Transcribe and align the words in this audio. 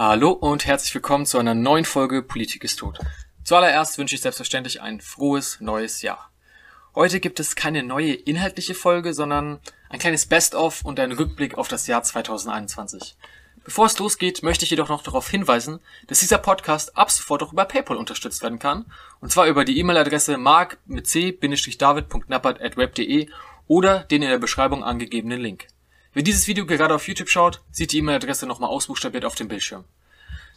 Hallo 0.00 0.30
und 0.30 0.64
herzlich 0.64 0.94
willkommen 0.94 1.26
zu 1.26 1.38
einer 1.38 1.56
neuen 1.56 1.84
Folge 1.84 2.22
Politik 2.22 2.62
ist 2.62 2.78
tot. 2.78 3.00
Zuallererst 3.42 3.98
wünsche 3.98 4.14
ich 4.14 4.20
selbstverständlich 4.20 4.80
ein 4.80 5.00
frohes 5.00 5.60
neues 5.60 6.02
Jahr. 6.02 6.30
Heute 6.94 7.18
gibt 7.18 7.40
es 7.40 7.56
keine 7.56 7.82
neue 7.82 8.12
inhaltliche 8.12 8.76
Folge, 8.76 9.12
sondern 9.12 9.58
ein 9.90 9.98
kleines 9.98 10.26
Best-of 10.26 10.84
und 10.84 11.00
ein 11.00 11.10
Rückblick 11.10 11.58
auf 11.58 11.66
das 11.66 11.88
Jahr 11.88 12.04
2021. 12.04 13.16
Bevor 13.64 13.86
es 13.86 13.98
losgeht, 13.98 14.44
möchte 14.44 14.64
ich 14.64 14.70
jedoch 14.70 14.88
noch 14.88 15.02
darauf 15.02 15.28
hinweisen, 15.28 15.80
dass 16.06 16.20
dieser 16.20 16.38
Podcast 16.38 16.96
ab 16.96 17.10
sofort 17.10 17.42
auch 17.42 17.52
über 17.52 17.64
PayPal 17.64 17.96
unterstützt 17.96 18.40
werden 18.40 18.60
kann, 18.60 18.84
und 19.18 19.32
zwar 19.32 19.48
über 19.48 19.64
die 19.64 19.80
E-Mail-Adresse 19.80 20.38
mark 20.38 20.78
mit 20.86 21.08
c-david.knappert.web.de 21.08 23.30
oder 23.66 24.04
den 24.04 24.22
in 24.22 24.28
der 24.28 24.38
Beschreibung 24.38 24.84
angegebenen 24.84 25.40
Link. 25.40 25.66
Wer 26.14 26.22
dieses 26.22 26.48
Video 26.48 26.64
gerade 26.64 26.94
auf 26.94 27.06
YouTube 27.06 27.28
schaut, 27.28 27.60
sieht 27.70 27.92
die 27.92 27.98
E-Mail-Adresse 27.98 28.46
nochmal 28.46 28.70
ausbuchstabiert 28.70 29.26
auf 29.26 29.34
dem 29.34 29.48
Bildschirm. 29.48 29.84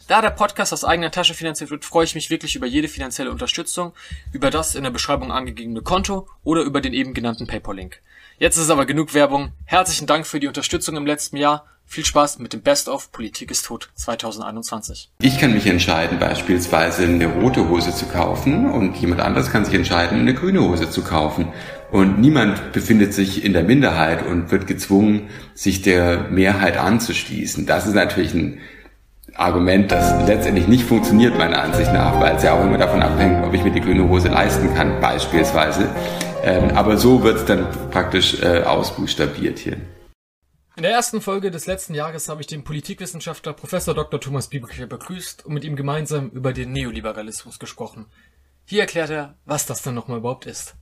Da 0.08 0.22
der 0.22 0.30
Podcast 0.30 0.72
aus 0.72 0.84
eigener 0.84 1.10
Tasche 1.10 1.34
finanziert 1.34 1.70
wird, 1.70 1.84
freue 1.84 2.04
ich 2.04 2.14
mich 2.14 2.30
wirklich 2.30 2.56
über 2.56 2.66
jede 2.66 2.88
finanzielle 2.88 3.30
Unterstützung, 3.30 3.92
über 4.32 4.50
das 4.50 4.74
in 4.74 4.82
der 4.82 4.90
Beschreibung 4.90 5.30
angegebene 5.30 5.82
Konto 5.82 6.26
oder 6.42 6.62
über 6.62 6.80
den 6.80 6.94
eben 6.94 7.14
genannten 7.14 7.46
PayPal-Link. 7.46 8.00
Jetzt 8.38 8.56
ist 8.56 8.70
aber 8.70 8.86
genug 8.86 9.14
Werbung. 9.14 9.52
Herzlichen 9.66 10.06
Dank 10.06 10.26
für 10.26 10.40
die 10.40 10.48
Unterstützung 10.48 10.96
im 10.96 11.06
letzten 11.06 11.36
Jahr. 11.36 11.66
Viel 11.86 12.04
Spaß 12.04 12.38
mit 12.38 12.54
dem 12.54 12.62
Best 12.62 12.88
of 12.88 13.12
Politik 13.12 13.50
ist 13.50 13.66
tot 13.66 13.90
2021. 13.94 15.10
Ich 15.20 15.38
kann 15.38 15.52
mich 15.52 15.66
entscheiden, 15.66 16.18
beispielsweise 16.18 17.04
eine 17.04 17.26
rote 17.26 17.68
Hose 17.68 17.94
zu 17.94 18.06
kaufen 18.06 18.70
und 18.70 18.96
jemand 18.96 19.20
anderes 19.20 19.50
kann 19.50 19.66
sich 19.66 19.74
entscheiden, 19.74 20.18
eine 20.18 20.34
grüne 20.34 20.62
Hose 20.62 20.90
zu 20.90 21.04
kaufen. 21.04 21.52
Und 21.92 22.18
niemand 22.18 22.72
befindet 22.72 23.12
sich 23.12 23.44
in 23.44 23.52
der 23.52 23.64
Minderheit 23.64 24.26
und 24.26 24.50
wird 24.50 24.66
gezwungen, 24.66 25.28
sich 25.52 25.82
der 25.82 26.30
Mehrheit 26.30 26.78
anzuschließen. 26.78 27.66
Das 27.66 27.86
ist 27.86 27.92
natürlich 27.92 28.32
ein 28.32 28.60
Argument, 29.34 29.92
das 29.92 30.26
letztendlich 30.26 30.68
nicht 30.68 30.84
funktioniert, 30.84 31.36
meiner 31.36 31.60
Ansicht 31.60 31.92
nach, 31.92 32.18
weil 32.18 32.36
es 32.36 32.44
ja 32.44 32.54
auch 32.54 32.64
immer 32.64 32.78
davon 32.78 33.02
abhängt, 33.02 33.44
ob 33.44 33.52
ich 33.52 33.62
mir 33.62 33.72
die 33.72 33.82
grüne 33.82 34.08
Hose 34.08 34.28
leisten 34.28 34.74
kann, 34.74 35.02
beispielsweise. 35.02 35.94
Ähm, 36.42 36.70
aber 36.74 36.96
so 36.96 37.22
wird 37.22 37.36
es 37.36 37.44
dann 37.44 37.66
praktisch 37.90 38.40
äh, 38.40 38.62
ausbuchstabiert 38.62 39.58
hier. 39.58 39.76
In 40.76 40.84
der 40.84 40.92
ersten 40.92 41.20
Folge 41.20 41.50
des 41.50 41.66
letzten 41.66 41.92
Jahres 41.92 42.30
habe 42.30 42.40
ich 42.40 42.46
den 42.46 42.64
Politikwissenschaftler 42.64 43.52
Professor 43.52 43.94
Dr. 43.94 44.18
Thomas 44.18 44.48
Bieberkircher 44.48 44.86
begrüßt 44.86 45.44
und 45.44 45.52
mit 45.52 45.64
ihm 45.64 45.76
gemeinsam 45.76 46.30
über 46.30 46.54
den 46.54 46.72
Neoliberalismus 46.72 47.58
gesprochen. 47.58 48.06
Hier 48.64 48.80
erklärt 48.80 49.10
er, 49.10 49.34
was 49.44 49.66
das 49.66 49.82
denn 49.82 49.94
nochmal 49.94 50.18
überhaupt 50.18 50.46
ist. 50.46 50.74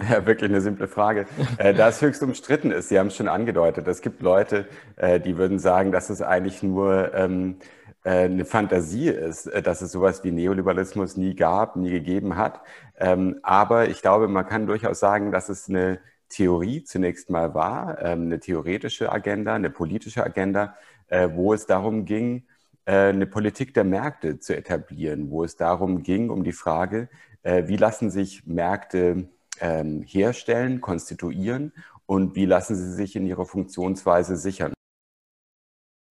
Ja, 0.00 0.24
wirklich 0.26 0.50
eine 0.50 0.60
simple 0.60 0.86
Frage. 0.86 1.26
Äh, 1.58 1.74
da 1.74 1.88
es 1.88 2.00
höchst 2.00 2.22
umstritten 2.22 2.70
ist, 2.70 2.88
Sie 2.88 2.98
haben 2.98 3.08
es 3.08 3.16
schon 3.16 3.26
angedeutet, 3.28 3.88
es 3.88 4.00
gibt 4.00 4.22
Leute, 4.22 4.66
äh, 4.96 5.18
die 5.18 5.36
würden 5.36 5.58
sagen, 5.58 5.90
dass 5.90 6.08
es 6.08 6.22
eigentlich 6.22 6.62
nur 6.62 7.12
ähm, 7.14 7.56
äh, 8.04 8.24
eine 8.26 8.44
Fantasie 8.44 9.08
ist, 9.08 9.50
dass 9.64 9.82
es 9.82 9.90
sowas 9.90 10.22
wie 10.22 10.30
Neoliberalismus 10.30 11.16
nie 11.16 11.34
gab, 11.34 11.74
nie 11.74 11.90
gegeben 11.90 12.36
hat. 12.36 12.60
Ähm, 12.96 13.40
aber 13.42 13.88
ich 13.88 14.00
glaube, 14.00 14.28
man 14.28 14.46
kann 14.46 14.66
durchaus 14.68 15.00
sagen, 15.00 15.32
dass 15.32 15.48
es 15.48 15.68
eine 15.68 15.98
Theorie 16.28 16.84
zunächst 16.84 17.28
mal 17.30 17.54
war, 17.54 18.00
ähm, 18.00 18.22
eine 18.26 18.38
theoretische 18.38 19.10
Agenda, 19.10 19.54
eine 19.54 19.70
politische 19.70 20.24
Agenda, 20.24 20.74
wo 21.30 21.54
es 21.54 21.64
darum 21.64 22.04
ging, 22.04 22.44
eine 22.84 23.26
Politik 23.26 23.72
der 23.72 23.84
Märkte 23.84 24.40
zu 24.40 24.54
etablieren, 24.54 25.30
wo 25.30 25.42
es 25.42 25.56
darum 25.56 26.02
ging, 26.02 26.28
um 26.28 26.44
die 26.44 26.52
Frage, 26.52 27.08
wie 27.42 27.78
lassen 27.78 28.10
sich 28.10 28.44
Märkte 28.46 29.30
ähm, 29.60 30.02
herstellen, 30.02 30.80
konstituieren 30.80 31.72
und 32.06 32.34
wie 32.34 32.46
lassen 32.46 32.76
sie 32.76 32.92
sich 32.92 33.16
in 33.16 33.26
ihrer 33.26 33.44
Funktionsweise 33.44 34.36
sichern? 34.36 34.72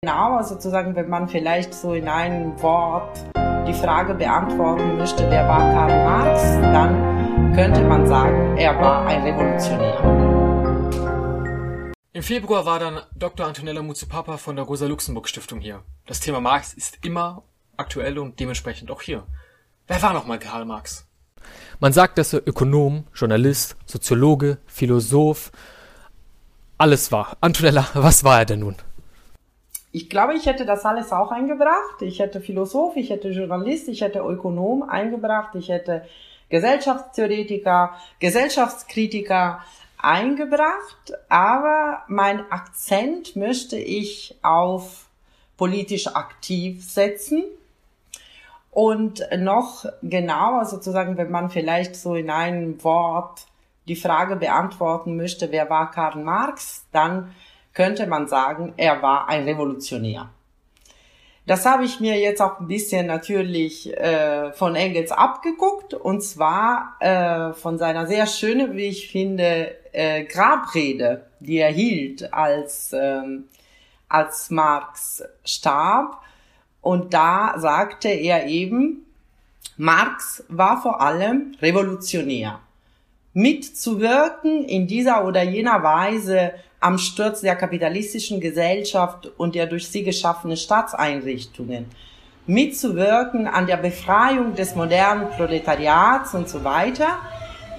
Genau, 0.02 0.36
also 0.36 0.56
sozusagen, 0.56 0.96
wenn 0.96 1.10
man 1.10 1.30
vielleicht 1.30 1.74
so 1.74 1.94
in 1.94 2.10
einem 2.10 2.62
Wort 2.62 3.24
die 3.68 3.74
Frage 3.74 4.14
beantworten 4.16 4.98
möchte, 4.98 5.30
wer 5.30 5.48
war 5.48 5.60
Karl 5.60 6.04
Marx, 6.04 6.42
dann 6.74 7.54
könnte 7.56 7.82
man 7.84 8.06
sagen, 8.06 8.58
er 8.58 8.78
war 8.80 9.06
ein 9.06 9.24
Revolutionär. 9.24 10.34
Im 12.12 12.22
Februar 12.22 12.66
war 12.66 12.80
dann 12.80 13.00
Dr. 13.16 13.48
Antonella 13.48 13.82
Muzupapa 13.82 14.38
von 14.38 14.56
der 14.56 14.66
Rosa-Luxemburg-Stiftung 14.66 15.62
hier. 15.62 15.84
Das 16.06 16.20
Thema 16.20 16.42
Marx 16.42 16.74
ist 16.74 17.00
immer 17.06 17.44
aktuell 17.78 18.20
und 18.20 18.40
dementsprechend 18.40 18.92
auch 18.92 19.02
hier. 19.02 19.24
Wer 19.88 20.02
war 20.02 20.14
nochmal 20.14 20.40
Karl 20.40 20.66
Marx? 20.66 21.08
Man 21.80 21.94
sagt, 21.94 22.18
dass 22.18 22.34
er 22.34 22.48
Ökonom, 22.48 23.06
Journalist, 23.14 23.76
Soziologe, 23.86 24.58
Philosoph, 24.68 25.52
alles 26.78 27.12
war. 27.12 27.38
Antonella, 27.42 27.88
was 27.94 28.24
war 28.24 28.40
er 28.40 28.46
denn 28.46 28.60
nun? 28.60 28.76
Ich 29.92 30.10
glaube, 30.10 30.34
ich 30.34 30.46
hätte 30.46 30.66
das 30.66 30.86
alles 30.86 31.12
auch 31.12 31.32
eingebracht. 31.32 32.02
Ich 32.02 32.20
hätte 32.20 32.42
Philosoph, 32.42 32.96
ich 32.96 33.10
hätte 33.10 33.30
Journalist, 33.30 33.88
ich 33.88 34.02
hätte 34.02 34.20
Ökonom 34.20 34.84
eingebracht, 34.84 35.56
ich 35.56 35.70
hätte 35.70 36.06
Gesellschaftstheoretiker, 36.50 37.94
Gesellschaftskritiker 38.20 39.62
eingebracht, 39.98 41.14
aber 41.30 42.04
mein 42.08 42.52
Akzent 42.52 43.36
möchte 43.36 43.78
ich 43.78 44.36
auf 44.42 45.06
politisch 45.58 46.08
aktiv 46.08 46.84
setzen 46.84 47.44
und 48.74 49.24
noch 49.38 49.86
genauer 50.02 50.66
sozusagen, 50.66 51.18
wenn 51.18 51.32
man 51.32 51.50
vielleicht 51.50 51.96
so 51.96 52.16
in 52.16 52.30
einem 52.30 52.84
Wort 52.84 53.46
die 53.88 53.96
Frage 53.96 54.36
beantworten 54.36 55.16
möchte, 55.18 55.52
wer 55.52 55.70
war 55.70 55.92
Karl 55.92 56.24
Marx, 56.24 56.86
dann 56.92 57.34
könnte 57.74 58.08
man 58.08 58.28
sagen, 58.28 58.74
er 58.78 59.02
war 59.02 59.30
ein 59.30 59.44
Revolutionär. 59.44 60.30
Das 61.46 61.66
habe 61.66 61.84
ich 61.84 62.00
mir 62.00 62.18
jetzt 62.18 62.42
auch 62.42 62.62
ein 62.62 62.68
bisschen 62.68 63.06
natürlich 63.06 63.92
äh, 63.98 64.54
von 64.54 64.76
Engels 64.76 65.12
abgeguckt 65.12 65.94
und 65.94 66.22
zwar 66.22 66.96
äh, 67.02 67.52
von 67.54 67.78
seiner 67.78 68.08
sehr 68.08 68.28
schönen, 68.28 68.78
wie 68.78 68.86
ich 68.86 69.12
finde, 69.12 69.76
äh, 69.92 70.24
Grabrede, 70.24 71.26
die 71.42 71.58
er 71.58 71.72
hielt, 71.72 72.34
als, 72.34 72.94
ähm, 72.94 73.50
als 74.08 74.52
Marx 74.52 75.22
starb. 75.44 76.23
Und 76.84 77.14
da 77.14 77.56
sagte 77.58 78.10
er 78.10 78.46
eben, 78.48 79.06
Marx 79.78 80.44
war 80.50 80.82
vor 80.82 81.02
allem 81.02 81.56
revolutionär. 81.62 82.60
Mitzuwirken 83.34 84.66
in 84.66 84.86
dieser 84.86 85.26
oder 85.26 85.42
jener 85.42 85.82
Weise 85.82 86.54
am 86.82 86.98
Sturz 86.98 87.40
der 87.40 87.56
kapitalistischen 87.56 88.42
Gesellschaft 88.42 89.32
und 89.38 89.56
der 89.56 89.66
durch 89.66 89.88
sie 89.88 90.04
geschaffenen 90.04 90.58
Staatseinrichtungen, 90.58 91.86
mitzuwirken 92.46 93.48
an 93.48 93.66
der 93.66 93.78
Befreiung 93.78 94.54
des 94.54 94.76
modernen 94.76 95.30
Proletariats 95.30 96.36
und 96.36 96.50
so 96.50 96.66
weiter, 96.66 97.18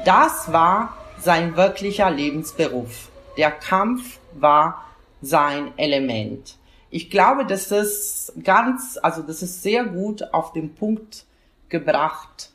das 0.06 0.50
war 0.50 0.97
sein 1.20 1.56
wirklicher 1.56 2.10
Lebensberuf. 2.10 3.10
Der 3.37 3.50
Kampf 3.50 4.19
war 4.32 4.82
sein 5.20 5.72
Element 5.76 6.56
ich 6.94 7.10
glaube, 7.10 7.44
das 7.44 7.72
ist 7.72 8.32
ganz, 8.44 9.00
also 9.03 9.22
das 9.22 9.43
ist 9.43 9.65
sehr 9.65 9.84
gut 9.84 10.32
auf 10.32 10.53
den 10.53 10.77
Punkt 10.77 11.25
gebracht, 11.69 12.53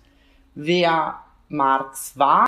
wer 0.56 1.16
Marx 1.50 2.18
war. 2.18 2.48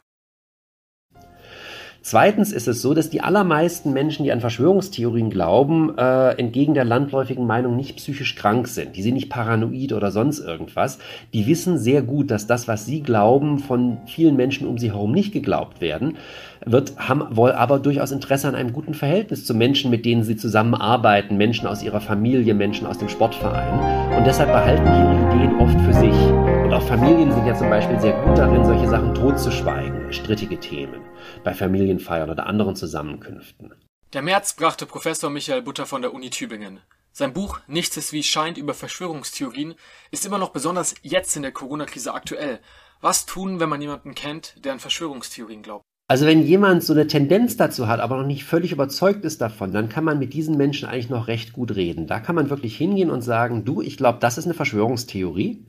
Zweitens 2.01 2.53
ist 2.53 2.69
es 2.69 2.81
so, 2.81 2.93
dass 2.93 3.09
die 3.09 3.19
allermeisten 3.19 3.91
Menschen, 3.91 4.23
die 4.23 4.31
an 4.31 4.39
Verschwörungstheorien 4.39 5.29
glauben, 5.29 5.97
äh, 5.97 6.29
entgegen 6.39 6.73
der 6.73 6.85
landläufigen 6.85 7.45
Meinung 7.45 7.75
nicht 7.75 7.97
psychisch 7.97 8.35
krank 8.35 8.69
sind. 8.69 8.95
Die 8.95 9.03
sind 9.03 9.15
nicht 9.15 9.29
paranoid 9.29 9.91
oder 9.91 10.11
sonst 10.11 10.39
irgendwas. 10.39 10.97
Die 11.33 11.45
wissen 11.45 11.77
sehr 11.77 12.01
gut, 12.01 12.31
dass 12.31 12.47
das, 12.47 12.69
was 12.69 12.85
sie 12.85 13.01
glauben, 13.03 13.59
von 13.59 13.97
vielen 14.07 14.37
Menschen 14.37 14.65
um 14.65 14.77
sie 14.77 14.91
herum 14.91 15.11
nicht 15.11 15.33
geglaubt 15.33 15.81
werden 15.81 16.17
wird, 16.65 16.97
haben 16.97 17.35
wohl 17.35 17.51
aber 17.51 17.79
durchaus 17.79 18.11
Interesse 18.11 18.47
an 18.47 18.55
einem 18.55 18.73
guten 18.73 18.93
Verhältnis 18.93 19.45
zu 19.45 19.53
Menschen, 19.53 19.89
mit 19.89 20.05
denen 20.05 20.23
sie 20.23 20.35
zusammenarbeiten, 20.35 21.37
Menschen 21.37 21.67
aus 21.67 21.83
ihrer 21.83 22.01
Familie, 22.01 22.53
Menschen 22.53 22.87
aus 22.87 22.97
dem 22.97 23.09
Sportverein. 23.09 24.17
Und 24.17 24.25
deshalb 24.25 24.51
behalten 24.51 24.85
die 24.85 24.89
ihre 24.89 25.35
Ideen 25.35 25.55
oft 25.59 25.79
für 25.81 25.93
sich. 25.93 26.15
Und 26.63 26.73
auch 26.73 26.83
Familien 26.83 27.31
sind 27.31 27.45
ja 27.45 27.55
zum 27.55 27.69
Beispiel 27.69 27.99
sehr 27.99 28.13
gut 28.23 28.37
darin, 28.37 28.63
solche 28.63 28.87
Sachen 28.87 29.13
totzuschweigen, 29.13 30.13
strittige 30.13 30.59
Themen, 30.59 31.01
bei 31.43 31.53
Familienfeiern 31.53 32.29
oder 32.29 32.45
anderen 32.45 32.75
Zusammenkünften. 32.75 33.73
Der 34.13 34.21
März 34.21 34.53
brachte 34.53 34.85
Professor 34.85 35.29
Michael 35.29 35.61
Butter 35.61 35.85
von 35.85 36.01
der 36.01 36.13
Uni 36.13 36.29
Tübingen. 36.29 36.81
Sein 37.13 37.33
Buch 37.33 37.59
Nichts 37.67 37.97
ist 37.97 38.13
wie 38.13 38.23
scheint 38.23 38.57
über 38.57 38.73
Verschwörungstheorien 38.73 39.75
ist 40.11 40.25
immer 40.25 40.37
noch 40.37 40.51
besonders 40.51 40.95
jetzt 41.01 41.35
in 41.35 41.41
der 41.41 41.51
Corona-Krise 41.51 42.13
aktuell. 42.13 42.59
Was 43.01 43.25
tun, 43.25 43.59
wenn 43.59 43.67
man 43.67 43.81
jemanden 43.81 44.15
kennt, 44.15 44.63
der 44.63 44.73
an 44.73 44.79
Verschwörungstheorien 44.79 45.61
glaubt? 45.61 45.83
Also 46.11 46.25
wenn 46.25 46.45
jemand 46.45 46.83
so 46.83 46.91
eine 46.91 47.07
Tendenz 47.07 47.55
dazu 47.55 47.87
hat, 47.87 48.01
aber 48.01 48.17
noch 48.17 48.27
nicht 48.27 48.43
völlig 48.43 48.73
überzeugt 48.73 49.23
ist 49.23 49.39
davon, 49.39 49.71
dann 49.71 49.87
kann 49.87 50.03
man 50.03 50.19
mit 50.19 50.33
diesen 50.33 50.57
Menschen 50.57 50.89
eigentlich 50.89 51.09
noch 51.09 51.29
recht 51.29 51.53
gut 51.53 51.73
reden. 51.73 52.05
Da 52.05 52.19
kann 52.19 52.35
man 52.35 52.49
wirklich 52.49 52.75
hingehen 52.75 53.09
und 53.09 53.21
sagen, 53.21 53.63
du, 53.63 53.81
ich 53.81 53.95
glaube, 53.95 54.17
das 54.19 54.37
ist 54.37 54.43
eine 54.43 54.53
Verschwörungstheorie. 54.53 55.63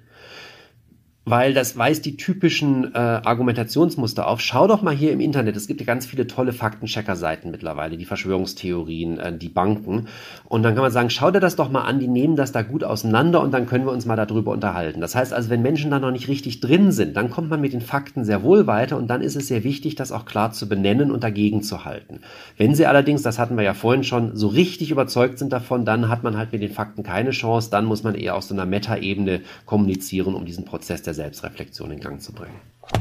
Weil 1.25 1.55
das 1.55 1.77
weist 1.77 2.05
die 2.05 2.17
typischen 2.17 2.95
äh, 2.95 2.99
Argumentationsmuster 2.99 4.27
auf. 4.27 4.41
Schau 4.41 4.67
doch 4.67 4.83
mal 4.83 4.95
hier 4.95 5.13
im 5.13 5.21
Internet, 5.21 5.57
es 5.57 5.69
gibt 5.69 5.81
ja 5.81 5.87
ganz 5.87 6.05
viele 6.05 6.27
tolle 6.27 6.53
Faktenchecker-Seiten 6.53 7.51
mittlerweile, 7.51 7.97
die 7.97 8.05
Verschwörungstheorien, 8.05 9.19
äh, 9.19 9.37
die 9.37 9.49
Banken. 9.49 10.09
Und 10.49 10.65
dann 10.65 10.75
kann 10.75 10.83
man 10.83 10.91
sagen, 10.91 11.11
schau 11.11 11.31
dir 11.31 11.39
das 11.39 11.55
doch 11.55 11.71
mal 11.71 11.83
an, 11.83 12.01
die 12.01 12.09
nehmen 12.09 12.35
das 12.35 12.51
da 12.51 12.63
gut 12.63 12.83
auseinander 12.83 13.41
und 13.41 13.53
dann 13.53 13.67
können 13.67 13.85
wir 13.85 13.93
uns 13.93 14.05
mal 14.05 14.17
darüber 14.17 14.51
unterhalten. 14.51 15.01
Das 15.01 15.15
heißt 15.15 15.33
also, 15.33 15.49
wenn 15.49 15.63
Menschen 15.63 15.93
da 15.93 16.01
noch 16.01 16.11
nicht 16.11 16.27
richtig 16.27 16.59
drin 16.61 16.91
sind, 16.91 17.17
dann 17.17 17.31
kommt 17.31 17.51
man 17.51 17.61
mit 17.61 17.73
den 17.73 17.81
Fakten 17.81 18.25
sehr 18.25 18.43
wohl 18.43 18.67
weiter 18.67 18.97
und 18.97 19.07
dann 19.07 19.23
ist 19.23 19.37
es 19.37 19.47
sehr 19.47 19.63
wichtig, 19.63 19.95
das 19.95 20.11
auch 20.11 20.25
klar 20.25 20.51
zu 20.51 20.69
benennen 20.69 21.13
und 21.13 21.23
dagegen 21.23 21.63
zu 21.63 21.85
halten. 21.85 22.21
Wenn 22.57 22.75
sie 22.75 22.87
allerdings, 22.87 23.23
das 23.23 23.39
hatten 23.39 23.57
wir 23.57 23.63
ja 23.63 23.75
vorhin 23.75 24.03
schon, 24.03 24.35
so 24.35 24.49
richtig 24.49 24.91
überzeugt 24.91 25.39
sind 25.39 25.53
davon, 25.53 25.85
dann 25.85 26.09
hat 26.09 26.25
man 26.25 26.37
halt 26.37 26.53
mit 26.53 26.63
den 26.63 26.73
Fakten 26.73 27.05
keine 27.05 27.31
Chance, 27.31 27.71
dann 27.71 27.85
muss 27.85 28.03
man 28.03 28.17
eher 28.17 28.35
auf 28.35 28.43
so 28.43 28.55
einer 28.55 28.67
Meta-Ebene 28.67 29.43
kommunizieren, 29.67 30.35
um 30.35 30.45
diesen 30.45 30.65
Prozess 30.65 31.03
der 31.03 31.12
der 31.13 31.25
Selbstreflexion 31.25 31.91
in 31.91 32.01
Gang 32.01 32.21
zu 32.21 32.33
bringen. 32.33 32.61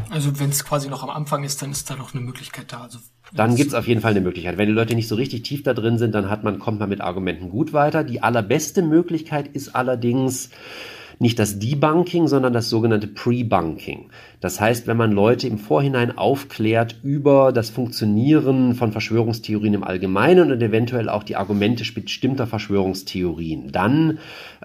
Also 0.10 0.40
wenn 0.40 0.50
es 0.50 0.64
quasi 0.64 0.90
noch 0.90 1.04
am 1.04 1.10
Anfang 1.10 1.44
ist, 1.44 1.62
dann 1.62 1.72
ist 1.72 1.90
da 1.90 1.96
noch 1.96 2.14
eine 2.14 2.22
Möglichkeit 2.22 2.72
da. 2.72 2.82
Also 2.82 3.00
dann 3.34 3.56
gibt 3.56 3.70
es 3.70 3.74
auf 3.74 3.88
jeden 3.88 4.02
Fall 4.02 4.12
eine 4.12 4.22
Möglichkeit. 4.22 4.58
Wenn 4.58 4.68
die 4.68 4.74
Leute 4.74 4.96
nicht 4.96 5.08
so 5.08 5.16
richtig 5.16 5.44
tief 5.44 5.64
da 5.64 5.74
drin 5.74 5.98
sind, 5.98 6.14
dann 6.14 6.30
hat 6.30 6.44
man, 6.44 6.60
kommt 6.60 6.80
man 6.80 6.90
mit 6.90 7.02
Argumenten 7.02 7.50
gut 7.50 7.72
weiter. 7.72 8.04
Die 8.04 8.22
allerbeste 8.22 8.82
Möglichkeit 8.82 9.48
ist 9.48 9.74
allerdings 9.76 10.50
nicht 11.20 11.40
das 11.40 11.60
Debunking, 11.60 12.28
sondern 12.28 12.52
das 12.52 12.70
sogenannte 12.70 13.08
Pre-Bunking. 13.08 14.10
Das 14.42 14.60
heißt, 14.60 14.88
wenn 14.88 14.98
man 14.98 15.12
Leute 15.12 15.48
im 15.48 15.60
Vorhinein 15.60 16.18
aufklärt 16.18 16.98
über 17.04 17.54
das 17.54 17.70
Funktionieren 17.70 18.74
von 18.74 18.92
Verschwörungstheorien 18.92 19.76
im 19.76 19.84
Allgemeinen 19.84 20.52
und 20.52 20.62
eventuell 20.62 21.10
auch 21.10 21.24
die 21.24 21.36
Argumente 21.36 21.84
bestimmter 21.94 22.48
Verschwörungstheorien, 22.48 23.72
dann 23.72 24.18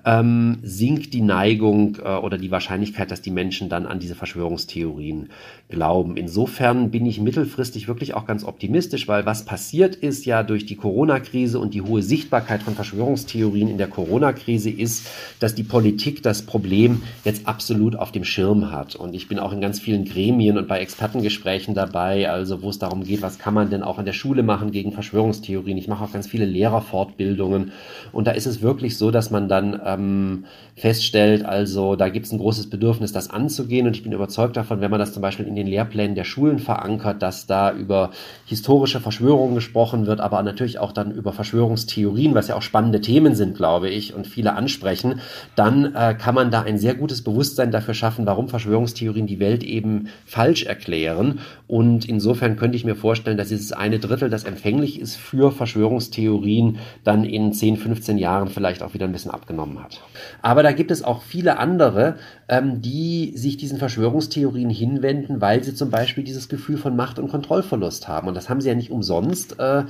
ähm, 0.06 0.58
sinkt 0.62 1.12
die 1.12 1.20
Neigung 1.20 1.98
äh, 2.02 2.08
oder 2.08 2.38
die 2.38 2.50
Wahrscheinlichkeit, 2.50 3.10
dass 3.10 3.20
die 3.20 3.30
Menschen 3.30 3.68
dann 3.68 3.86
an 3.86 3.98
diese 3.98 4.14
Verschwörungstheorien 4.14 5.28
glauben. 5.68 6.16
Insofern 6.16 6.90
bin 6.90 7.04
ich 7.04 7.20
mittelfristig 7.20 7.86
wirklich 7.86 8.14
auch 8.14 8.24
ganz 8.24 8.44
optimistisch, 8.44 9.08
weil 9.08 9.26
was 9.26 9.44
passiert 9.44 9.94
ist 9.94 10.24
ja 10.24 10.42
durch 10.42 10.64
die 10.64 10.76
Corona-Krise 10.76 11.58
und 11.58 11.74
die 11.74 11.82
hohe 11.82 12.02
Sichtbarkeit 12.02 12.62
von 12.62 12.74
Verschwörungstheorien 12.74 13.68
in 13.68 13.78
der 13.78 13.88
Corona-Krise 13.88 14.70
ist, 14.70 15.06
dass 15.38 15.54
die 15.54 15.64
Politik 15.64 16.22
das 16.22 16.42
Problem 16.42 17.02
jetzt 17.24 17.46
absolut 17.46 17.96
auf 17.96 18.12
dem 18.12 18.24
Schirm 18.24 18.70
hat. 18.70 18.94
Und 18.94 19.14
ich 19.14 19.28
bin 19.28 19.38
auch 19.38 19.52
in 19.52 19.60
ganz 19.66 19.80
vielen 19.80 20.04
Gremien 20.04 20.58
und 20.58 20.68
bei 20.68 20.78
Expertengesprächen 20.78 21.74
dabei, 21.74 22.30
also 22.30 22.62
wo 22.62 22.70
es 22.70 22.78
darum 22.78 23.02
geht, 23.02 23.20
was 23.20 23.40
kann 23.40 23.52
man 23.52 23.68
denn 23.68 23.82
auch 23.82 23.98
an 23.98 24.04
der 24.04 24.12
Schule 24.12 24.44
machen 24.44 24.70
gegen 24.70 24.92
Verschwörungstheorien. 24.92 25.76
Ich 25.76 25.88
mache 25.88 26.04
auch 26.04 26.12
ganz 26.12 26.28
viele 26.28 26.44
Lehrerfortbildungen. 26.44 27.72
Und 28.12 28.28
da 28.28 28.30
ist 28.30 28.46
es 28.46 28.62
wirklich 28.62 28.96
so, 28.96 29.10
dass 29.10 29.32
man 29.32 29.48
dann 29.48 29.80
ähm, 29.84 30.44
feststellt, 30.76 31.44
also 31.44 31.96
da 31.96 32.10
gibt 32.10 32.26
es 32.26 32.32
ein 32.32 32.38
großes 32.38 32.70
Bedürfnis, 32.70 33.10
das 33.10 33.28
anzugehen. 33.28 33.88
Und 33.88 33.96
ich 33.96 34.04
bin 34.04 34.12
überzeugt 34.12 34.56
davon, 34.56 34.80
wenn 34.80 34.90
man 34.92 35.00
das 35.00 35.12
zum 35.12 35.20
Beispiel 35.20 35.48
in 35.48 35.56
den 35.56 35.66
Lehrplänen 35.66 36.14
der 36.14 36.22
Schulen 36.22 36.60
verankert, 36.60 37.20
dass 37.20 37.48
da 37.48 37.72
über 37.72 38.12
historische 38.44 39.00
Verschwörungen 39.00 39.56
gesprochen 39.56 40.06
wird, 40.06 40.20
aber 40.20 40.40
natürlich 40.44 40.78
auch 40.78 40.92
dann 40.92 41.10
über 41.10 41.32
Verschwörungstheorien, 41.32 42.36
was 42.36 42.46
ja 42.46 42.54
auch 42.54 42.62
spannende 42.62 43.00
Themen 43.00 43.34
sind, 43.34 43.56
glaube 43.56 43.88
ich, 43.88 44.14
und 44.14 44.28
viele 44.28 44.54
ansprechen, 44.54 45.18
dann 45.56 45.92
äh, 45.92 46.14
kann 46.14 46.36
man 46.36 46.52
da 46.52 46.62
ein 46.62 46.78
sehr 46.78 46.94
gutes 46.94 47.22
Bewusstsein 47.22 47.72
dafür 47.72 47.94
schaffen, 47.94 48.26
warum 48.26 48.48
Verschwörungstheorien 48.48 49.26
die 49.26 49.40
Welt 49.40 49.55
Welt 49.56 49.64
eben 49.64 50.08
falsch 50.26 50.64
erklären. 50.64 51.40
Und 51.66 52.04
insofern 52.04 52.56
könnte 52.56 52.76
ich 52.76 52.84
mir 52.84 52.94
vorstellen, 52.94 53.36
dass 53.36 53.48
dieses 53.48 53.72
eine 53.72 53.98
Drittel, 53.98 54.30
das 54.30 54.44
empfänglich 54.44 55.00
ist 55.00 55.16
für 55.16 55.50
Verschwörungstheorien, 55.50 56.78
dann 57.04 57.24
in 57.24 57.52
10, 57.52 57.76
15 57.76 58.18
Jahren 58.18 58.48
vielleicht 58.48 58.82
auch 58.82 58.94
wieder 58.94 59.06
ein 59.06 59.12
bisschen 59.12 59.30
abgenommen 59.30 59.82
hat. 59.82 60.00
Aber 60.42 60.62
da 60.62 60.72
gibt 60.72 60.90
es 60.90 61.02
auch 61.02 61.22
viele 61.22 61.58
andere, 61.58 62.16
ähm, 62.48 62.82
die 62.82 63.32
sich 63.36 63.56
diesen 63.56 63.78
Verschwörungstheorien 63.78 64.70
hinwenden, 64.70 65.40
weil 65.40 65.64
sie 65.64 65.74
zum 65.74 65.90
Beispiel 65.90 66.24
dieses 66.24 66.48
Gefühl 66.48 66.76
von 66.76 66.94
Macht- 66.94 67.18
und 67.18 67.28
Kontrollverlust 67.28 68.06
haben. 68.06 68.28
Und 68.28 68.34
das 68.34 68.48
haben 68.48 68.60
sie 68.60 68.68
ja 68.68 68.74
nicht 68.74 68.90
umsonst, 68.90 69.58
äh, 69.58 69.84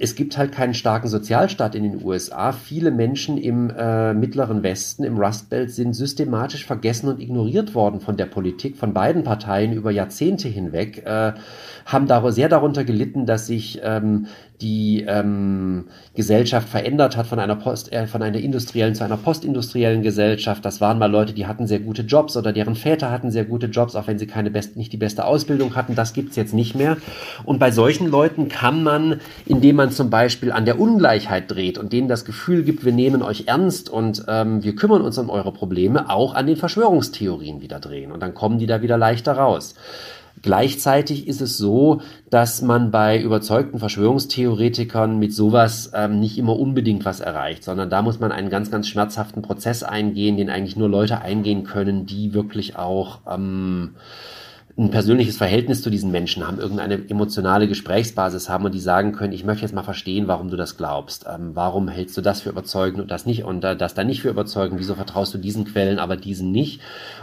es 0.00 0.14
gibt 0.14 0.38
halt 0.38 0.52
keinen 0.52 0.72
starken 0.72 1.08
Sozialstaat 1.08 1.74
in 1.74 1.82
den 1.82 2.04
USA. 2.04 2.52
Viele 2.52 2.90
Menschen 2.90 3.36
im 3.36 3.70
äh, 3.70 4.14
mittleren 4.14 4.62
Westen, 4.62 5.04
im 5.04 5.18
Rust 5.18 5.50
Belt, 5.50 5.70
sind 5.70 5.92
systematisch 5.92 6.64
vergessen 6.64 7.08
und 7.08 7.20
ignoriert 7.20 7.74
worden 7.74 8.00
von 8.00 8.16
der 8.16 8.24
Politik, 8.26 8.76
von 8.76 8.94
beiden 8.94 9.24
Parteien 9.24 9.72
über 9.72 9.90
Jahrzehnte 9.90 10.48
hinweg, 10.48 11.04
äh, 11.04 11.32
haben 11.84 12.06
dar 12.06 12.32
sehr 12.32 12.48
darunter 12.48 12.84
gelitten, 12.84 13.26
dass 13.26 13.46
sich 13.46 13.80
ähm, 13.82 14.26
die 14.60 15.04
ähm, 15.08 15.86
Gesellschaft 16.14 16.68
verändert 16.68 17.16
hat 17.16 17.26
von 17.26 17.38
einer 17.38 17.56
Post, 17.56 17.92
äh, 17.92 18.06
von 18.06 18.22
einer 18.22 18.38
industriellen 18.38 18.94
zu 18.94 19.04
einer 19.04 19.16
postindustriellen 19.16 20.02
Gesellschaft. 20.02 20.64
Das 20.64 20.80
waren 20.80 20.98
mal 20.98 21.10
Leute, 21.10 21.32
die 21.32 21.46
hatten 21.46 21.66
sehr 21.66 21.80
gute 21.80 22.02
Jobs 22.02 22.36
oder 22.36 22.52
deren 22.52 22.74
Väter 22.74 23.10
hatten 23.10 23.30
sehr 23.30 23.44
gute 23.44 23.66
Jobs, 23.66 23.96
auch 23.96 24.06
wenn 24.06 24.18
sie 24.18 24.26
keine 24.26 24.50
best, 24.50 24.76
nicht 24.76 24.92
die 24.92 24.98
beste 24.98 25.24
Ausbildung 25.24 25.76
hatten. 25.76 25.94
Das 25.94 26.12
gibt's 26.12 26.36
jetzt 26.36 26.52
nicht 26.52 26.74
mehr. 26.74 26.96
Und 27.44 27.58
bei 27.58 27.70
solchen 27.70 28.06
Leuten 28.08 28.48
kann 28.48 28.82
man, 28.82 29.20
indem 29.46 29.76
man 29.76 29.90
zum 29.90 30.10
Beispiel 30.10 30.52
an 30.52 30.64
der 30.64 30.78
Ungleichheit 30.78 31.50
dreht 31.50 31.78
und 31.78 31.92
denen 31.92 32.08
das 32.08 32.24
Gefühl 32.24 32.62
gibt, 32.62 32.84
wir 32.84 32.92
nehmen 32.92 33.22
euch 33.22 33.44
ernst 33.46 33.88
und 33.88 34.24
ähm, 34.28 34.62
wir 34.62 34.74
kümmern 34.76 35.02
uns 35.02 35.16
um 35.18 35.30
eure 35.30 35.52
Probleme, 35.52 36.10
auch 36.10 36.34
an 36.34 36.46
den 36.46 36.56
Verschwörungstheorien 36.56 37.62
wieder 37.62 37.80
drehen. 37.80 38.12
Und 38.12 38.20
dann 38.20 38.34
kommen 38.34 38.58
die 38.58 38.66
da 38.66 38.82
wieder 38.82 38.98
leichter 38.98 39.32
raus. 39.32 39.74
Gleichzeitig 40.42 41.28
ist 41.28 41.40
es 41.40 41.58
so, 41.58 42.00
dass 42.30 42.62
man 42.62 42.90
bei 42.90 43.20
überzeugten 43.20 43.78
Verschwörungstheoretikern 43.78 45.18
mit 45.18 45.34
sowas 45.34 45.90
ähm, 45.94 46.18
nicht 46.18 46.38
immer 46.38 46.58
unbedingt 46.58 47.04
was 47.04 47.20
erreicht, 47.20 47.64
sondern 47.64 47.90
da 47.90 48.00
muss 48.00 48.20
man 48.20 48.32
einen 48.32 48.48
ganz, 48.48 48.70
ganz 48.70 48.88
schmerzhaften 48.88 49.42
Prozess 49.42 49.82
eingehen, 49.82 50.36
den 50.36 50.48
eigentlich 50.48 50.76
nur 50.76 50.88
Leute 50.88 51.20
eingehen 51.20 51.64
können, 51.64 52.06
die 52.06 52.32
wirklich 52.32 52.76
auch 52.76 53.20
ähm, 53.30 53.96
ein 54.78 54.90
persönliches 54.90 55.36
Verhältnis 55.36 55.82
zu 55.82 55.90
diesen 55.90 56.10
Menschen 56.10 56.46
haben, 56.46 56.58
irgendeine 56.58 57.08
emotionale 57.08 57.68
Gesprächsbasis 57.68 58.48
haben 58.48 58.64
und 58.64 58.74
die 58.74 58.80
sagen 58.80 59.12
können, 59.12 59.32
ich 59.32 59.44
möchte 59.44 59.62
jetzt 59.62 59.74
mal 59.74 59.82
verstehen, 59.82 60.28
warum 60.28 60.48
du 60.48 60.56
das 60.56 60.76
glaubst. 60.76 61.26
Ähm, 61.28 61.50
warum 61.54 61.88
hältst 61.88 62.16
du 62.16 62.20
das 62.20 62.42
für 62.42 62.50
überzeugend 62.50 63.00
und 63.00 63.10
das 63.10 63.26
nicht 63.26 63.44
und 63.44 63.64
äh, 63.64 63.76
das 63.76 63.94
dann 63.94 64.06
nicht 64.06 64.22
für 64.22 64.30
überzeugend? 64.30 64.78
Wieso 64.78 64.94
vertraust 64.94 65.34
du 65.34 65.38
diesen 65.38 65.64
Quellen, 65.64 65.98
aber 65.98 66.16
diesen 66.16 66.52
nicht? 66.52 66.80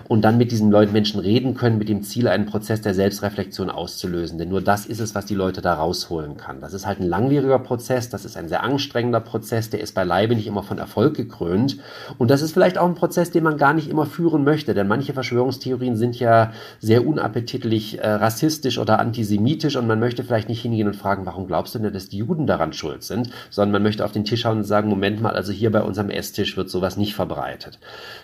Und 0.07 0.21
dann 0.23 0.37
mit 0.37 0.51
diesen 0.51 0.71
Leuten 0.71 0.91
Menschen 0.91 1.19
reden 1.19 1.53
können, 1.53 1.77
mit 1.77 1.89
dem 1.89 2.03
Ziel, 2.03 2.27
einen 2.27 2.45
Prozess 2.45 2.81
der 2.81 2.93
Selbstreflexion 2.93 3.69
auszulösen. 3.69 4.37
Denn 4.37 4.49
nur 4.49 4.61
das 4.61 4.85
ist 4.85 4.99
es, 4.99 5.15
was 5.15 5.25
die 5.25 5.35
Leute 5.35 5.61
da 5.61 5.73
rausholen 5.73 6.37
kann. 6.37 6.61
Das 6.61 6.73
ist 6.73 6.85
halt 6.85 6.99
ein 6.99 7.07
langwieriger 7.07 7.59
Prozess, 7.59 8.09
das 8.09 8.25
ist 8.25 8.37
ein 8.37 8.49
sehr 8.49 8.63
anstrengender 8.63 9.19
Prozess, 9.19 9.69
der 9.69 9.79
ist 9.79 9.95
beileibe 9.95 10.35
nicht 10.35 10.47
immer 10.47 10.63
von 10.63 10.77
Erfolg 10.77 11.15
gekrönt. 11.15 11.77
Und 12.17 12.29
das 12.29 12.41
ist 12.41 12.51
vielleicht 12.51 12.77
auch 12.77 12.87
ein 12.87 12.95
Prozess, 12.95 13.31
den 13.31 13.43
man 13.43 13.57
gar 13.57 13.73
nicht 13.73 13.89
immer 13.89 14.05
führen 14.05 14.43
möchte, 14.43 14.73
denn 14.73 14.87
manche 14.87 15.13
Verschwörungstheorien 15.13 15.95
sind 15.95 16.19
ja 16.19 16.51
sehr 16.79 17.05
unappetitlich 17.07 17.36
unappetitlich 17.37 17.99
äh, 17.99 18.09
rassistisch 18.09 18.79
oder 18.79 18.99
antisemitisch 18.99 19.75
und 19.75 19.85
man 19.85 19.99
möchte 19.99 20.23
vielleicht 20.23 20.49
nicht 20.49 20.61
hingehen 20.61 20.87
und 20.87 20.95
fragen, 20.95 21.25
warum 21.25 21.45
glaubst 21.45 21.75
du 21.75 21.79
denn, 21.79 21.93
dass 21.93 22.09
die 22.09 22.17
Juden 22.17 22.47
daran 22.47 22.73
schuld 22.73 23.03
sind, 23.03 23.29
sondern 23.51 23.73
man 23.73 23.83
möchte 23.83 24.03
auf 24.03 24.11
den 24.11 24.25
Tisch 24.25 24.41
schauen 24.41 24.57
und 24.57 24.63
sagen, 24.63 24.89
Moment 24.89 25.21
mal, 25.21 25.35
also 25.35 25.51
hier 25.51 25.71
bei 25.71 25.81
unserem 25.81 26.09
Esstisch 26.09 26.57
wird 26.57 26.69
sowas 26.69 26.97
nicht 26.97 27.13
verbreitet. 27.13 27.79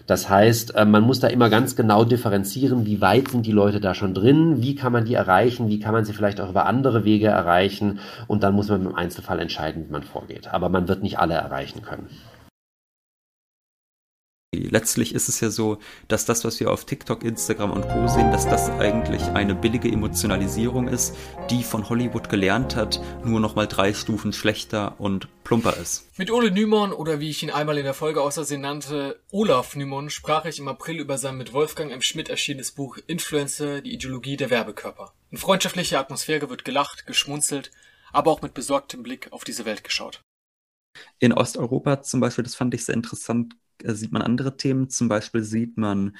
Das 0.08 0.30
heißt, 0.30 0.76
äh, 0.76 0.86
man 0.86 1.04
muss 1.04 1.20
da 1.20 1.28
immer 1.28 1.50
ganz 1.50 1.76
genau 1.76 2.06
differenzieren, 2.06 2.86
wie 2.86 3.02
weit 3.02 3.30
sind 3.30 3.46
die 3.46 3.52
Leute 3.52 3.80
da 3.80 3.94
schon 3.94 4.16
drin, 4.16 4.64
wie 4.64 4.76
kann 4.76 4.92
man 4.92 5.06
die 5.06 5.14
erreichen, 5.14 5.70
wie 5.70 5.80
kann 5.80 5.94
man 5.94 6.06
sie 6.06 6.14
vielleicht 6.14 6.42
auch 6.42 6.50
über 6.50 6.66
andere 6.66 7.06
Wege 7.06 7.28
erreichen 7.28 8.00
und 8.28 8.44
dann 8.44 8.56
muss 8.56 8.70
man 8.70 8.86
im 8.86 8.96
Einzelfall 8.96 9.40
entscheiden, 9.40 9.86
wie 9.88 9.92
man 9.92 10.04
vorgeht. 10.04 10.52
Aber 10.52 10.70
man 10.70 10.88
wird 10.88 11.04
nicht 11.04 11.20
alle 11.20 11.36
erreichen 11.36 11.84
können. 11.84 12.08
Letztlich 14.54 15.14
ist 15.14 15.30
es 15.30 15.40
ja 15.40 15.50
so, 15.50 15.80
dass 16.08 16.26
das, 16.26 16.44
was 16.46 16.60
wir 16.60 16.72
auf 16.72 16.86
TikTok, 16.86 17.24
Instagram 17.24 17.72
und 17.72 17.88
Co 17.88 18.08
sehen, 18.08 18.32
dass 18.32 18.48
das 18.48 18.70
eigentlich 18.70 19.22
eine 19.24 19.56
billige 19.56 19.90
Emotionalisierung 19.90 20.88
ist, 20.88 21.16
die 21.50 21.64
von 21.64 21.90
Hollywood 21.90 22.30
gelernt 22.30 22.76
hat, 22.76 23.02
nur 23.24 23.40
noch 23.40 23.56
mal 23.56 23.68
drei 23.68 23.94
Stufen 23.94 24.34
schlechter 24.34 25.00
und 25.00 25.28
plumper 25.44 25.76
ist. 25.78 26.08
Mit 26.18 26.32
Ole 26.32 26.52
Nymon 26.52 26.94
oder 26.94 27.20
wie 27.20 27.30
ich 27.30 27.44
ihn 27.44 27.52
einmal 27.52 27.78
in 27.78 27.84
der 27.84 27.94
Folge 27.94 28.22
außersehen 28.22 28.62
nannte, 28.62 29.20
Olaf 29.32 29.76
Nymon, 29.76 30.10
sprach 30.10 30.46
ich 30.46 30.60
im 30.60 30.68
April 30.68 31.00
über 31.00 31.18
sein 31.18 31.38
mit 31.38 31.54
Wolfgang 31.54 31.92
M. 31.92 32.02
Schmidt 32.02 32.30
erschienenes 32.30 32.72
Buch 32.72 32.98
Influencer, 33.08 33.82
die 33.82 33.94
Ideologie 33.94 34.38
der 34.38 34.50
Werbekörper. 34.50 35.14
In 35.32 35.38
freundschaftlicher 35.38 36.00
Atmosphäre 36.00 36.50
wird 36.50 36.66
gelacht, 36.66 37.06
geschmunzelt, 37.06 37.72
aber 38.12 38.32
auch 38.32 38.42
mit 38.42 38.54
besorgtem 38.54 39.04
Blick 39.04 39.28
auf 39.32 39.44
diese 39.44 39.66
Welt 39.66 39.84
geschaut. 39.84 40.22
In 41.20 41.34
Osteuropa 41.34 42.02
zum 42.02 42.20
Beispiel, 42.20 42.44
das 42.44 42.56
fand 42.56 42.74
ich 42.74 42.86
sehr 42.86 42.96
interessant, 42.96 43.56
äh, 43.84 43.94
sieht 43.94 44.12
man 44.12 44.22
andere 44.22 44.58
Themen. 44.58 44.90
Zum 44.90 45.10
Beispiel 45.10 45.44
sieht 45.44 45.78
man 45.78 46.18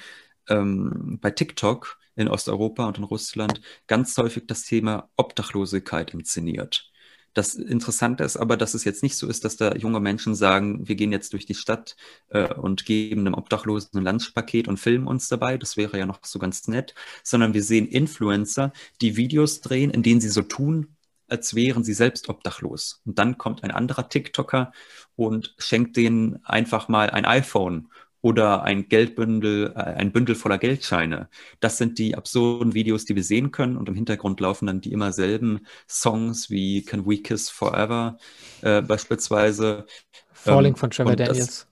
ähm, 0.48 1.18
bei 1.20 1.30
TikTok 1.30 1.98
in 2.16 2.28
Osteuropa 2.28 2.86
und 2.86 2.98
in 2.98 3.04
Russland 3.04 3.60
ganz 3.86 4.16
häufig 4.18 4.46
das 4.46 4.64
Thema 4.64 5.10
Obdachlosigkeit 5.16 6.14
inszeniert. 6.14 6.90
Das 7.34 7.56
Interessante 7.56 8.22
ist 8.22 8.36
aber, 8.36 8.56
dass 8.56 8.74
es 8.74 8.84
jetzt 8.84 9.02
nicht 9.02 9.16
so 9.16 9.26
ist, 9.26 9.44
dass 9.44 9.56
da 9.56 9.74
junge 9.74 9.98
Menschen 9.98 10.36
sagen, 10.36 10.86
wir 10.88 10.94
gehen 10.94 11.10
jetzt 11.10 11.32
durch 11.32 11.46
die 11.46 11.54
Stadt 11.54 11.96
äh, 12.28 12.54
und 12.54 12.86
geben 12.86 13.22
einem 13.22 13.34
Obdachlosen 13.34 13.98
ein 13.98 14.04
Lunchpaket 14.04 14.68
und 14.68 14.78
filmen 14.78 15.08
uns 15.08 15.28
dabei. 15.28 15.58
Das 15.58 15.76
wäre 15.76 15.98
ja 15.98 16.06
noch 16.06 16.20
so 16.24 16.38
ganz 16.38 16.68
nett. 16.68 16.94
Sondern 17.24 17.52
wir 17.52 17.64
sehen 17.64 17.88
Influencer, 17.88 18.72
die 19.00 19.16
Videos 19.16 19.60
drehen, 19.60 19.90
in 19.90 20.04
denen 20.04 20.20
sie 20.20 20.28
so 20.28 20.42
tun, 20.42 20.93
als 21.28 21.54
wären 21.54 21.84
sie 21.84 21.94
selbst 21.94 22.28
obdachlos. 22.28 23.02
Und 23.04 23.18
dann 23.18 23.38
kommt 23.38 23.64
ein 23.64 23.70
anderer 23.70 24.08
TikToker 24.08 24.72
und 25.16 25.54
schenkt 25.58 25.96
denen 25.96 26.44
einfach 26.44 26.88
mal 26.88 27.10
ein 27.10 27.24
iPhone 27.24 27.88
oder 28.24 28.62
ein 28.62 28.88
Geldbündel, 28.88 29.74
äh, 29.76 29.80
ein 29.80 30.10
Bündel 30.10 30.34
voller 30.34 30.56
Geldscheine. 30.56 31.28
Das 31.60 31.76
sind 31.76 31.98
die 31.98 32.14
absurden 32.14 32.72
Videos, 32.72 33.04
die 33.04 33.14
wir 33.16 33.22
sehen 33.22 33.50
können 33.50 33.76
und 33.76 33.86
im 33.88 33.94
Hintergrund 33.94 34.40
laufen 34.40 34.66
dann 34.66 34.80
die 34.80 34.92
immer 34.92 35.12
selben 35.12 35.66
Songs 35.86 36.48
wie 36.48 36.82
Can 36.82 37.06
We 37.06 37.18
Kiss 37.18 37.50
Forever 37.50 38.16
äh, 38.62 38.80
beispielsweise. 38.80 39.84
Falling 40.32 40.72
ähm, 40.72 40.76
von 40.76 40.90
Trevor 40.90 41.16
Daniels. 41.16 41.66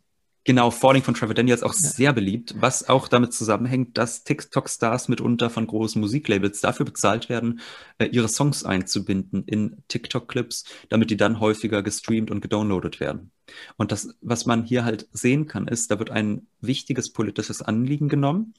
Genau, 0.45 0.73
Falling 0.73 1.05
von 1.05 1.15
Trevor 1.15 1.35
Daniels 1.35 1.63
auch 1.63 1.75
ja. 1.75 1.89
sehr 1.89 2.13
beliebt, 2.13 2.57
was 2.59 2.89
auch 2.89 3.07
damit 3.07 3.33
zusammenhängt, 3.33 3.97
dass 3.97 4.25
TikTok-Stars 4.25 5.09
mitunter 5.09 5.51
von 5.51 5.69
großen 5.69 6.01
Musiklabels 6.01 6.61
dafür 6.61 6.85
bezahlt 6.85 7.29
werden, 7.29 7.61
äh, 7.99 8.07
ihre 8.07 8.29
Songs 8.29 8.65
einzubinden 8.65 9.45
in 9.45 9.77
TikTok-Clips, 9.87 10.65
damit 10.89 11.11
die 11.11 11.17
dann 11.17 11.39
häufiger 11.39 11.85
gestreamt 11.85 12.33
und 12.33 12.41
gedownloadet 12.41 12.99
werden. 12.99 13.31
Und 13.77 13.93
das, 13.93 14.17
was 14.21 14.45
man 14.45 14.65
hier 14.65 14.85
halt 14.85 15.07
sehen 15.13 15.47
kann, 15.47 15.69
ist, 15.69 15.93
da 15.93 16.01
wird 16.01 16.11
ein 16.11 16.49
wichtiges 16.61 17.13
politisches 17.13 17.63
Anliegen 17.63 18.09
genommen, 18.09 18.55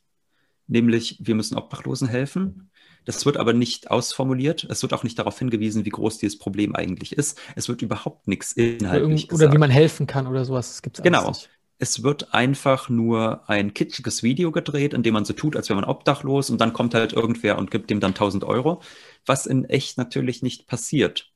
nämlich 0.67 1.17
wir 1.19 1.35
müssen 1.35 1.57
Obdachlosen 1.57 2.07
helfen. 2.07 2.69
Das 3.03 3.25
wird 3.25 3.35
aber 3.35 3.51
nicht 3.51 3.91
ausformuliert. 3.91 4.65
Es 4.69 4.81
wird 4.81 4.93
auch 4.93 5.03
nicht 5.03 5.19
darauf 5.19 5.37
hingewiesen, 5.37 5.83
wie 5.83 5.89
groß 5.89 6.19
dieses 6.19 6.39
Problem 6.39 6.73
eigentlich 6.73 7.17
ist. 7.17 7.37
Es 7.57 7.67
wird 7.67 7.81
überhaupt 7.81 8.29
nichts 8.29 8.53
inhaltlich 8.53 9.25
oder, 9.25 9.47
oder 9.47 9.53
wie 9.53 9.57
man 9.57 9.69
helfen 9.69 10.07
kann 10.07 10.25
oder 10.25 10.45
sowas. 10.45 10.69
Das 10.69 10.81
gibt's 10.81 11.01
genau. 11.01 11.27
Nicht. 11.27 11.49
Es 11.83 12.01
wird 12.01 12.33
einfach 12.33 12.87
nur 12.87 13.43
ein 13.49 13.73
kitschiges 13.73 14.23
Video 14.23 14.53
gedreht, 14.53 14.93
in 14.93 15.03
dem 15.03 15.15
man 15.15 15.25
so 15.25 15.33
tut, 15.33 15.57
als 15.57 15.67
wäre 15.67 15.75
man 15.75 15.89
obdachlos 15.89 16.49
und 16.49 16.61
dann 16.61 16.71
kommt 16.71 16.93
halt 16.93 17.11
irgendwer 17.11 17.57
und 17.57 17.71
gibt 17.71 17.89
dem 17.89 17.99
dann 17.99 18.11
1000 18.11 18.45
Euro, 18.45 18.81
was 19.25 19.45
in 19.45 19.65
echt 19.65 19.97
natürlich 19.97 20.41
nicht 20.41 20.65
passiert. 20.65 21.33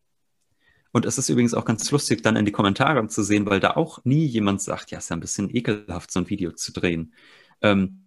Und 0.94 1.06
es 1.06 1.18
ist 1.18 1.28
übrigens 1.28 1.54
auch 1.54 1.66
ganz 1.66 1.92
lustig, 1.92 2.24
dann 2.24 2.38
in 2.38 2.46
die 2.46 2.54
Kommentare 2.54 3.06
zu 3.10 3.24
sehen, 3.24 3.46
weil 3.46 3.60
da 3.60 3.72
auch 3.72 4.06
nie 4.06 4.26
jemand 4.26 4.62
sagt, 4.62 4.90
ja, 4.90 5.00
ist 5.00 5.10
ja 5.10 5.18
ein 5.18 5.20
bisschen 5.20 5.54
ekelhaft, 5.54 6.12
so 6.12 6.22
ein 6.22 6.30
Video 6.30 6.54
zu 6.54 6.72
drehen. 6.72 7.14
Ähm, 7.62 8.06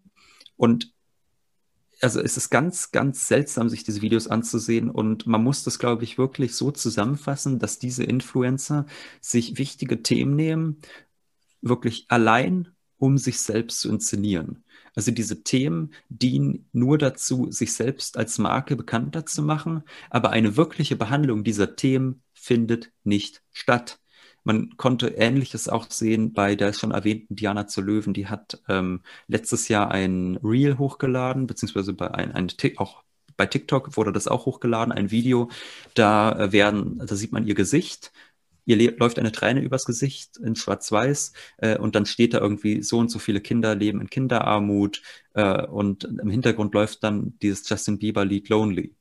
und 0.57 0.95
also 2.01 2.23
es 2.23 2.39
ist 2.39 2.49
ganz, 2.49 2.91
ganz 2.91 3.29
seltsam, 3.29 3.69
sich 3.69 3.85
diese 3.85 4.01
Videos 4.01 4.29
anzusehen 4.29 4.89
und 4.89 5.27
man 5.27 5.45
muss 5.45 5.63
das, 5.63 5.79
glaube 5.79 6.05
ich, 6.05 6.17
wirklich 6.17 6.55
so 6.55 6.71
zusammenfassen, 6.71 7.59
dass 7.59 7.79
diese 7.79 8.05
Influencer 8.05 8.87
sich 9.21 9.59
wichtige 9.59 10.03
Themen 10.03 10.37
nehmen 10.37 10.79
wirklich 11.63 12.07
allein, 12.09 12.69
um 12.99 13.19
sich 13.19 13.41
selbst 13.41 13.81
zu 13.81 13.91
inszenieren. 13.91 14.65
Also 14.95 15.11
diese 15.13 15.43
Themen 15.43 15.93
dienen 16.09 16.69
nur 16.73 16.99
dazu, 16.99 17.51
sich 17.51 17.73
selbst 17.73 18.17
als 18.17 18.39
Marke 18.39 18.77
bekannter 18.77 19.25
zu 19.25 19.43
machen, 19.43 19.85
aber 20.11 20.31
eine 20.31 20.57
wirkliche 20.57 20.97
Behandlung 20.97 21.45
dieser 21.45 21.77
Themen 21.77 22.23
findet 22.35 22.93
nicht 23.05 23.43
statt. 23.53 24.01
Man 24.43 24.77
konnte 24.77 25.09
Ähnliches 25.09 25.69
auch 25.69 25.91
sehen 25.91 26.33
bei 26.33 26.57
der 26.57 26.73
schon 26.73 26.93
erwähnten 26.93 27.37
Diana 27.37 27.67
zu 27.67 27.83
Löwen. 27.83 28.15
Die 28.15 28.27
hat 28.27 28.63
ähm, 28.69 29.03
letztes 29.29 29.69
Jahr 29.69 29.91
ein 29.91 30.39
Reel 30.43 30.79
hochgeladen, 30.79 31.47
beziehungsweise 31.47 31.93
bei 31.93 32.13
ein, 32.13 32.33
ein 32.33 32.49
auch 32.77 33.03
bei 33.37 33.47
TikTok 33.47 33.97
wurde 33.97 34.13
das 34.13 34.29
auch 34.29 34.45
hochgeladen, 34.47 34.93
ein 34.93 35.11
Video. 35.11 35.51
Da 35.95 36.39
äh, 36.39 36.53
werden, 36.53 36.99
da 36.99 37.15
sieht 37.17 37.33
man 37.33 37.47
ihr 37.47 37.55
Gesicht 37.55 38.13
ihr 38.65 38.97
läuft 38.99 39.19
eine 39.19 39.33
Träne 39.33 39.61
übers 39.61 39.85
Gesicht 39.85 40.37
in 40.37 40.57
Schwarz-Weiß 40.57 41.33
äh, 41.59 41.79
und 41.79 41.95
dann 41.95 42.07
steht 42.07 42.35
da 42.35 42.39
irgendwie 42.39 42.83
so 42.83 42.99
und 42.99 43.11
so 43.11 43.19
viele 43.19 43.41
Kinder 43.41 43.75
leben 43.75 44.01
in 44.01 44.11
Kinderarmut 44.11 45.03
äh, 45.35 45.67
und 45.67 46.05
im 46.05 46.31
Hintergrund 46.31 46.75
läuft 46.75 47.03
dann 47.03 47.39
dieses 47.41 47.69
Justin 47.69 47.99
Bieber-Lied 47.99 48.49
Lonely. 48.49 48.95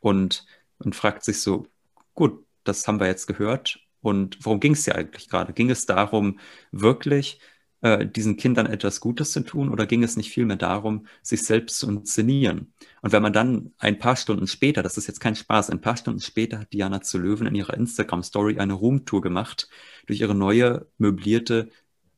Und, 0.00 0.44
und 0.78 0.94
fragt 0.94 1.24
sich 1.24 1.40
so, 1.40 1.66
gut, 2.12 2.44
das 2.64 2.86
haben 2.86 3.00
wir 3.00 3.06
jetzt 3.06 3.26
gehört. 3.26 3.78
Und 4.02 4.36
worum 4.44 4.60
ging 4.60 4.72
es 4.72 4.84
ja 4.84 4.94
eigentlich 4.96 5.30
gerade? 5.30 5.54
Ging 5.54 5.70
es 5.70 5.86
darum, 5.86 6.38
wirklich 6.72 7.40
äh, 7.84 8.06
diesen 8.06 8.38
Kindern 8.38 8.64
etwas 8.64 8.98
Gutes 8.98 9.32
zu 9.32 9.40
tun 9.40 9.68
oder 9.68 9.84
ging 9.84 10.02
es 10.02 10.16
nicht 10.16 10.30
vielmehr 10.30 10.56
darum, 10.56 11.06
sich 11.22 11.42
selbst 11.42 11.78
zu 11.78 11.86
inszenieren? 11.86 12.72
Und 13.02 13.12
wenn 13.12 13.22
man 13.22 13.34
dann 13.34 13.72
ein 13.78 13.98
paar 13.98 14.16
Stunden 14.16 14.46
später, 14.46 14.82
das 14.82 14.96
ist 14.96 15.06
jetzt 15.06 15.20
kein 15.20 15.36
Spaß, 15.36 15.68
ein 15.68 15.82
paar 15.82 15.98
Stunden 15.98 16.20
später 16.20 16.60
hat 16.60 16.72
Diana 16.72 17.02
zu 17.02 17.18
Löwen 17.18 17.46
in 17.46 17.54
ihrer 17.54 17.74
Instagram-Story 17.74 18.58
eine 18.58 18.72
Roomtour 18.72 19.20
gemacht 19.20 19.68
durch 20.06 20.20
ihre 20.20 20.34
neue 20.34 20.86
möblierte 20.96 21.68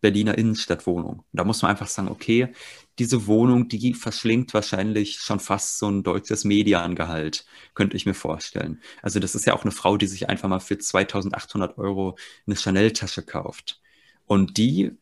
Berliner 0.01 0.39
Innenstadtwohnung. 0.39 1.19
Und 1.19 1.27
da 1.33 1.43
muss 1.43 1.63
man 1.63 1.73
einfach 1.73 1.89
sagen, 1.89 2.09
okay, 2.09 2.53
diese 3.01 3.27
Wohnung, 3.27 3.67
die 3.67 3.93
verschlingt 3.93 4.55
wahrscheinlich 4.55 5.19
schon 5.19 5.41
fast 5.41 5.79
so 5.79 5.89
ein 5.91 6.05
deutsches 6.05 6.45
Mediangehalt, 6.45 7.45
könnte 7.75 7.97
ich 7.97 8.07
mir 8.07 8.15
vorstellen. 8.15 8.81
Also 9.03 9.19
das 9.19 9.35
ist 9.35 9.47
ja 9.47 9.55
auch 9.55 9.65
eine 9.65 9.73
Frau, 9.73 9.97
die 9.97 10.07
sich 10.07 10.29
einfach 10.29 10.49
mal 10.49 10.61
für 10.61 10.79
2800 10.79 11.77
Euro 11.77 12.17
eine 12.47 12.55
Chanel-Tasche 12.55 13.23
kauft. 13.25 13.81
Und 14.27 14.59
die 14.59 14.93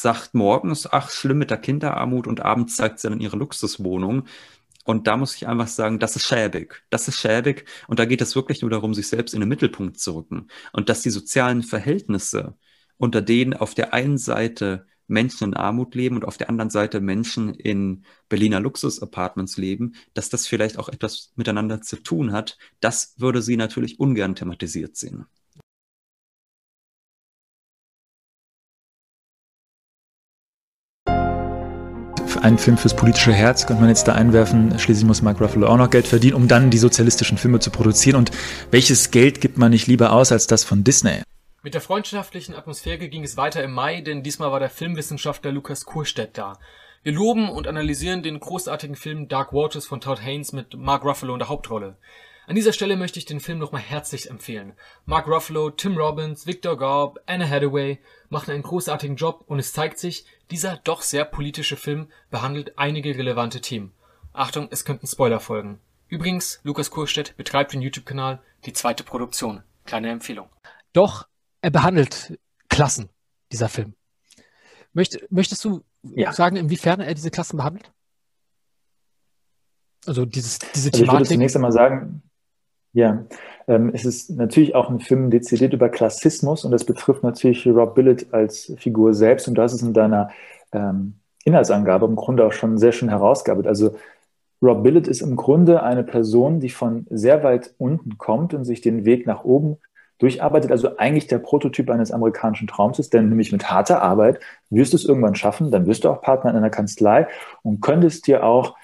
sagt 0.00 0.34
morgens, 0.34 0.86
ach, 0.90 1.10
schlimm 1.10 1.38
mit 1.38 1.50
der 1.50 1.58
Kinderarmut 1.58 2.28
und 2.28 2.40
abends 2.40 2.76
zeigt 2.76 3.00
sie 3.00 3.08
dann 3.08 3.20
ihre 3.20 3.36
Luxuswohnung. 3.36 4.24
Und 4.84 5.06
da 5.08 5.16
muss 5.16 5.34
ich 5.34 5.48
einfach 5.48 5.66
sagen, 5.66 5.98
das 5.98 6.16
ist 6.16 6.26
schäbig. 6.26 6.84
Das 6.88 7.08
ist 7.08 7.18
schäbig. 7.18 7.66
Und 7.88 7.98
da 7.98 8.04
geht 8.04 8.20
es 8.20 8.36
wirklich 8.36 8.62
nur 8.62 8.70
darum, 8.70 8.94
sich 8.94 9.08
selbst 9.08 9.34
in 9.34 9.40
den 9.40 9.48
Mittelpunkt 9.48 9.98
zu 9.98 10.14
rücken. 10.14 10.46
Und 10.72 10.88
dass 10.88 11.02
die 11.02 11.10
sozialen 11.10 11.62
Verhältnisse, 11.62 12.56
unter 12.96 13.22
denen 13.22 13.54
auf 13.54 13.74
der 13.74 13.92
einen 13.92 14.18
Seite 14.18 14.86
Menschen 15.08 15.48
in 15.48 15.54
Armut 15.54 15.94
leben 15.94 16.16
und 16.16 16.24
auf 16.24 16.38
der 16.38 16.48
anderen 16.48 16.70
Seite 16.70 17.00
Menschen 17.00 17.54
in 17.54 18.04
Berliner 18.28 18.60
Luxus-Apartments 18.60 19.56
leben, 19.56 19.94
dass 20.14 20.28
das 20.28 20.46
vielleicht 20.46 20.78
auch 20.78 20.88
etwas 20.88 21.32
miteinander 21.34 21.80
zu 21.82 21.96
tun 21.96 22.32
hat, 22.32 22.56
das 22.80 23.14
würde 23.18 23.42
sie 23.42 23.56
natürlich 23.56 23.98
ungern 23.98 24.36
thematisiert 24.36 24.96
sehen. 24.96 25.26
Ein 32.42 32.58
Film 32.58 32.76
fürs 32.76 32.94
politische 32.94 33.32
Herz, 33.32 33.66
könnte 33.66 33.80
man 33.80 33.88
jetzt 33.88 34.08
da 34.08 34.12
einwerfen. 34.12 34.78
Schließlich 34.78 35.06
muss 35.06 35.22
Mark 35.22 35.40
Ruffalo 35.40 35.66
auch 35.66 35.76
noch 35.76 35.90
Geld 35.90 36.06
verdienen, 36.06 36.34
um 36.34 36.48
dann 36.48 36.70
die 36.70 36.78
sozialistischen 36.78 37.38
Filme 37.38 37.60
zu 37.60 37.70
produzieren. 37.70 38.16
Und 38.16 38.30
welches 38.70 39.10
Geld 39.10 39.40
gibt 39.40 39.58
man 39.58 39.70
nicht 39.70 39.86
lieber 39.86 40.12
aus 40.12 40.32
als 40.32 40.46
das 40.46 40.64
von 40.64 40.84
Disney? 40.84 41.22
Mit 41.62 41.74
der 41.74 41.80
freundschaftlichen 41.80 42.54
Atmosphäre 42.54 43.08
ging 43.08 43.24
es 43.24 43.36
weiter 43.36 43.62
im 43.62 43.72
Mai, 43.72 44.00
denn 44.00 44.22
diesmal 44.22 44.52
war 44.52 44.60
der 44.60 44.70
Filmwissenschaftler 44.70 45.52
Lukas 45.52 45.84
Kurstedt 45.84 46.38
da. 46.38 46.58
Wir 47.02 47.12
loben 47.12 47.48
und 47.48 47.66
analysieren 47.66 48.22
den 48.22 48.40
großartigen 48.40 48.96
Film 48.96 49.28
Dark 49.28 49.52
Waters 49.52 49.86
von 49.86 50.00
Todd 50.00 50.22
Haynes 50.22 50.52
mit 50.52 50.74
Mark 50.76 51.04
Ruffalo 51.04 51.32
in 51.32 51.38
der 51.38 51.48
Hauptrolle. 51.48 51.96
An 52.48 52.54
dieser 52.54 52.72
Stelle 52.72 52.96
möchte 52.96 53.18
ich 53.18 53.26
den 53.26 53.40
Film 53.40 53.58
nochmal 53.58 53.82
herzlich 53.82 54.30
empfehlen. 54.30 54.72
Mark 55.04 55.26
Ruffalo, 55.26 55.68
Tim 55.68 55.98
Robbins, 55.98 56.46
Victor 56.46 56.78
Garb, 56.78 57.18
Anna 57.26 57.46
Hathaway 57.46 57.98
machen 58.28 58.50
einen 58.50 58.62
großartigen 58.62 59.16
Job 59.16 59.44
und 59.46 59.58
es 59.58 59.72
zeigt 59.72 59.98
sich, 59.98 60.26
dieser 60.50 60.76
doch 60.78 61.02
sehr 61.02 61.24
politische 61.24 61.76
Film 61.76 62.08
behandelt 62.30 62.78
einige 62.78 63.16
relevante 63.16 63.60
Themen. 63.60 63.92
Achtung, 64.32 64.68
es 64.70 64.84
könnten 64.84 65.06
Spoiler 65.06 65.40
folgen. 65.40 65.80
Übrigens, 66.08 66.60
Lukas 66.62 66.90
Kurstedt 66.90 67.36
betreibt 67.36 67.72
den 67.72 67.82
YouTube-Kanal 67.82 68.40
Die 68.64 68.72
zweite 68.72 69.04
Produktion. 69.04 69.62
Kleine 69.84 70.10
Empfehlung. 70.10 70.48
Doch, 70.92 71.28
er 71.60 71.70
behandelt 71.70 72.38
Klassen, 72.68 73.10
dieser 73.52 73.68
Film. 73.68 73.94
Möcht, 74.92 75.18
möchtest 75.30 75.64
du 75.64 75.84
ja. 76.02 76.32
sagen, 76.32 76.56
inwiefern 76.56 77.00
er 77.00 77.14
diese 77.14 77.30
Klassen 77.30 77.56
behandelt? 77.56 77.92
Also 80.06 80.24
dieses, 80.24 80.58
diese 80.58 80.90
Thematik. 80.90 80.92
Also 80.92 81.04
ich 81.04 81.12
würde 81.12 81.28
zunächst 81.28 81.56
einmal 81.56 81.72
sagen, 81.72 82.22
ja, 82.92 83.24
ähm, 83.66 83.90
es 83.92 84.04
ist 84.04 84.30
natürlich 84.30 84.74
auch 84.74 84.88
ein 84.90 85.00
Film 85.00 85.30
dezidiert 85.30 85.72
über 85.72 85.88
Klassismus 85.88 86.64
und 86.64 86.72
das 86.72 86.84
betrifft 86.84 87.22
natürlich 87.22 87.66
Rob 87.66 87.94
Billett 87.94 88.32
als 88.32 88.72
Figur 88.78 89.14
selbst 89.14 89.46
und 89.48 89.58
hast 89.58 89.74
es 89.74 89.82
in 89.82 89.92
deiner 89.92 90.30
ähm, 90.72 91.14
Inhaltsangabe 91.44 92.06
im 92.06 92.16
Grunde 92.16 92.46
auch 92.46 92.52
schon 92.52 92.78
sehr 92.78 92.92
schön 92.92 93.08
herausgearbeitet. 93.08 93.68
Also 93.68 93.94
Rob 94.60 94.82
Billett 94.82 95.06
ist 95.06 95.20
im 95.20 95.36
Grunde 95.36 95.82
eine 95.82 96.02
Person, 96.02 96.60
die 96.60 96.70
von 96.70 97.06
sehr 97.10 97.42
weit 97.44 97.74
unten 97.78 98.18
kommt 98.18 98.54
und 98.54 98.64
sich 98.64 98.80
den 98.80 99.04
Weg 99.04 99.26
nach 99.26 99.44
oben 99.44 99.78
durcharbeitet, 100.18 100.72
also 100.72 100.96
eigentlich 100.96 101.28
der 101.28 101.38
Prototyp 101.38 101.90
eines 101.90 102.10
amerikanischen 102.10 102.66
Traums 102.66 102.98
ist, 102.98 103.14
denn 103.14 103.28
nämlich 103.28 103.52
mit 103.52 103.70
harter 103.70 104.02
Arbeit 104.02 104.40
wirst 104.68 104.92
du 104.92 104.96
es 104.96 105.04
irgendwann 105.04 105.36
schaffen, 105.36 105.70
dann 105.70 105.86
wirst 105.86 106.04
du 106.04 106.08
auch 106.08 106.20
Partner 106.20 106.50
in 106.50 106.56
einer 106.56 106.70
Kanzlei 106.70 107.28
und 107.62 107.80
könntest 107.80 108.26
dir 108.26 108.44
auch 108.44 108.74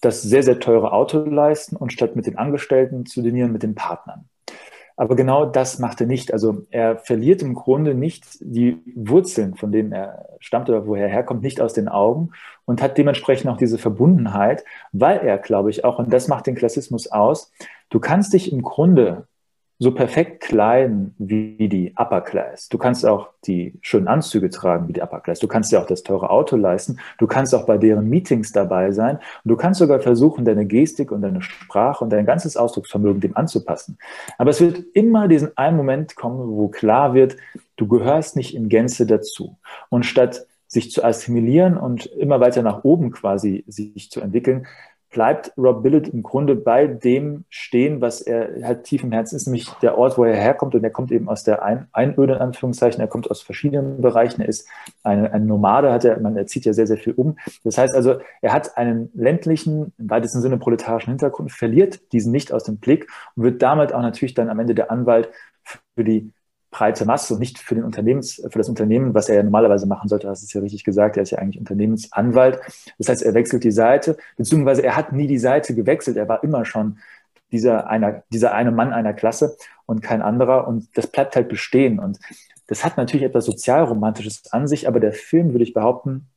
das 0.00 0.22
sehr, 0.22 0.42
sehr 0.42 0.60
teure 0.60 0.92
Auto 0.92 1.18
leisten 1.18 1.76
und 1.76 1.92
statt 1.92 2.16
mit 2.16 2.26
den 2.26 2.38
Angestellten 2.38 3.06
zu 3.06 3.22
dinieren, 3.22 3.52
mit 3.52 3.62
den 3.62 3.74
Partnern. 3.74 4.28
Aber 4.96 5.16
genau 5.16 5.46
das 5.46 5.78
macht 5.78 6.02
er 6.02 6.06
nicht. 6.06 6.30
Also 6.30 6.66
er 6.70 6.98
verliert 6.98 7.40
im 7.40 7.54
Grunde 7.54 7.94
nicht 7.94 8.26
die 8.40 8.82
Wurzeln, 8.94 9.54
von 9.54 9.72
denen 9.72 9.92
er 9.92 10.26
stammt 10.40 10.68
oder 10.68 10.86
woher 10.86 11.06
er 11.06 11.12
herkommt, 11.12 11.42
nicht 11.42 11.60
aus 11.62 11.72
den 11.72 11.88
Augen 11.88 12.32
und 12.66 12.82
hat 12.82 12.98
dementsprechend 12.98 13.50
auch 13.50 13.56
diese 13.56 13.78
Verbundenheit, 13.78 14.62
weil 14.92 15.20
er, 15.20 15.38
glaube 15.38 15.70
ich, 15.70 15.86
auch, 15.86 15.98
und 15.98 16.12
das 16.12 16.28
macht 16.28 16.46
den 16.46 16.54
Klassismus 16.54 17.10
aus, 17.10 17.50
du 17.88 17.98
kannst 17.98 18.34
dich 18.34 18.52
im 18.52 18.60
Grunde 18.60 19.26
so 19.82 19.92
perfekt 19.92 20.42
kleiden 20.42 21.14
wie 21.18 21.66
die 21.66 21.94
Upper 21.96 22.20
Class. 22.20 22.68
Du 22.68 22.76
kannst 22.76 23.06
auch 23.06 23.30
die 23.46 23.78
schönen 23.80 24.08
Anzüge 24.08 24.50
tragen 24.50 24.86
wie 24.88 24.92
die 24.92 25.00
Upper 25.00 25.20
Class. 25.20 25.38
Du 25.38 25.48
kannst 25.48 25.72
dir 25.72 25.80
auch 25.80 25.86
das 25.86 26.02
teure 26.02 26.28
Auto 26.28 26.56
leisten. 26.56 26.98
Du 27.18 27.26
kannst 27.26 27.54
auch 27.54 27.64
bei 27.64 27.78
deren 27.78 28.06
Meetings 28.10 28.52
dabei 28.52 28.92
sein. 28.92 29.16
Und 29.16 29.48
du 29.48 29.56
kannst 29.56 29.80
sogar 29.80 30.00
versuchen, 30.00 30.44
deine 30.44 30.66
Gestik 30.66 31.10
und 31.10 31.22
deine 31.22 31.40
Sprache 31.40 32.04
und 32.04 32.10
dein 32.10 32.26
ganzes 32.26 32.58
Ausdrucksvermögen 32.58 33.22
dem 33.22 33.34
anzupassen. 33.38 33.96
Aber 34.36 34.50
es 34.50 34.60
wird 34.60 34.84
immer 34.92 35.28
diesen 35.28 35.56
einen 35.56 35.78
Moment 35.78 36.14
kommen, 36.14 36.50
wo 36.50 36.68
klar 36.68 37.14
wird, 37.14 37.38
du 37.76 37.88
gehörst 37.88 38.36
nicht 38.36 38.54
in 38.54 38.68
Gänze 38.68 39.06
dazu. 39.06 39.56
Und 39.88 40.04
statt 40.04 40.46
sich 40.66 40.90
zu 40.90 41.02
assimilieren 41.02 41.78
und 41.78 42.04
immer 42.04 42.38
weiter 42.38 42.60
nach 42.60 42.84
oben 42.84 43.12
quasi 43.12 43.64
sich 43.66 44.10
zu 44.10 44.20
entwickeln, 44.20 44.66
bleibt 45.10 45.52
Rob 45.56 45.82
Billett 45.82 46.08
im 46.08 46.22
Grunde 46.22 46.54
bei 46.54 46.86
dem 46.86 47.44
stehen, 47.48 48.00
was 48.00 48.20
er 48.20 48.64
halt 48.64 48.84
tief 48.84 49.02
im 49.02 49.12
Herzen 49.12 49.36
ist, 49.36 49.46
nämlich 49.46 49.68
der 49.82 49.98
Ort, 49.98 50.16
wo 50.16 50.24
er 50.24 50.36
herkommt. 50.36 50.74
Und 50.74 50.84
er 50.84 50.90
kommt 50.90 51.10
eben 51.10 51.28
aus 51.28 51.42
der 51.42 51.62
Ein 51.64 51.88
Einöde, 51.92 52.34
in 52.34 52.38
Anführungszeichen. 52.38 53.00
Er 53.00 53.08
kommt 53.08 53.30
aus 53.30 53.42
verschiedenen 53.42 54.00
Bereichen. 54.00 54.40
Er 54.40 54.48
ist 54.48 54.68
eine, 55.02 55.32
ein 55.32 55.46
Nomade, 55.46 55.92
hat 55.92 56.04
er, 56.04 56.18
man 56.20 56.36
er 56.36 56.46
zieht 56.46 56.64
ja 56.64 56.72
sehr, 56.72 56.86
sehr 56.86 56.96
viel 56.96 57.12
um. 57.14 57.36
Das 57.64 57.76
heißt 57.76 57.94
also, 57.94 58.20
er 58.40 58.52
hat 58.52 58.76
einen 58.76 59.10
ländlichen, 59.14 59.92
im 59.98 60.10
weitesten 60.10 60.40
Sinne 60.40 60.58
proletarischen 60.58 61.10
Hintergrund, 61.10 61.50
verliert 61.50 62.12
diesen 62.12 62.32
nicht 62.32 62.52
aus 62.52 62.64
dem 62.64 62.78
Blick 62.78 63.08
und 63.34 63.42
wird 63.42 63.62
damit 63.62 63.92
auch 63.92 64.02
natürlich 64.02 64.34
dann 64.34 64.48
am 64.48 64.60
Ende 64.60 64.74
der 64.74 64.90
Anwalt 64.90 65.28
für 65.94 66.04
die 66.04 66.32
breite 66.70 67.04
Masse 67.04 67.34
und 67.34 67.40
nicht 67.40 67.58
für 67.58 67.74
den 67.74 67.84
Unternehmens, 67.84 68.34
für 68.48 68.58
das 68.58 68.68
Unternehmen, 68.68 69.12
was 69.14 69.28
er 69.28 69.36
ja 69.36 69.42
normalerweise 69.42 69.86
machen 69.86 70.08
sollte, 70.08 70.28
hast 70.28 70.42
es 70.42 70.52
ja 70.52 70.60
richtig 70.60 70.84
gesagt, 70.84 71.16
er 71.16 71.24
ist 71.24 71.30
ja 71.30 71.38
eigentlich 71.38 71.58
Unternehmensanwalt. 71.58 72.60
Das 72.98 73.08
heißt, 73.08 73.22
er 73.22 73.34
wechselt 73.34 73.64
die 73.64 73.72
Seite, 73.72 74.16
beziehungsweise 74.36 74.82
er 74.82 74.96
hat 74.96 75.12
nie 75.12 75.26
die 75.26 75.38
Seite 75.38 75.74
gewechselt, 75.74 76.16
er 76.16 76.28
war 76.28 76.44
immer 76.44 76.64
schon 76.64 76.98
dieser, 77.50 77.88
einer, 77.88 78.22
dieser 78.32 78.54
eine 78.54 78.70
Mann 78.70 78.92
einer 78.92 79.12
Klasse 79.12 79.56
und 79.86 80.02
kein 80.02 80.22
anderer 80.22 80.68
und 80.68 80.96
das 80.96 81.08
bleibt 81.08 81.34
halt 81.34 81.48
bestehen 81.48 81.98
und 81.98 82.20
das 82.68 82.84
hat 82.84 82.96
natürlich 82.96 83.26
etwas 83.26 83.46
sozialromantisches 83.46 84.52
an 84.52 84.68
sich, 84.68 84.86
aber 84.86 85.00
der 85.00 85.12
Film, 85.12 85.52
würde 85.52 85.64
ich 85.64 85.74
behaupten, 85.74 86.28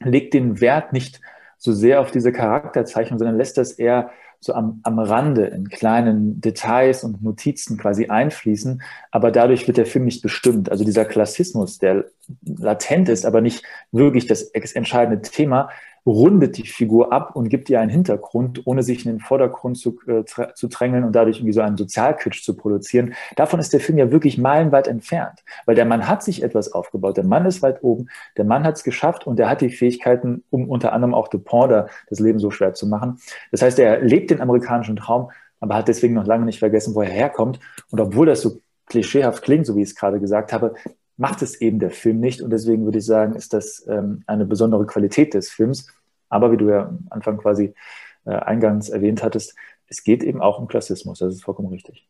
legt 0.00 0.34
den 0.34 0.60
Wert 0.60 0.92
nicht 0.92 1.22
so 1.56 1.72
sehr 1.72 2.00
auf 2.00 2.10
diese 2.10 2.30
Charakterzeichnung, 2.30 3.18
sondern 3.18 3.38
lässt 3.38 3.56
das 3.56 3.72
eher 3.72 4.10
so 4.40 4.54
am, 4.54 4.80
am 4.84 4.98
Rande 4.98 5.46
in 5.46 5.68
kleinen 5.68 6.40
Details 6.40 7.02
und 7.02 7.22
Notizen 7.22 7.76
quasi 7.76 8.06
einfließen, 8.06 8.82
aber 9.10 9.32
dadurch 9.32 9.66
wird 9.66 9.76
der 9.78 9.86
Film 9.86 10.04
nicht 10.04 10.22
bestimmt. 10.22 10.70
Also 10.70 10.84
dieser 10.84 11.04
Klassismus, 11.04 11.78
der 11.78 12.04
latent 12.44 13.08
ist, 13.08 13.26
aber 13.26 13.40
nicht 13.40 13.64
wirklich 13.90 14.26
das 14.26 14.42
entscheidende 14.42 15.22
Thema, 15.22 15.70
rundet 16.06 16.56
die 16.56 16.66
Figur 16.66 17.12
ab 17.12 17.36
und 17.36 17.48
gibt 17.48 17.68
ihr 17.70 17.80
einen 17.80 17.90
Hintergrund, 17.90 18.62
ohne 18.66 18.82
sich 18.82 19.04
in 19.04 19.12
den 19.12 19.20
Vordergrund 19.20 19.78
zu, 19.78 19.98
äh, 20.06 20.24
zu 20.54 20.68
drängeln 20.68 21.04
und 21.04 21.12
dadurch 21.14 21.38
irgendwie 21.38 21.52
so 21.52 21.60
einen 21.60 21.76
Sozialkitsch 21.76 22.42
zu 22.42 22.56
produzieren. 22.56 23.14
Davon 23.36 23.60
ist 23.60 23.72
der 23.72 23.80
Film 23.80 23.98
ja 23.98 24.10
wirklich 24.10 24.38
meilenweit 24.38 24.88
entfernt, 24.88 25.44
weil 25.66 25.74
der 25.74 25.84
Mann 25.84 26.08
hat 26.08 26.22
sich 26.22 26.42
etwas 26.42 26.72
aufgebaut, 26.72 27.16
der 27.16 27.24
Mann 27.24 27.46
ist 27.46 27.62
weit 27.62 27.82
oben, 27.82 28.08
der 28.36 28.44
Mann 28.44 28.64
hat 28.64 28.76
es 28.76 28.84
geschafft 28.84 29.26
und 29.26 29.38
er 29.40 29.48
hat 29.48 29.60
die 29.60 29.70
Fähigkeiten, 29.70 30.44
um 30.50 30.68
unter 30.68 30.92
anderem 30.92 31.14
auch 31.14 31.28
Dupont 31.28 31.68
das 32.08 32.20
Leben 32.20 32.38
so 32.38 32.50
schwer 32.50 32.74
zu 32.74 32.86
machen. 32.86 33.18
Das 33.50 33.62
heißt, 33.62 33.78
er 33.78 34.00
lebt 34.00 34.30
den 34.30 34.40
amerikanischen 34.40 34.96
Traum, 34.96 35.30
aber 35.60 35.74
hat 35.74 35.88
deswegen 35.88 36.14
noch 36.14 36.26
lange 36.26 36.44
nicht 36.44 36.58
vergessen, 36.58 36.94
wo 36.94 37.02
er 37.02 37.10
herkommt. 37.10 37.58
Und 37.90 38.00
obwohl 38.00 38.26
das 38.26 38.40
so 38.40 38.60
klischeehaft 38.86 39.42
klingt, 39.42 39.66
so 39.66 39.76
wie 39.76 39.82
ich 39.82 39.90
es 39.90 39.94
gerade 39.96 40.20
gesagt 40.20 40.52
habe, 40.52 40.74
macht 41.18 41.42
es 41.42 41.60
eben 41.60 41.78
der 41.78 41.90
Film 41.90 42.20
nicht. 42.20 42.40
Und 42.40 42.50
deswegen 42.50 42.84
würde 42.84 42.98
ich 42.98 43.04
sagen, 43.04 43.34
ist 43.34 43.52
das 43.52 43.86
ähm, 43.88 44.22
eine 44.26 44.46
besondere 44.46 44.86
Qualität 44.86 45.34
des 45.34 45.50
Films. 45.50 45.88
Aber 46.30 46.50
wie 46.52 46.56
du 46.56 46.70
ja 46.70 46.86
am 46.86 47.06
Anfang 47.10 47.36
quasi 47.38 47.74
äh, 48.24 48.30
eingangs 48.30 48.88
erwähnt 48.88 49.22
hattest, 49.22 49.54
es 49.88 50.04
geht 50.04 50.22
eben 50.22 50.40
auch 50.40 50.58
um 50.58 50.68
Klassismus. 50.68 51.18
Das 51.18 51.34
ist 51.34 51.44
vollkommen 51.44 51.68
richtig. 51.68 52.08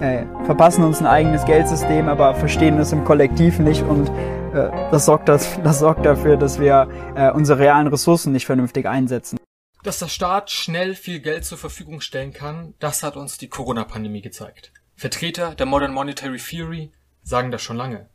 Äh, 0.00 0.26
verpassen 0.44 0.84
uns 0.84 1.00
ein 1.00 1.06
eigenes 1.06 1.44
Geldsystem, 1.44 2.08
aber 2.08 2.34
verstehen 2.34 2.78
es 2.78 2.92
im 2.92 3.04
Kollektiv 3.04 3.58
nicht 3.58 3.82
und 3.82 4.08
äh, 4.08 4.70
das, 4.90 5.06
sorgt 5.06 5.28
das, 5.28 5.60
das 5.62 5.80
sorgt 5.80 6.06
dafür, 6.06 6.36
dass 6.36 6.60
wir 6.60 6.88
äh, 7.16 7.32
unsere 7.32 7.58
realen 7.58 7.88
Ressourcen 7.88 8.32
nicht 8.32 8.46
vernünftig 8.46 8.86
einsetzen. 8.86 9.38
Dass 9.82 9.98
der 9.98 10.08
Staat 10.08 10.50
schnell 10.50 10.94
viel 10.94 11.20
Geld 11.20 11.44
zur 11.44 11.58
Verfügung 11.58 12.00
stellen 12.00 12.32
kann, 12.32 12.74
das 12.78 13.02
hat 13.02 13.16
uns 13.16 13.38
die 13.38 13.48
Corona-Pandemie 13.48 14.22
gezeigt. 14.22 14.72
Vertreter 14.94 15.54
der 15.54 15.66
Modern 15.66 15.92
Monetary 15.92 16.38
Theory 16.38 16.92
sagen 17.28 17.50
das 17.50 17.62
schon 17.62 17.76
lange. 17.76 18.08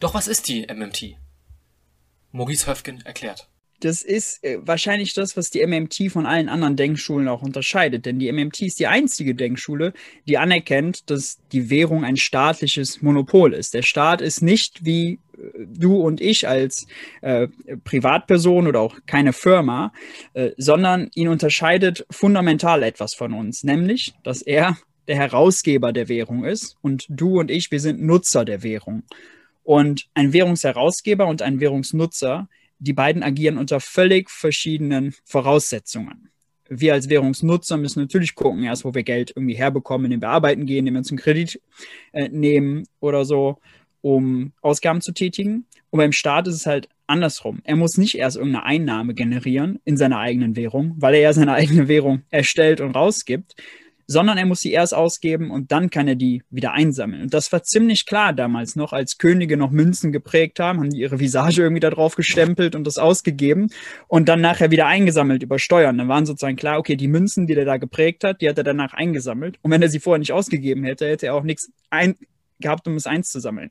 Doch 0.00 0.14
was 0.14 0.28
ist 0.28 0.48
die 0.48 0.66
MMT? 0.66 1.16
Maurice 2.32 2.66
Höfgen 2.66 3.00
erklärt. 3.02 3.48
Das 3.80 4.02
ist 4.02 4.42
äh, 4.42 4.58
wahrscheinlich 4.60 5.14
das, 5.14 5.36
was 5.36 5.50
die 5.50 5.64
MMT 5.64 6.10
von 6.10 6.26
allen 6.26 6.48
anderen 6.48 6.74
Denkschulen 6.74 7.28
auch 7.28 7.42
unterscheidet. 7.42 8.06
Denn 8.06 8.18
die 8.18 8.32
MMT 8.32 8.62
ist 8.62 8.78
die 8.78 8.86
einzige 8.86 9.34
Denkschule, 9.34 9.92
die 10.26 10.38
anerkennt, 10.38 11.10
dass 11.10 11.38
die 11.52 11.70
Währung 11.70 12.04
ein 12.04 12.16
staatliches 12.16 13.02
Monopol 13.02 13.52
ist. 13.52 13.74
Der 13.74 13.82
Staat 13.82 14.20
ist 14.20 14.42
nicht 14.42 14.84
wie 14.84 15.20
äh, 15.36 15.66
du 15.66 16.00
und 16.00 16.20
ich 16.20 16.48
als 16.48 16.86
äh, 17.20 17.48
Privatperson 17.84 18.66
oder 18.66 18.80
auch 18.80 18.96
keine 19.06 19.32
Firma, 19.32 19.92
äh, 20.32 20.52
sondern 20.56 21.10
ihn 21.14 21.28
unterscheidet 21.28 22.06
fundamental 22.10 22.82
etwas 22.82 23.14
von 23.14 23.32
uns, 23.32 23.64
nämlich, 23.64 24.14
dass 24.22 24.42
er 24.42 24.76
der 25.08 25.16
Herausgeber 25.16 25.92
der 25.92 26.08
Währung 26.08 26.44
ist 26.44 26.76
und 26.82 27.06
du 27.08 27.40
und 27.40 27.50
ich, 27.50 27.70
wir 27.70 27.80
sind 27.80 28.02
Nutzer 28.02 28.44
der 28.44 28.62
Währung. 28.62 29.02
Und 29.62 30.08
ein 30.14 30.32
Währungsherausgeber 30.32 31.26
und 31.26 31.42
ein 31.42 31.60
Währungsnutzer, 31.60 32.48
die 32.78 32.92
beiden 32.92 33.22
agieren 33.22 33.58
unter 33.58 33.80
völlig 33.80 34.30
verschiedenen 34.30 35.14
Voraussetzungen. 35.24 36.30
Wir 36.68 36.94
als 36.94 37.08
Währungsnutzer 37.08 37.76
müssen 37.76 38.00
natürlich 38.00 38.34
gucken, 38.34 38.64
erst 38.64 38.84
wo 38.84 38.94
wir 38.94 39.02
Geld 39.02 39.32
irgendwie 39.34 39.54
herbekommen, 39.54 40.06
indem 40.06 40.22
wir 40.22 40.30
arbeiten 40.30 40.66
gehen, 40.66 40.80
indem 40.80 40.94
wir 40.94 40.98
uns 40.98 41.10
einen 41.10 41.18
Kredit 41.18 41.60
äh, 42.12 42.28
nehmen 42.28 42.84
oder 43.00 43.24
so, 43.24 43.58
um 44.00 44.52
Ausgaben 44.60 45.00
zu 45.00 45.12
tätigen. 45.12 45.66
Und 45.90 45.98
beim 45.98 46.12
Staat 46.12 46.48
ist 46.48 46.56
es 46.56 46.66
halt 46.66 46.88
andersrum. 47.06 47.60
Er 47.64 47.76
muss 47.76 47.98
nicht 47.98 48.16
erst 48.16 48.36
irgendeine 48.36 48.64
Einnahme 48.64 49.14
generieren 49.14 49.80
in 49.84 49.96
seiner 49.96 50.18
eigenen 50.18 50.56
Währung, 50.56 50.94
weil 50.98 51.14
er 51.14 51.20
ja 51.20 51.32
seine 51.32 51.52
eigene 51.54 51.88
Währung 51.88 52.22
erstellt 52.30 52.80
und 52.80 52.92
rausgibt, 52.92 53.54
sondern 54.06 54.38
er 54.38 54.46
muss 54.46 54.60
sie 54.60 54.72
erst 54.72 54.94
ausgeben 54.94 55.50
und 55.50 55.72
dann 55.72 55.90
kann 55.90 56.08
er 56.08 56.14
die 56.14 56.42
wieder 56.50 56.72
einsammeln. 56.72 57.22
Und 57.22 57.34
das 57.34 57.52
war 57.52 57.62
ziemlich 57.62 58.06
klar 58.06 58.32
damals 58.32 58.76
noch, 58.76 58.92
als 58.92 59.18
Könige 59.18 59.56
noch 59.56 59.70
Münzen 59.70 60.12
geprägt 60.12 60.60
haben, 60.60 60.80
haben 60.80 60.90
die 60.90 61.00
ihre 61.00 61.20
Visage 61.20 61.62
irgendwie 61.62 61.80
da 61.80 61.90
drauf 61.90 62.16
gestempelt 62.16 62.74
und 62.74 62.86
das 62.86 62.98
ausgegeben 62.98 63.70
und 64.08 64.28
dann 64.28 64.40
nachher 64.40 64.70
wieder 64.70 64.86
eingesammelt 64.86 65.42
über 65.42 65.58
Steuern. 65.58 65.98
Dann 65.98 66.08
waren 66.08 66.26
sozusagen 66.26 66.56
klar, 66.56 66.78
okay, 66.78 66.96
die 66.96 67.08
Münzen, 67.08 67.46
die 67.46 67.54
der 67.54 67.64
da 67.64 67.76
geprägt 67.76 68.24
hat, 68.24 68.40
die 68.40 68.48
hat 68.48 68.58
er 68.58 68.64
danach 68.64 68.94
eingesammelt. 68.94 69.58
Und 69.62 69.70
wenn 69.70 69.82
er 69.82 69.88
sie 69.88 70.00
vorher 70.00 70.18
nicht 70.18 70.32
ausgegeben 70.32 70.84
hätte, 70.84 71.06
hätte 71.06 71.26
er 71.26 71.34
auch 71.34 71.44
nichts 71.44 71.70
ein 71.90 72.16
gehabt, 72.60 72.86
um 72.86 72.96
es 72.96 73.06
einzusammeln. 73.06 73.70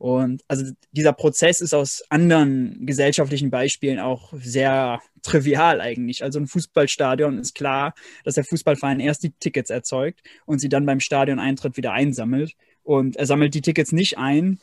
Und 0.00 0.42
also 0.48 0.64
dieser 0.92 1.12
Prozess 1.12 1.60
ist 1.60 1.74
aus 1.74 2.02
anderen 2.08 2.86
gesellschaftlichen 2.86 3.50
Beispielen 3.50 3.98
auch 3.98 4.32
sehr 4.40 5.02
trivial 5.20 5.82
eigentlich. 5.82 6.24
Also 6.24 6.40
ein 6.40 6.46
Fußballstadion 6.46 7.38
ist 7.38 7.54
klar, 7.54 7.92
dass 8.24 8.36
der 8.36 8.44
Fußballverein 8.44 8.98
erst 9.00 9.24
die 9.24 9.32
Tickets 9.32 9.68
erzeugt 9.68 10.22
und 10.46 10.58
sie 10.58 10.70
dann 10.70 10.86
beim 10.86 11.00
Stadioneintritt 11.00 11.76
wieder 11.76 11.92
einsammelt. 11.92 12.54
Und 12.82 13.16
er 13.16 13.26
sammelt 13.26 13.52
die 13.52 13.60
Tickets 13.60 13.92
nicht 13.92 14.16
ein, 14.16 14.58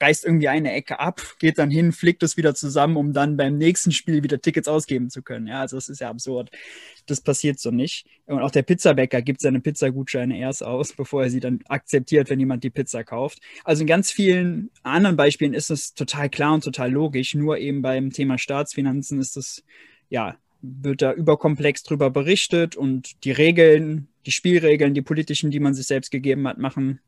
reißt 0.00 0.24
irgendwie 0.24 0.48
eine 0.48 0.72
Ecke 0.72 1.00
ab, 1.00 1.20
geht 1.38 1.58
dann 1.58 1.70
hin, 1.70 1.92
flickt 1.92 2.22
es 2.22 2.36
wieder 2.36 2.54
zusammen, 2.54 2.96
um 2.96 3.12
dann 3.12 3.36
beim 3.36 3.56
nächsten 3.56 3.92
Spiel 3.92 4.22
wieder 4.22 4.40
Tickets 4.40 4.68
ausgeben 4.68 5.10
zu 5.10 5.22
können. 5.22 5.46
Ja, 5.46 5.60
also 5.60 5.76
das 5.76 5.88
ist 5.88 6.00
ja 6.00 6.10
absurd. 6.10 6.50
Das 7.06 7.20
passiert 7.20 7.58
so 7.58 7.70
nicht. 7.70 8.06
Und 8.26 8.40
auch 8.40 8.50
der 8.50 8.62
Pizzabäcker 8.62 9.22
gibt 9.22 9.40
seine 9.40 9.60
Pizzagutscheine 9.60 10.38
erst 10.38 10.64
aus, 10.64 10.92
bevor 10.96 11.24
er 11.24 11.30
sie 11.30 11.40
dann 11.40 11.60
akzeptiert, 11.68 12.30
wenn 12.30 12.40
jemand 12.40 12.64
die 12.64 12.70
Pizza 12.70 13.04
kauft. 13.04 13.40
Also 13.64 13.82
in 13.82 13.86
ganz 13.86 14.10
vielen 14.10 14.70
anderen 14.82 15.16
Beispielen 15.16 15.54
ist 15.54 15.70
es 15.70 15.94
total 15.94 16.28
klar 16.28 16.54
und 16.54 16.64
total 16.64 16.90
logisch. 16.90 17.34
Nur 17.34 17.58
eben 17.58 17.82
beim 17.82 18.10
Thema 18.10 18.38
Staatsfinanzen 18.38 19.20
ist 19.20 19.36
es, 19.36 19.64
ja, 20.08 20.36
wird 20.62 21.02
da 21.02 21.12
überkomplex 21.12 21.82
drüber 21.82 22.10
berichtet 22.10 22.76
und 22.76 23.24
die 23.24 23.30
Regeln, 23.30 24.08
die 24.24 24.32
Spielregeln, 24.32 24.94
die 24.94 25.02
politischen, 25.02 25.50
die 25.50 25.60
man 25.60 25.74
sich 25.74 25.86
selbst 25.86 26.10
gegeben 26.10 26.48
hat, 26.48 26.58
machen 26.58 27.00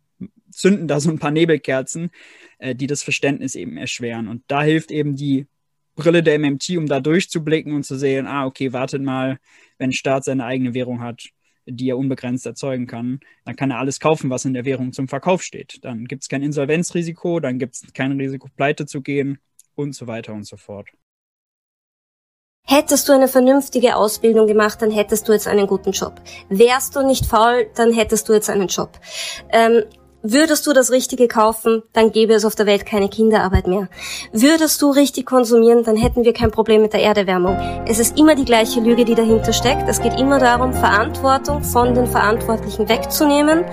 zünden 0.51 0.89
da 0.89 1.01
so 1.01 1.11
ein 1.11 1.19
paar 1.19 1.31
Nebelkerzen, 1.31 2.11
äh, 2.59 2.75
die 2.75 2.87
das 2.87 3.03
Verständnis 3.03 3.55
eben 3.55 3.77
erschweren. 3.77 4.29
Und 4.29 4.43
da 4.49 4.63
hilft 4.63 4.91
eben 4.91 5.17
die 5.17 5.47
Brille 5.95 6.23
der 6.23 6.39
MMT, 6.39 6.77
um 6.77 6.87
da 6.87 7.01
durchzublicken 7.01 7.75
und 7.75 7.85
zu 7.85 7.97
sehen, 7.97 8.27
ah, 8.27 8.47
okay, 8.47 8.73
wartet 8.73 9.03
mal, 9.03 9.39
wenn 9.79 9.93
Staat 9.93 10.25
seine 10.25 10.45
eigene 10.45 10.75
Währung 10.75 11.01
hat, 11.01 11.29
die 11.67 11.91
er 11.91 11.99
unbegrenzt 11.99 12.47
erzeugen 12.47 12.87
kann, 12.87 13.21
dann 13.45 13.57
kann 13.57 13.71
er 13.71 13.79
alles 13.79 14.01
kaufen, 14.01 14.31
was 14.31 14.45
in 14.45 14.55
der 14.55 14.65
Währung 14.65 14.93
zum 14.93 15.09
Verkauf 15.09 15.43
steht. 15.43 15.85
Dann 15.85 16.07
gibt 16.07 16.23
es 16.23 16.29
kein 16.29 16.43
Insolvenzrisiko, 16.43 17.41
dann 17.41 17.59
gibt 17.59 17.75
es 17.75 17.93
kein 17.93 18.13
Risiko, 18.13 18.49
pleite 18.57 18.87
zu 18.87 19.03
gehen 19.03 19.39
und 19.75 19.95
so 19.95 20.07
weiter 20.07 20.33
und 20.33 20.47
so 20.47 20.57
fort. 20.57 20.89
Hättest 22.71 23.09
du 23.09 23.13
eine 23.13 23.29
vernünftige 23.29 23.97
Ausbildung 23.97 24.47
gemacht, 24.47 24.83
dann 24.83 24.91
hättest 24.91 25.27
du 25.27 25.33
jetzt 25.33 25.49
einen 25.49 25.67
guten 25.67 25.93
Job. 25.93 26.21
Wärst 26.51 26.97
du 26.97 27.07
nicht 27.07 27.25
faul, 27.25 27.71
dann 27.75 27.95
hättest 27.95 28.29
du 28.29 28.35
jetzt 28.35 28.51
einen 28.51 28.69
Job. 28.69 29.01
Ähm, 29.51 29.85
Würdest 30.23 30.67
du 30.67 30.73
das 30.73 30.91
Richtige 30.91 31.29
kaufen, 31.29 31.85
dann 31.93 32.11
gäbe 32.11 32.35
es 32.35 32.45
auf 32.45 32.57
der 32.57 32.67
Welt 32.67 32.85
keine 32.85 33.09
Kinderarbeit 33.09 33.69
mehr. 33.69 33.89
Würdest 34.33 34.83
du 34.83 34.91
richtig 34.91 35.27
konsumieren, 35.27 35.85
dann 35.85 35.97
hätten 35.97 36.25
wir 36.25 36.33
kein 36.33 36.51
Problem 36.51 36.83
mit 36.83 36.93
der 36.93 37.05
Erderwärmung. 37.05 37.57
Es 37.87 38.01
ist 38.01 38.19
immer 38.19 38.35
die 38.35 38.45
gleiche 38.45 38.81
Lüge, 38.81 39.05
die 39.05 39.15
dahinter 39.15 39.53
steckt. 39.53 39.89
Es 39.89 40.03
geht 40.03 40.19
immer 40.19 40.41
darum, 40.41 40.73
Verantwortung 40.73 41.63
von 41.63 41.95
den 41.95 42.09
Verantwortlichen 42.09 42.89
wegzunehmen 42.89 43.65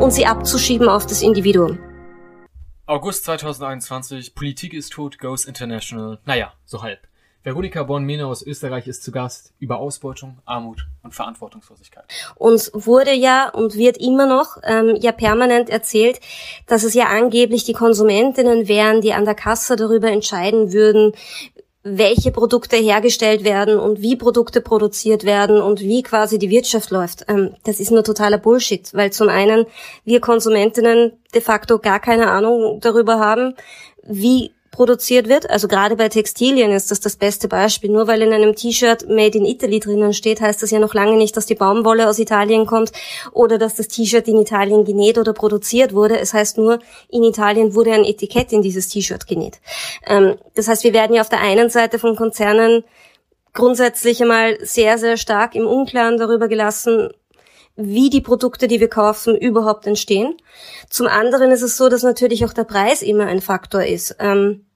und 0.00 0.12
sie 0.12 0.26
abzuschieben 0.26 0.88
auf 0.88 1.06
das 1.06 1.22
Individuum. 1.22 1.78
August 2.86 3.24
2021, 3.26 4.34
Politik 4.34 4.74
ist 4.74 4.94
tot, 4.94 5.20
Goes 5.20 5.44
International. 5.44 6.18
Naja, 6.24 6.52
so 6.64 6.82
halb. 6.82 6.98
Veronika 7.44 7.82
Born-Mehne 7.82 8.26
aus 8.26 8.42
Österreich 8.42 8.88
ist 8.88 9.04
zu 9.04 9.12
Gast 9.12 9.52
über 9.58 9.76
Ausbeutung, 9.78 10.38
Armut 10.46 10.86
und 11.02 11.14
Verantwortungslosigkeit. 11.14 12.04
Uns 12.36 12.70
wurde 12.72 13.12
ja 13.12 13.50
und 13.50 13.74
wird 13.76 13.98
immer 13.98 14.24
noch 14.26 14.56
ähm, 14.62 14.96
ja 14.98 15.12
permanent 15.12 15.68
erzählt, 15.68 16.20
dass 16.66 16.84
es 16.84 16.94
ja 16.94 17.08
angeblich 17.08 17.64
die 17.64 17.74
Konsumentinnen 17.74 18.66
wären, 18.66 19.02
die 19.02 19.12
an 19.12 19.26
der 19.26 19.34
Kasse 19.34 19.76
darüber 19.76 20.10
entscheiden 20.10 20.72
würden, 20.72 21.12
welche 21.82 22.30
Produkte 22.30 22.76
hergestellt 22.76 23.44
werden 23.44 23.78
und 23.78 24.00
wie 24.00 24.16
Produkte 24.16 24.62
produziert 24.62 25.24
werden 25.24 25.60
und 25.60 25.80
wie 25.80 26.02
quasi 26.02 26.38
die 26.38 26.48
Wirtschaft 26.48 26.90
läuft. 26.90 27.26
Ähm, 27.28 27.56
das 27.64 27.78
ist 27.78 27.90
nur 27.90 28.04
totaler 28.04 28.38
Bullshit, 28.38 28.88
weil 28.94 29.12
zum 29.12 29.28
einen 29.28 29.66
wir 30.06 30.22
Konsumentinnen 30.22 31.12
de 31.34 31.42
facto 31.42 31.78
gar 31.78 32.00
keine 32.00 32.30
Ahnung 32.30 32.80
darüber 32.80 33.18
haben, 33.18 33.54
wie 34.02 34.52
produziert 34.74 35.28
wird. 35.28 35.48
Also 35.48 35.68
gerade 35.68 35.96
bei 35.96 36.08
Textilien 36.08 36.72
ist 36.72 36.90
das 36.90 37.00
das 37.00 37.16
beste 37.16 37.48
Beispiel. 37.48 37.90
Nur 37.90 38.06
weil 38.06 38.22
in 38.22 38.32
einem 38.32 38.54
T-Shirt 38.54 39.08
Made 39.08 39.38
in 39.38 39.46
Italy 39.46 39.80
drinnen 39.80 40.12
steht, 40.12 40.40
heißt 40.40 40.62
das 40.62 40.70
ja 40.70 40.78
noch 40.78 40.94
lange 40.94 41.16
nicht, 41.16 41.36
dass 41.36 41.46
die 41.46 41.54
Baumwolle 41.54 42.08
aus 42.08 42.18
Italien 42.18 42.66
kommt 42.66 42.92
oder 43.32 43.56
dass 43.56 43.76
das 43.76 43.88
T-Shirt 43.88 44.28
in 44.28 44.40
Italien 44.40 44.84
genäht 44.84 45.16
oder 45.16 45.32
produziert 45.32 45.94
wurde. 45.94 46.18
Es 46.18 46.34
heißt 46.34 46.58
nur, 46.58 46.80
in 47.08 47.22
Italien 47.22 47.74
wurde 47.74 47.92
ein 47.92 48.04
Etikett 48.04 48.52
in 48.52 48.62
dieses 48.62 48.88
T-Shirt 48.88 49.26
genäht. 49.26 49.60
Ähm, 50.06 50.36
das 50.54 50.68
heißt, 50.68 50.84
wir 50.84 50.92
werden 50.92 51.14
ja 51.14 51.22
auf 51.22 51.28
der 51.28 51.40
einen 51.40 51.70
Seite 51.70 51.98
von 51.98 52.16
Konzernen 52.16 52.84
grundsätzlich 53.52 54.20
einmal 54.20 54.58
sehr, 54.60 54.98
sehr 54.98 55.16
stark 55.16 55.54
im 55.54 55.66
Unklaren 55.66 56.18
darüber 56.18 56.48
gelassen, 56.48 57.10
wie 57.76 58.10
die 58.10 58.20
Produkte, 58.20 58.68
die 58.68 58.80
wir 58.80 58.88
kaufen, 58.88 59.36
überhaupt 59.36 59.86
entstehen. 59.86 60.36
Zum 60.88 61.06
anderen 61.06 61.50
ist 61.50 61.62
es 61.62 61.76
so, 61.76 61.88
dass 61.88 62.02
natürlich 62.02 62.44
auch 62.44 62.52
der 62.52 62.64
Preis 62.64 63.02
immer 63.02 63.26
ein 63.26 63.40
Faktor 63.40 63.82
ist. 63.82 64.16
Ähm, 64.20 64.66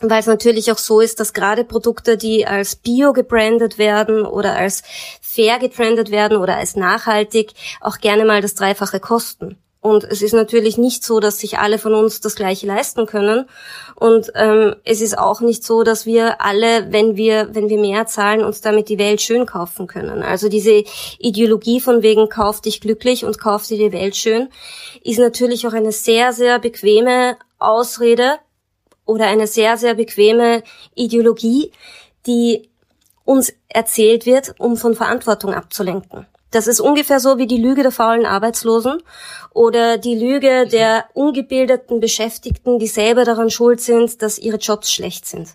weil 0.00 0.20
es 0.20 0.26
natürlich 0.26 0.70
auch 0.70 0.78
so 0.78 1.00
ist, 1.00 1.20
dass 1.20 1.32
gerade 1.32 1.64
Produkte, 1.64 2.16
die 2.16 2.46
als 2.46 2.76
Bio 2.76 3.12
gebrandet 3.12 3.78
werden 3.78 4.26
oder 4.26 4.54
als 4.54 4.82
fair 5.22 5.58
gebrandet 5.58 6.10
werden 6.10 6.36
oder 6.36 6.56
als 6.56 6.76
nachhaltig, 6.76 7.52
auch 7.80 7.98
gerne 7.98 8.24
mal 8.24 8.42
das 8.42 8.54
Dreifache 8.54 9.00
kosten. 9.00 9.58
Und 9.86 10.02
es 10.02 10.20
ist 10.20 10.32
natürlich 10.32 10.78
nicht 10.78 11.04
so, 11.04 11.20
dass 11.20 11.38
sich 11.38 11.60
alle 11.60 11.78
von 11.78 11.94
uns 11.94 12.20
das 12.20 12.34
Gleiche 12.34 12.66
leisten 12.66 13.06
können. 13.06 13.48
Und 13.94 14.32
ähm, 14.34 14.74
es 14.82 15.00
ist 15.00 15.16
auch 15.16 15.40
nicht 15.40 15.62
so, 15.62 15.84
dass 15.84 16.06
wir 16.06 16.40
alle, 16.40 16.92
wenn 16.92 17.16
wir, 17.16 17.54
wenn 17.54 17.68
wir 17.68 17.78
mehr 17.78 18.04
zahlen, 18.06 18.42
uns 18.44 18.60
damit 18.60 18.88
die 18.88 18.98
Welt 18.98 19.22
schön 19.22 19.46
kaufen 19.46 19.86
können. 19.86 20.24
Also 20.24 20.48
diese 20.48 20.82
Ideologie 21.20 21.78
von 21.78 22.02
wegen 22.02 22.28
kauf 22.28 22.60
dich 22.60 22.80
glücklich 22.80 23.24
und 23.24 23.38
kauf 23.38 23.64
dir 23.68 23.78
die 23.78 23.92
Welt 23.92 24.16
schön, 24.16 24.48
ist 25.04 25.20
natürlich 25.20 25.68
auch 25.68 25.72
eine 25.72 25.92
sehr, 25.92 26.32
sehr 26.32 26.58
bequeme 26.58 27.36
Ausrede 27.60 28.38
oder 29.04 29.28
eine 29.28 29.46
sehr, 29.46 29.76
sehr 29.76 29.94
bequeme 29.94 30.64
Ideologie, 30.96 31.70
die 32.26 32.68
uns 33.24 33.52
erzählt 33.68 34.26
wird, 34.26 34.56
um 34.58 34.76
von 34.76 34.96
Verantwortung 34.96 35.54
abzulenken. 35.54 36.26
Das 36.56 36.66
ist 36.66 36.80
ungefähr 36.80 37.20
so 37.20 37.36
wie 37.36 37.46
die 37.46 37.58
Lüge 37.58 37.82
der 37.82 37.92
faulen 37.92 38.24
Arbeitslosen 38.24 39.02
oder 39.52 39.98
die 39.98 40.14
Lüge 40.14 40.66
der 40.66 41.04
ungebildeten 41.12 42.00
Beschäftigten, 42.00 42.78
die 42.78 42.86
selber 42.86 43.26
daran 43.26 43.50
schuld 43.50 43.82
sind, 43.82 44.22
dass 44.22 44.38
ihre 44.38 44.56
Jobs 44.56 44.90
schlecht 44.90 45.26
sind. 45.26 45.54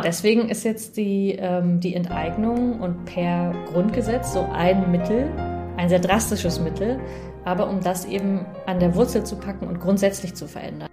Deswegen 0.00 0.48
ist 0.48 0.62
jetzt 0.62 0.96
die, 0.96 1.32
ähm, 1.40 1.80
die 1.80 1.96
Enteignung 1.96 2.78
und 2.80 3.04
per 3.06 3.52
Grundgesetz 3.66 4.32
so 4.32 4.46
ein 4.52 4.92
Mittel, 4.92 5.28
ein 5.76 5.88
sehr 5.88 5.98
drastisches 5.98 6.60
Mittel, 6.60 7.00
aber 7.44 7.68
um 7.68 7.80
das 7.80 8.04
eben 8.04 8.46
an 8.66 8.78
der 8.78 8.94
Wurzel 8.94 9.24
zu 9.24 9.34
packen 9.34 9.66
und 9.66 9.80
grundsätzlich 9.80 10.36
zu 10.36 10.46
verändern. 10.46 10.85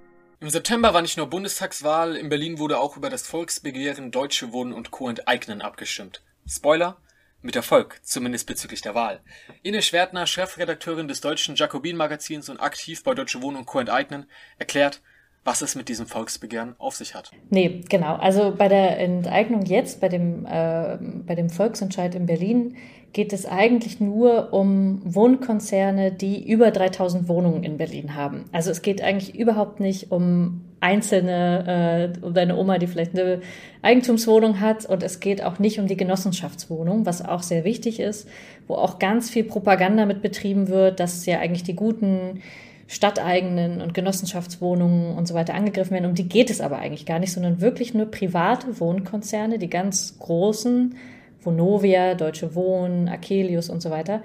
Im 0.44 0.50
September 0.50 0.94
war 0.94 1.02
nicht 1.02 1.16
nur 1.16 1.30
Bundestagswahl, 1.30 2.18
in 2.18 2.28
Berlin 2.28 2.60
wurde 2.60 2.78
auch 2.78 2.98
über 2.98 3.10
das 3.10 3.26
Volksbegehren 3.26 4.12
Deutsche 4.12 4.52
Wohnen 4.52 4.74
und 4.74 4.92
Co. 4.92 5.08
enteignen 5.08 5.62
abgestimmt. 5.62 6.22
Spoiler, 6.46 6.98
mit 7.42 7.56
Erfolg, 7.56 8.02
zumindest 8.04 8.46
bezüglich 8.46 8.82
der 8.82 8.94
Wahl. 8.94 9.22
Ines 9.62 9.86
Schwertner, 9.86 10.28
Chefredakteurin 10.28 11.08
des 11.08 11.22
deutschen 11.22 11.56
Jacobin-Magazins 11.56 12.50
und 12.50 12.60
aktiv 12.60 13.04
bei 13.06 13.14
Deutsche 13.14 13.42
Wohnen 13.42 13.56
und 13.56 13.68
Co. 13.68 13.80
enteignen, 13.80 14.26
erklärt, 14.58 15.00
was 15.46 15.62
es 15.62 15.76
mit 15.76 15.88
diesem 15.88 16.08
Volksbegehren 16.08 16.76
auf 16.78 16.98
sich 16.98 17.16
hat. 17.16 17.32
Nee, 17.50 17.80
genau. 17.88 18.18
Also 18.18 18.54
bei 18.54 18.68
der 18.68 19.00
Enteignung 19.00 19.66
jetzt, 19.66 20.02
bei 20.02 20.10
dem, 20.10 20.46
äh, 20.46 20.98
bei 21.26 21.36
dem 21.36 21.50
Volksentscheid 21.50 22.16
in 22.16 22.26
Berlin, 22.26 22.76
geht 23.14 23.32
es 23.32 23.46
eigentlich 23.46 24.00
nur 24.00 24.54
um 24.54 25.02
Wohnkonzerne, 25.06 26.12
die 26.12 26.50
über 26.52 26.72
3000 26.72 27.28
Wohnungen 27.28 27.64
in 27.64 27.78
Berlin 27.78 28.16
haben. 28.16 28.46
Also 28.52 28.72
es 28.72 28.82
geht 28.82 29.04
eigentlich 29.04 29.36
überhaupt 29.36 29.80
nicht 29.80 30.12
um 30.12 30.62
einzelne, 30.80 32.12
äh, 32.22 32.26
um 32.26 32.34
deine 32.34 32.58
Oma, 32.58 32.78
die 32.78 32.88
vielleicht 32.88 33.18
eine 33.18 33.40
Eigentumswohnung 33.84 34.60
hat. 34.60 34.86
Und 34.86 35.02
es 35.02 35.20
geht 35.20 35.44
auch 35.44 35.60
nicht 35.60 35.80
um 35.80 35.88
die 35.88 35.96
Genossenschaftswohnung, 35.96 37.06
was 37.06 37.24
auch 37.24 37.44
sehr 37.44 37.64
wichtig 37.64 38.00
ist, 38.00 38.28
wo 38.68 38.76
auch 38.76 39.00
ganz 39.00 39.30
viel 39.30 39.46
Propaganda 39.46 40.06
mit 40.06 40.22
betrieben 40.22 40.68
wird, 40.68 41.00
dass 41.00 41.26
ja 41.26 41.40
eigentlich 41.40 41.64
die 41.64 41.76
guten 41.76 42.42
stadteigenen 42.88 43.82
und 43.82 43.94
Genossenschaftswohnungen 43.94 45.16
und 45.16 45.28
so 45.28 45.36
weiter 45.36 45.54
angegriffen 45.54 45.92
werden. 45.92 46.06
Um 46.06 46.16
die 46.16 46.28
geht 46.28 46.50
es 46.50 46.62
aber 46.62 46.80
eigentlich 46.80 47.06
gar 47.06 47.20
nicht, 47.20 47.32
sondern 47.32 47.62
wirklich 47.62 47.94
nur 47.94 48.08
private 48.08 48.80
Wohnkonzerne, 48.80 49.60
die 49.60 49.70
ganz 49.70 50.20
großen, 50.20 50.96
Vonovia, 51.44 52.16
Deutsche 52.16 52.56
Wohnen, 52.56 53.08
Akelius 53.08 53.70
und 53.70 53.82
so 53.82 53.90
weiter, 53.90 54.22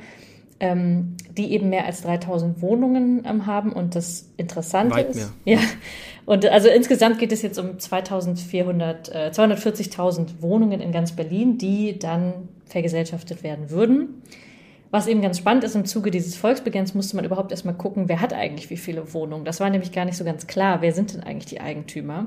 ähm, 0.60 1.16
die 1.36 1.52
eben 1.52 1.68
mehr 1.68 1.86
als 1.86 2.02
3000 2.02 2.62
Wohnungen 2.62 3.22
ähm, 3.26 3.46
haben. 3.46 3.72
Und 3.72 3.94
das 3.94 4.28
Interessante 4.36 4.96
Weit 4.96 5.10
ist, 5.10 5.16
mehr. 5.16 5.30
ja, 5.58 5.60
und 6.26 6.46
also 6.46 6.68
insgesamt 6.68 7.18
geht 7.18 7.32
es 7.32 7.42
jetzt 7.42 7.58
um 7.58 7.78
2400, 7.78 9.08
äh, 9.08 9.30
240.000 9.32 10.40
Wohnungen 10.40 10.80
in 10.80 10.92
ganz 10.92 11.12
Berlin, 11.12 11.58
die 11.58 11.98
dann 11.98 12.48
vergesellschaftet 12.66 13.42
werden 13.42 13.70
würden. 13.70 14.22
Was 14.90 15.06
eben 15.06 15.20
ganz 15.20 15.36
spannend 15.36 15.64
ist, 15.64 15.76
im 15.76 15.84
Zuge 15.84 16.10
dieses 16.10 16.36
Volksbegehrens 16.36 16.94
musste 16.94 17.16
man 17.16 17.24
überhaupt 17.26 17.50
erstmal 17.50 17.74
gucken, 17.74 18.08
wer 18.08 18.22
hat 18.22 18.32
eigentlich 18.32 18.70
wie 18.70 18.78
viele 18.78 19.12
Wohnungen. 19.12 19.44
Das 19.44 19.60
war 19.60 19.68
nämlich 19.68 19.92
gar 19.92 20.06
nicht 20.06 20.16
so 20.16 20.24
ganz 20.24 20.46
klar, 20.46 20.80
wer 20.80 20.92
sind 20.92 21.12
denn 21.12 21.22
eigentlich 21.22 21.46
die 21.46 21.60
Eigentümer. 21.60 22.26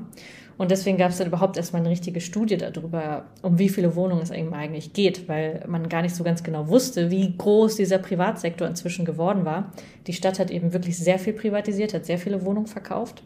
Und 0.58 0.70
deswegen 0.70 0.96
gab 0.96 1.10
es 1.10 1.18
dann 1.18 1.26
überhaupt 1.26 1.56
erstmal 1.56 1.82
eine 1.82 1.90
richtige 1.90 2.20
Studie 2.20 2.56
darüber, 2.56 3.24
um 3.42 3.58
wie 3.58 3.68
viele 3.68 3.96
Wohnungen 3.96 4.22
es 4.22 4.30
eben 4.30 4.54
eigentlich 4.54 4.92
geht, 4.92 5.28
weil 5.28 5.64
man 5.66 5.88
gar 5.88 6.02
nicht 6.02 6.14
so 6.14 6.22
ganz 6.22 6.44
genau 6.44 6.68
wusste, 6.68 7.10
wie 7.10 7.36
groß 7.36 7.74
dieser 7.76 7.98
Privatsektor 7.98 8.68
inzwischen 8.68 9.04
geworden 9.04 9.44
war. 9.44 9.72
Die 10.06 10.12
Stadt 10.12 10.38
hat 10.38 10.52
eben 10.52 10.72
wirklich 10.72 10.96
sehr 10.96 11.18
viel 11.18 11.32
privatisiert, 11.32 11.94
hat 11.94 12.06
sehr 12.06 12.18
viele 12.18 12.44
Wohnungen 12.44 12.68
verkauft. 12.68 13.24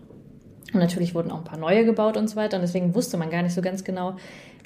Und 0.72 0.80
natürlich 0.80 1.14
wurden 1.14 1.30
auch 1.30 1.38
ein 1.38 1.44
paar 1.44 1.58
neue 1.58 1.84
gebaut 1.84 2.16
und 2.16 2.28
so 2.28 2.36
weiter. 2.36 2.56
Und 2.56 2.62
deswegen 2.62 2.94
wusste 2.94 3.16
man 3.16 3.30
gar 3.30 3.42
nicht 3.42 3.54
so 3.54 3.62
ganz 3.62 3.84
genau, 3.84 4.16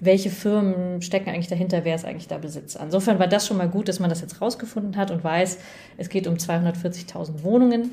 welche 0.01 0.31
Firmen 0.31 1.03
stecken 1.03 1.31
eigentlich 1.31 1.49
dahinter, 1.49 1.85
wer 1.85 1.95
ist 1.95 2.05
eigentlich 2.05 2.29
da 2.29 2.39
Besitzer. 2.39 2.81
Insofern 2.83 3.19
war 3.19 3.29
das 3.29 3.47
schon 3.47 3.59
mal 3.59 3.69
gut, 3.69 3.89
dass 3.89 4.01
man 4.01 4.09
das 4.09 4.23
jetzt 4.23 4.41
rausgefunden 4.41 4.97
hat 4.97 5.11
und 5.11 5.23
weiß, 5.23 5.59
es 5.99 6.09
geht 6.09 6.27
um 6.27 6.35
240.000 6.35 7.43
Wohnungen. 7.43 7.93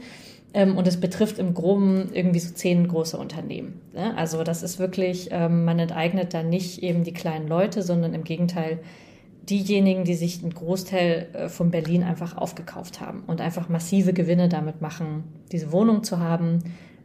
Ähm, 0.53 0.77
und 0.77 0.87
es 0.87 0.97
betrifft 0.97 1.39
im 1.39 1.53
Groben 1.53 2.09
irgendwie 2.13 2.39
so 2.39 2.53
zehn 2.53 2.87
große 2.87 3.17
Unternehmen. 3.17 3.81
Ne? 3.93 4.15
Also 4.15 4.43
das 4.43 4.63
ist 4.63 4.79
wirklich, 4.79 5.27
ähm, 5.31 5.65
man 5.65 5.77
enteignet 5.77 6.33
da 6.33 6.41
nicht 6.41 6.81
eben 6.81 7.03
die 7.03 7.13
kleinen 7.13 7.47
Leute, 7.47 7.81
sondern 7.81 8.13
im 8.13 8.23
Gegenteil 8.23 8.79
diejenigen, 9.49 10.03
die 10.03 10.15
sich 10.15 10.41
einen 10.41 10.53
Großteil 10.53 11.27
äh, 11.33 11.49
von 11.49 11.71
Berlin 11.71 12.03
einfach 12.03 12.37
aufgekauft 12.37 13.01
haben 13.01 13.23
und 13.27 13.41
einfach 13.41 13.69
massive 13.69 14.13
Gewinne 14.13 14.49
damit 14.49 14.81
machen, 14.81 15.25
diese 15.51 15.71
Wohnung 15.71 16.03
zu 16.03 16.19
haben. 16.19 16.59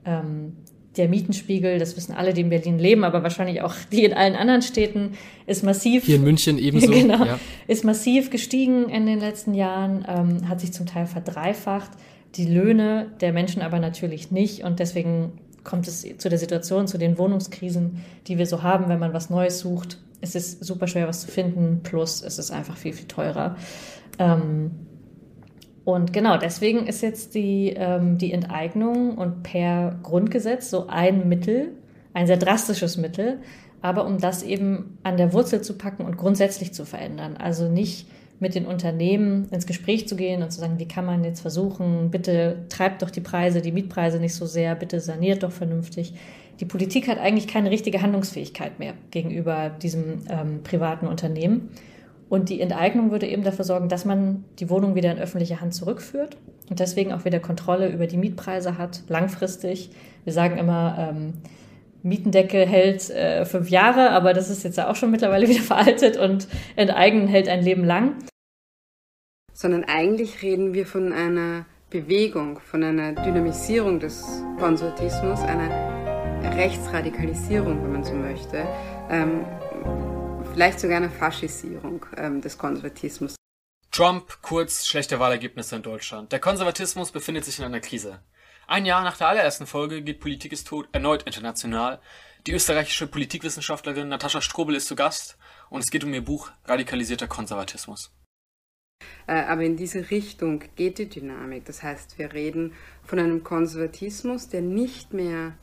Ähm, 0.04 0.56
der 0.96 1.08
Mietenspiegel, 1.08 1.78
das 1.78 1.96
wissen 1.96 2.12
alle, 2.12 2.34
die 2.34 2.42
in 2.42 2.50
Berlin 2.50 2.78
leben, 2.78 3.04
aber 3.04 3.22
wahrscheinlich 3.22 3.62
auch 3.62 3.74
die 3.90 4.04
in 4.04 4.12
allen 4.12 4.34
anderen 4.34 4.62
Städten, 4.62 5.12
ist 5.46 5.64
massiv. 5.64 6.04
Hier 6.04 6.16
in 6.16 6.24
München 6.24 6.58
ebenso. 6.58 6.86
genau, 6.92 7.24
ja. 7.24 7.38
Ist 7.66 7.84
massiv 7.84 8.30
gestiegen 8.30 8.88
in 8.88 9.06
den 9.06 9.18
letzten 9.18 9.54
Jahren, 9.54 10.04
ähm, 10.06 10.48
hat 10.48 10.60
sich 10.60 10.72
zum 10.72 10.86
Teil 10.86 11.06
verdreifacht 11.06 11.90
die 12.34 12.46
Löhne 12.46 13.08
der 13.20 13.32
Menschen 13.32 13.62
aber 13.62 13.78
natürlich 13.78 14.30
nicht. 14.30 14.64
Und 14.64 14.80
deswegen 14.80 15.32
kommt 15.64 15.86
es 15.86 16.04
zu 16.18 16.28
der 16.28 16.38
Situation, 16.38 16.86
zu 16.86 16.98
den 16.98 17.18
Wohnungskrisen, 17.18 18.02
die 18.26 18.38
wir 18.38 18.46
so 18.46 18.62
haben, 18.62 18.88
wenn 18.88 18.98
man 18.98 19.12
was 19.12 19.30
Neues 19.30 19.60
sucht. 19.60 19.98
Es 20.20 20.34
ist 20.34 20.64
super 20.64 20.86
schwer, 20.86 21.08
was 21.08 21.20
zu 21.20 21.28
finden, 21.28 21.80
plus 21.82 22.22
es 22.22 22.38
ist 22.38 22.50
einfach 22.50 22.76
viel, 22.76 22.92
viel 22.92 23.08
teurer. 23.08 23.56
Ähm, 24.18 24.70
und 25.84 26.12
genau, 26.12 26.36
deswegen 26.36 26.86
ist 26.86 27.02
jetzt 27.02 27.34
die, 27.34 27.74
ähm, 27.76 28.18
die 28.18 28.32
Enteignung 28.32 29.18
und 29.18 29.42
per 29.42 29.98
Grundgesetz 30.02 30.70
so 30.70 30.86
ein 30.86 31.28
Mittel, 31.28 31.72
ein 32.14 32.26
sehr 32.26 32.36
drastisches 32.36 32.96
Mittel, 32.96 33.40
aber 33.80 34.06
um 34.06 34.18
das 34.18 34.44
eben 34.44 34.98
an 35.02 35.16
der 35.16 35.32
Wurzel 35.32 35.62
zu 35.62 35.76
packen 35.76 36.04
und 36.04 36.16
grundsätzlich 36.16 36.72
zu 36.72 36.84
verändern. 36.84 37.36
Also 37.36 37.68
nicht 37.68 38.06
mit 38.38 38.54
den 38.54 38.66
Unternehmen 38.66 39.48
ins 39.50 39.66
Gespräch 39.66 40.08
zu 40.08 40.16
gehen 40.16 40.42
und 40.42 40.50
zu 40.50 40.60
sagen, 40.60 40.78
wie 40.78 40.88
kann 40.88 41.04
man 41.04 41.24
jetzt 41.24 41.40
versuchen, 41.40 42.10
bitte 42.10 42.64
treibt 42.68 43.02
doch 43.02 43.10
die 43.10 43.20
Preise, 43.20 43.60
die 43.60 43.72
Mietpreise 43.72 44.18
nicht 44.18 44.34
so 44.34 44.46
sehr, 44.46 44.74
bitte 44.74 45.00
saniert 45.00 45.42
doch 45.42 45.52
vernünftig. 45.52 46.14
Die 46.60 46.64
Politik 46.64 47.08
hat 47.08 47.18
eigentlich 47.18 47.48
keine 47.48 47.70
richtige 47.70 48.02
Handlungsfähigkeit 48.02 48.78
mehr 48.78 48.94
gegenüber 49.10 49.70
diesem 49.70 50.20
ähm, 50.28 50.60
privaten 50.62 51.06
Unternehmen. 51.06 51.70
Und 52.32 52.48
die 52.48 52.62
Enteignung 52.62 53.10
würde 53.10 53.26
eben 53.26 53.44
dafür 53.44 53.66
sorgen, 53.66 53.90
dass 53.90 54.06
man 54.06 54.44
die 54.58 54.70
Wohnung 54.70 54.94
wieder 54.94 55.12
in 55.12 55.18
öffentliche 55.18 55.60
Hand 55.60 55.74
zurückführt 55.74 56.38
und 56.70 56.80
deswegen 56.80 57.12
auch 57.12 57.26
wieder 57.26 57.40
Kontrolle 57.40 57.90
über 57.90 58.06
die 58.06 58.16
Mietpreise 58.16 58.78
hat, 58.78 59.02
langfristig. 59.08 59.90
Wir 60.24 60.32
sagen 60.32 60.56
immer, 60.56 60.96
ähm, 60.98 61.34
Mietendeckel 62.02 62.64
hält 62.64 63.10
äh, 63.10 63.44
fünf 63.44 63.68
Jahre, 63.68 64.12
aber 64.12 64.32
das 64.32 64.48
ist 64.48 64.64
jetzt 64.64 64.80
auch 64.80 64.96
schon 64.96 65.10
mittlerweile 65.10 65.46
wieder 65.50 65.60
veraltet 65.60 66.16
und 66.16 66.48
Enteignen 66.74 67.28
hält 67.28 67.50
ein 67.50 67.62
Leben 67.62 67.84
lang. 67.84 68.14
Sondern 69.52 69.84
eigentlich 69.84 70.40
reden 70.40 70.72
wir 70.72 70.86
von 70.86 71.12
einer 71.12 71.66
Bewegung, 71.90 72.60
von 72.60 72.82
einer 72.82 73.12
Dynamisierung 73.12 74.00
des 74.00 74.42
Konservatismus, 74.58 75.40
einer 75.42 75.68
Rechtsradikalisierung, 76.56 77.84
wenn 77.84 77.92
man 77.92 78.04
so 78.04 78.14
möchte, 78.14 78.66
ähm, 79.10 79.44
vielleicht 80.52 80.80
sogar 80.80 80.98
einer 80.98 81.10
Faschisierung 81.10 82.04
ähm, 82.16 82.40
des 82.40 82.58
Konservatismus. 82.58 83.36
Trump, 83.90 84.38
kurz 84.42 84.86
schlechte 84.86 85.18
Wahlergebnisse 85.18 85.76
in 85.76 85.82
Deutschland. 85.82 86.32
Der 86.32 86.40
Konservatismus 86.40 87.10
befindet 87.10 87.44
sich 87.44 87.58
in 87.58 87.64
einer 87.64 87.80
Krise. 87.80 88.22
Ein 88.66 88.86
Jahr 88.86 89.02
nach 89.02 89.16
der 89.16 89.28
allerersten 89.28 89.66
Folge 89.66 90.02
geht 90.02 90.20
Politik 90.20 90.52
ist 90.52 90.66
tot 90.66 90.88
erneut 90.92 91.24
international. 91.24 92.00
Die 92.46 92.52
österreichische 92.52 93.06
Politikwissenschaftlerin 93.06 94.08
Natascha 94.08 94.40
Strobel 94.40 94.76
ist 94.76 94.88
zu 94.88 94.96
Gast 94.96 95.36
und 95.68 95.82
es 95.82 95.90
geht 95.90 96.04
um 96.04 96.14
ihr 96.14 96.24
Buch 96.24 96.50
Radikalisierter 96.64 97.28
Konservatismus. 97.28 98.12
Äh, 99.26 99.42
aber 99.44 99.62
in 99.62 99.76
diese 99.76 100.10
Richtung 100.10 100.64
geht 100.76 100.98
die 100.98 101.08
Dynamik. 101.08 101.64
Das 101.64 101.82
heißt, 101.82 102.18
wir 102.18 102.32
reden 102.32 102.74
von 103.04 103.18
einem 103.18 103.42
Konservatismus, 103.42 104.48
der 104.48 104.62
nicht 104.62 105.12
mehr 105.12 105.54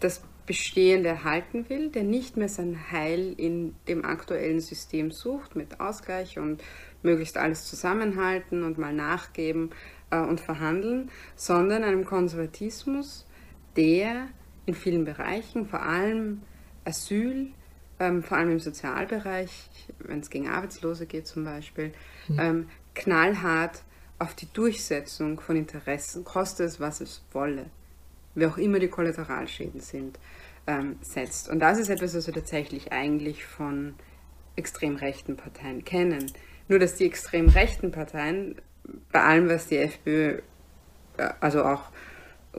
das 0.00 0.22
Bestehende 0.46 1.08
erhalten 1.08 1.68
will, 1.68 1.90
der 1.90 2.02
nicht 2.02 2.36
mehr 2.36 2.48
sein 2.48 2.90
Heil 2.90 3.34
in 3.36 3.74
dem 3.88 4.04
aktuellen 4.04 4.60
System 4.60 5.10
sucht, 5.10 5.56
mit 5.56 5.80
Ausgleich 5.80 6.38
und 6.38 6.62
möglichst 7.02 7.36
alles 7.36 7.64
zusammenhalten 7.64 8.62
und 8.62 8.78
mal 8.78 8.92
nachgeben 8.92 9.70
äh, 10.10 10.18
und 10.18 10.40
verhandeln, 10.40 11.10
sondern 11.36 11.84
einem 11.84 12.04
Konservatismus, 12.04 13.26
der 13.76 14.28
in 14.66 14.74
vielen 14.74 15.04
Bereichen, 15.04 15.66
vor 15.66 15.82
allem 15.82 16.42
Asyl, 16.84 17.52
ähm, 17.98 18.22
vor 18.22 18.38
allem 18.38 18.52
im 18.52 18.60
Sozialbereich, 18.60 19.70
wenn 19.98 20.20
es 20.20 20.30
gegen 20.30 20.48
Arbeitslose 20.48 21.06
geht 21.06 21.26
zum 21.26 21.44
Beispiel, 21.44 21.92
mhm. 22.28 22.38
ähm, 22.38 22.68
knallhart 22.94 23.82
auf 24.18 24.34
die 24.34 24.52
Durchsetzung 24.52 25.40
von 25.40 25.56
Interessen, 25.56 26.24
koste 26.24 26.64
es, 26.64 26.80
was 26.80 27.00
es 27.00 27.24
wolle, 27.32 27.66
wie 28.34 28.46
auch 28.46 28.58
immer 28.58 28.78
die 28.78 28.88
Kollateralschäden 28.88 29.80
sind, 29.80 30.18
ähm, 30.66 30.96
setzt. 31.02 31.48
Und 31.48 31.60
das 31.60 31.78
ist 31.78 31.88
etwas, 31.88 32.14
was 32.14 32.26
wir 32.26 32.34
tatsächlich 32.34 32.92
eigentlich 32.92 33.44
von 33.44 33.94
extrem 34.56 34.96
rechten 34.96 35.36
Parteien 35.36 35.84
kennen. 35.84 36.30
Nur 36.68 36.78
dass 36.78 36.94
die 36.94 37.06
extrem 37.06 37.48
rechten 37.48 37.90
Parteien, 37.90 38.56
bei 39.12 39.22
allem, 39.22 39.48
was 39.48 39.66
die 39.66 39.78
FPÖ, 39.78 40.38
äh, 41.16 41.28
also 41.40 41.64
auch 41.64 41.84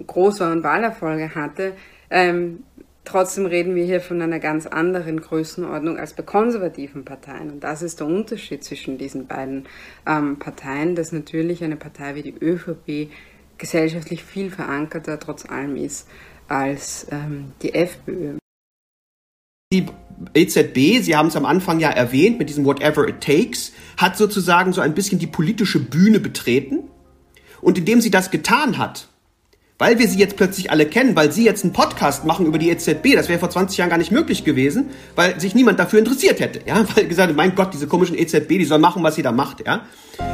große 0.06 0.50
und 0.52 0.64
Wahlerfolge 0.64 1.36
hatte, 1.36 1.74
ähm, 2.10 2.64
trotzdem 3.06 3.46
reden 3.46 3.76
wir 3.76 3.86
hier 3.86 4.02
von 4.02 4.22
einer 4.22 4.40
ganz 4.40 4.68
anderen 4.68 5.22
Größenordnung 5.22 5.98
als 5.98 6.14
bei 6.14 6.24
konservativen 6.24 7.06
Parteien. 7.06 7.52
Und 7.52 7.64
das 7.64 7.82
ist 7.82 8.00
der 8.00 8.08
Unterschied 8.08 8.64
zwischen 8.64 8.98
diesen 8.98 9.28
beiden 9.28 9.68
ähm, 10.06 10.38
Parteien, 10.38 10.96
dass 10.96 11.12
natürlich 11.12 11.64
eine 11.64 11.78
Partei 11.78 12.16
wie 12.16 12.24
die 12.24 12.36
ÖVP 12.38 13.12
gesellschaftlich 13.58 14.24
viel 14.24 14.52
verankerter 14.52 15.20
trotz 15.20 15.46
allem 15.46 15.76
ist 15.76 16.08
als 16.48 17.08
ähm, 17.12 17.54
die 17.62 17.74
FPÖ. 17.74 18.38
Die 19.74 19.88
EZB, 20.34 21.02
Sie 21.02 21.16
haben 21.16 21.28
es 21.28 21.36
am 21.36 21.46
Anfang 21.46 21.80
ja 21.80 21.90
erwähnt, 21.90 22.38
mit 22.38 22.50
diesem 22.50 22.66
Whatever 22.66 23.08
It 23.08 23.22
Takes, 23.22 23.74
hat 23.98 24.16
sozusagen 24.18 24.74
so 24.74 24.82
ein 24.82 24.94
bisschen 24.94 25.20
die 25.20 25.28
politische 25.28 25.80
Bühne 25.80 26.20
betreten. 26.20 26.90
Und 27.62 27.78
indem 27.78 28.00
sie 28.00 28.12
das 28.12 28.30
getan 28.30 28.78
hat, 28.78 29.10
weil 29.78 30.00
wir 30.00 30.08
sie 30.08 30.18
jetzt 30.18 30.38
plötzlich 30.38 30.72
alle 30.72 30.86
kennen, 30.86 31.16
weil 31.16 31.32
sie 31.32 31.44
jetzt 31.44 31.64
einen 31.64 31.74
Podcast 31.74 32.26
machen 32.26 32.46
über 32.46 32.58
die 32.58 32.70
EZB, 32.70 33.16
das 33.16 33.28
wäre 33.28 33.40
vor 33.40 33.50
20 33.50 33.78
Jahren 33.78 33.90
gar 33.90 33.98
nicht 33.98 34.12
möglich 34.12 34.46
gewesen, 34.46 34.92
weil 35.16 35.40
sich 35.40 35.54
niemand 35.54 35.80
dafür 35.80 36.00
interessiert 36.00 36.40
hätte, 36.40 36.62
ja, 36.66 36.86
weil 36.96 37.08
gesagt, 37.08 37.36
mein 37.36 37.56
Gott, 37.56 37.74
diese 37.74 37.88
komischen 37.88 38.18
EZB, 38.18 38.48
die 38.50 38.66
soll 38.66 38.80
machen, 38.80 39.04
was 39.04 39.16
sie 39.16 39.22
da 39.22 39.32
macht, 39.32 39.66
ja. 39.66 39.86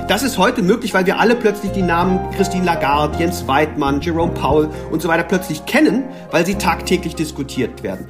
Das 0.07 0.21
ist 0.21 0.37
heute 0.37 0.61
möglich, 0.61 0.93
weil 0.93 1.05
wir 1.05 1.19
alle 1.19 1.35
plötzlich 1.35 1.71
die 1.71 1.81
Namen 1.81 2.31
Christine 2.35 2.65
Lagarde, 2.65 3.17
Jens 3.17 3.47
Weidmann, 3.47 4.01
Jerome 4.01 4.33
Powell 4.33 4.69
und 4.91 5.01
so 5.01 5.07
weiter 5.07 5.23
plötzlich 5.23 5.65
kennen, 5.65 6.03
weil 6.29 6.45
sie 6.45 6.55
tagtäglich 6.55 7.15
diskutiert 7.15 7.81
werden. 7.81 8.07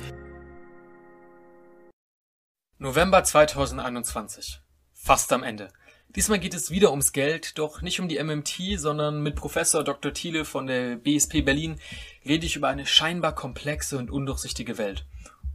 November 2.78 3.24
2021. 3.24 4.60
Fast 4.94 5.32
am 5.32 5.44
Ende. 5.44 5.70
Diesmal 6.16 6.40
geht 6.40 6.54
es 6.54 6.72
wieder 6.72 6.90
ums 6.90 7.14
Geld, 7.14 7.58
doch 7.58 7.82
nicht 7.82 8.02
um 8.02 8.10
die 8.10 8.22
MMT, 8.22 8.78
sondern 8.78 9.24
mit 9.24 9.38
Professor 9.38 9.82
Dr. 9.82 10.12
Thiele 10.12 10.44
von 10.44 10.68
der 10.68 10.98
BSP 10.98 11.42
Berlin 11.42 11.80
rede 12.26 12.46
ich 12.46 12.58
über 12.58 12.68
eine 12.68 12.86
scheinbar 12.86 13.34
komplexe 13.34 13.98
und 13.98 14.12
undurchsichtige 14.12 14.78
Welt. 14.78 15.06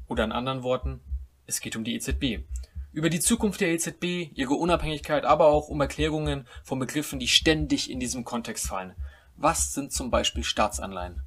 Oder 0.08 0.24
in 0.24 0.32
anderen 0.32 0.62
Worten, 0.62 1.00
es 1.46 1.60
geht 1.60 1.76
um 1.76 1.84
die 1.84 1.94
EZB. 1.94 2.40
Über 2.92 3.10
die 3.10 3.20
Zukunft 3.20 3.60
der 3.60 3.68
EZB, 3.68 4.30
ihre 4.32 4.54
Unabhängigkeit, 4.54 5.26
aber 5.26 5.48
auch 5.48 5.68
um 5.68 5.78
Erklärungen 5.82 6.46
von 6.64 6.78
Begriffen, 6.78 7.18
die 7.18 7.28
ständig 7.28 7.90
in 7.90 8.00
diesem 8.00 8.24
Kontext 8.24 8.66
fallen. 8.66 8.94
Was 9.36 9.74
sind 9.74 9.92
zum 9.92 10.10
Beispiel 10.10 10.42
Staatsanleihen? 10.42 11.20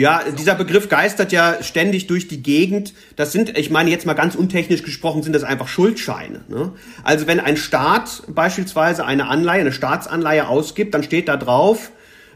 Ja, 0.00 0.22
dieser 0.38 0.54
Begriff 0.54 0.88
geistert 0.88 1.30
ja 1.30 1.62
ständig 1.62 2.06
durch 2.06 2.26
die 2.26 2.42
Gegend. 2.42 2.94
Das 3.16 3.32
sind, 3.32 3.58
ich 3.58 3.68
meine 3.68 3.90
jetzt 3.90 4.06
mal 4.06 4.14
ganz 4.14 4.34
untechnisch 4.34 4.82
gesprochen, 4.82 5.22
sind 5.22 5.34
das 5.34 5.44
einfach 5.44 5.68
Schuldscheine. 5.68 6.40
Ne? 6.48 6.72
Also 7.04 7.26
wenn 7.26 7.38
ein 7.38 7.58
Staat 7.58 8.22
beispielsweise 8.28 9.04
eine 9.04 9.28
Anleihe, 9.28 9.60
eine 9.60 9.72
Staatsanleihe 9.72 10.48
ausgibt, 10.48 10.94
dann 10.94 11.02
steht 11.02 11.28
da 11.28 11.36
drauf, 11.36 11.90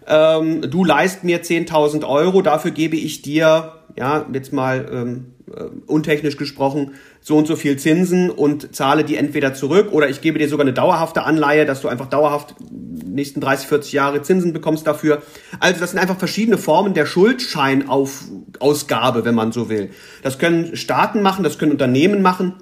ähm, 0.06 0.60
du 0.70 0.84
leist 0.84 1.24
mir 1.24 1.42
10.000 1.42 2.06
Euro, 2.06 2.42
dafür 2.42 2.70
gebe 2.70 2.96
ich 2.96 3.22
dir, 3.22 3.72
ja, 3.96 4.26
jetzt 4.30 4.52
mal 4.52 4.86
ähm, 4.92 5.33
äh, 5.52 5.64
untechnisch 5.86 6.36
gesprochen, 6.36 6.92
so 7.20 7.36
und 7.36 7.46
so 7.46 7.54
viel 7.56 7.78
Zinsen 7.78 8.30
und 8.30 8.74
zahle 8.74 9.04
die 9.04 9.16
entweder 9.16 9.54
zurück 9.54 9.92
oder 9.92 10.08
ich 10.08 10.20
gebe 10.20 10.38
dir 10.38 10.48
sogar 10.48 10.64
eine 10.64 10.72
dauerhafte 10.72 11.24
Anleihe, 11.24 11.66
dass 11.66 11.82
du 11.82 11.88
einfach 11.88 12.06
dauerhaft 12.06 12.54
nächsten 12.70 13.40
30, 13.40 13.66
40 13.68 13.92
Jahre 13.92 14.22
Zinsen 14.22 14.52
bekommst 14.52 14.86
dafür. 14.86 15.22
Also 15.60 15.80
das 15.80 15.90
sind 15.90 16.00
einfach 16.00 16.18
verschiedene 16.18 16.58
Formen 16.58 16.94
der 16.94 17.06
Schuldscheinausgabe, 17.06 19.24
wenn 19.24 19.34
man 19.34 19.52
so 19.52 19.68
will. 19.68 19.90
Das 20.22 20.38
können 20.38 20.76
Staaten 20.76 21.22
machen, 21.22 21.44
das 21.44 21.58
können 21.58 21.72
Unternehmen 21.72 22.22
machen. 22.22 22.54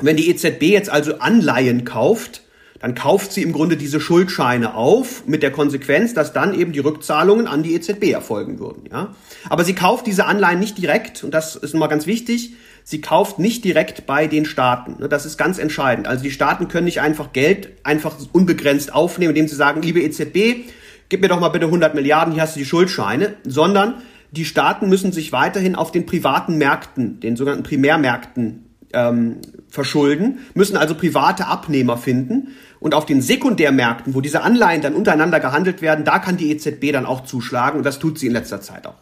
Wenn 0.00 0.16
die 0.16 0.30
EZB 0.30 0.62
jetzt 0.64 0.90
also 0.90 1.18
Anleihen 1.18 1.84
kauft, 1.84 2.42
dann 2.80 2.94
kauft 2.94 3.32
sie 3.32 3.42
im 3.42 3.52
Grunde 3.52 3.76
diese 3.76 4.00
Schuldscheine 4.00 4.74
auf, 4.74 5.26
mit 5.26 5.42
der 5.42 5.50
Konsequenz, 5.50 6.14
dass 6.14 6.32
dann 6.32 6.58
eben 6.58 6.72
die 6.72 6.78
Rückzahlungen 6.78 7.46
an 7.46 7.62
die 7.62 7.74
EZB 7.74 8.12
erfolgen 8.12 8.58
würden. 8.58 8.84
Ja? 8.90 9.14
Aber 9.48 9.64
sie 9.64 9.74
kauft 9.74 10.06
diese 10.06 10.26
Anleihen 10.26 10.60
nicht 10.60 10.78
direkt, 10.78 11.24
und 11.24 11.34
das 11.34 11.56
ist 11.56 11.74
nochmal 11.74 11.88
ganz 11.88 12.06
wichtig, 12.06 12.54
sie 12.84 13.00
kauft 13.00 13.38
nicht 13.38 13.64
direkt 13.64 14.06
bei 14.06 14.26
den 14.26 14.44
Staaten. 14.44 14.96
Ne, 15.00 15.08
das 15.08 15.26
ist 15.26 15.36
ganz 15.36 15.58
entscheidend. 15.58 16.06
Also 16.06 16.22
die 16.22 16.30
Staaten 16.30 16.68
können 16.68 16.86
nicht 16.86 17.00
einfach 17.00 17.32
Geld 17.32 17.70
einfach 17.82 18.16
unbegrenzt 18.32 18.94
aufnehmen, 18.94 19.30
indem 19.30 19.48
sie 19.48 19.56
sagen, 19.56 19.82
liebe 19.82 20.00
EZB, 20.00 20.68
gib 21.08 21.20
mir 21.20 21.28
doch 21.28 21.40
mal 21.40 21.48
bitte 21.48 21.66
100 21.66 21.94
Milliarden, 21.94 22.32
hier 22.32 22.42
hast 22.42 22.54
du 22.54 22.60
die 22.60 22.66
Schuldscheine, 22.66 23.34
sondern 23.44 24.02
die 24.30 24.44
Staaten 24.44 24.88
müssen 24.88 25.12
sich 25.12 25.32
weiterhin 25.32 25.74
auf 25.74 25.90
den 25.90 26.06
privaten 26.06 26.58
Märkten, 26.58 27.18
den 27.20 27.36
sogenannten 27.36 27.64
Primärmärkten, 27.64 28.67
ähm, 28.92 29.40
verschulden, 29.68 30.40
müssen 30.54 30.76
also 30.76 30.94
private 30.94 31.46
Abnehmer 31.46 31.96
finden. 31.96 32.56
Und 32.80 32.94
auf 32.94 33.06
den 33.06 33.20
Sekundärmärkten, 33.20 34.14
wo 34.14 34.20
diese 34.20 34.42
Anleihen 34.42 34.82
dann 34.82 34.94
untereinander 34.94 35.40
gehandelt 35.40 35.82
werden, 35.82 36.04
da 36.04 36.20
kann 36.20 36.36
die 36.36 36.50
EZB 36.52 36.92
dann 36.92 37.06
auch 37.06 37.24
zuschlagen 37.24 37.78
und 37.78 37.84
das 37.84 37.98
tut 37.98 38.18
sie 38.18 38.28
in 38.28 38.32
letzter 38.32 38.60
Zeit 38.60 38.86
auch. 38.86 38.94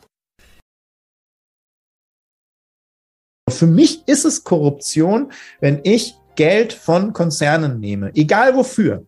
Für 3.51 3.67
mich 3.67 4.03
ist 4.07 4.25
es 4.25 4.45
Korruption, 4.45 5.31
wenn 5.61 5.81
ich 5.85 6.15
Geld 6.37 6.73
von 6.73 7.13
Konzernen 7.13 7.81
nehme, 7.81 8.13
egal 8.15 8.55
wofür. 8.57 9.07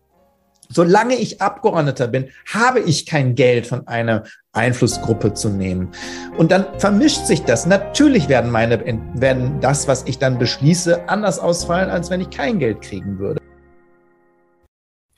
Solange 0.71 1.15
ich 1.15 1.41
Abgeordneter 1.41 2.07
bin, 2.07 2.29
habe 2.45 2.79
ich 2.79 3.07
kein 3.07 3.33
Geld 3.33 3.65
von 3.65 3.87
einer 3.87 4.23
Einflussgruppe 4.51 5.33
zu 5.33 5.49
nehmen. 5.49 5.91
Und 6.37 6.51
dann 6.51 6.79
vermischt 6.79 7.25
sich 7.25 7.41
das. 7.41 7.65
Natürlich 7.65 8.29
werden 8.29 8.51
meine, 8.51 8.79
werden 9.15 9.59
das, 9.61 9.87
was 9.87 10.03
ich 10.03 10.19
dann 10.19 10.37
beschließe, 10.37 11.09
anders 11.09 11.39
ausfallen, 11.39 11.89
als 11.89 12.11
wenn 12.11 12.21
ich 12.21 12.29
kein 12.29 12.59
Geld 12.59 12.81
kriegen 12.81 13.17
würde. 13.17 13.41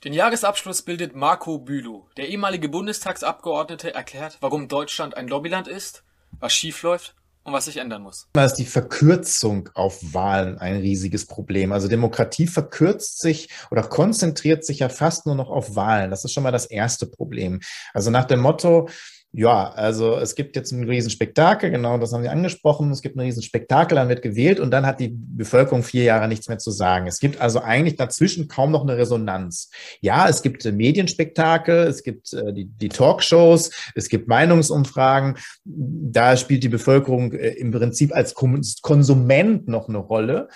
Den 0.06 0.14
Jahresabschluss 0.14 0.84
bildet 0.84 1.16
Marco 1.18 1.58
Bülow. 1.60 2.08
Der 2.16 2.30
ehemalige 2.30 2.70
Bundestagsabgeordnete 2.70 3.94
erklärt, 3.94 4.38
warum 4.40 4.70
Deutschland 4.70 5.18
ein 5.18 5.28
Lobbyland 5.28 5.68
ist, 5.68 6.04
was 6.40 6.54
schiefläuft 6.54 7.14
und 7.43 7.54
was 7.54 7.65
sich 7.65 7.77
ändern 7.77 8.04
muss. 8.04 8.27
Da 8.34 8.45
ist 8.45 8.56
die 8.56 8.65
Verkürzung 8.65 9.69
auf 9.73 10.13
Wahlen 10.13 10.58
ein 10.58 10.77
riesiges 10.77 11.25
Problem. 11.25 11.71
Also 11.71 11.88
Demokratie 11.88 12.47
verkürzt 12.47 13.19
sich 13.19 13.49
oder 13.71 13.84
konzentriert 13.84 14.63
sich 14.65 14.80
ja 14.80 14.89
fast 14.89 15.25
nur 15.25 15.36
noch 15.36 15.49
auf 15.49 15.75
Wahlen. 15.75 16.12
Das 16.12 16.23
ist 16.23 16.34
schon 16.34 16.43
mal 16.43 16.51
das 16.51 16.65
erste 16.65 17.08
Problem. 17.08 17.60
Also 17.93 18.12
nach 18.12 18.25
dem 18.25 18.41
Motto, 18.41 18.89
Ja, 19.34 19.72
also 19.72 20.17
es 20.17 20.36
gibt 20.36 20.58
jetzt 20.58 20.74
ein 20.74 20.84
Riesenspektakel, 20.84 21.72
genau 21.72 21.98
das 21.98 22.12
haben 22.12 22.22
Sie 22.22 22.28
angesprochen. 22.28 22.91
Es 22.91 23.02
gibt 23.02 23.15
ein 23.15 23.22
Riesenspektakel, 23.22 23.96
dann 23.96 24.10
wird 24.10 24.22
gewählt 24.22 24.60
und 24.60 24.72
dann 24.72 24.86
hat 24.86 25.00
die 25.00 25.15
Bevölkerung 25.15 25.84
vier 25.84 26.04
Jahre 26.04 26.28
nichts 26.28 26.50
mehr 26.50 26.58
zu 26.58 26.70
sagen. 26.70 27.08
Es 27.08 27.20
gibt 27.20 27.39
also 27.39 27.62
eigentlich 27.62 27.96
dazwischen 27.96 28.50
kaum 28.50 28.72
noch 28.72 28.82
eine 28.82 28.98
Resonanz. 28.98 29.70
Ja, 30.02 30.28
es 30.28 30.41
gibt 30.41 30.65
äh, 30.65 30.74
Medienspektakel, 30.74 31.88
es 31.88 32.04
gibt 32.04 32.34
äh, 32.34 32.52
die, 32.52 32.65
die 32.65 32.89
Talkshows, 32.89 33.72
es 33.96 34.10
gibt 34.10 34.28
Meinungsumfragen. 34.28 35.38
Da 35.63 36.36
spielt 36.36 36.63
die 36.63 36.70
Bevölkerung 36.70 37.32
äh, 37.32 37.52
im 37.52 37.72
Prinzip 37.72 38.13
als 38.13 38.34
Konsument 38.34 39.65
noch 39.65 39.88
eine 39.88 40.00
Rolle. 40.00 40.50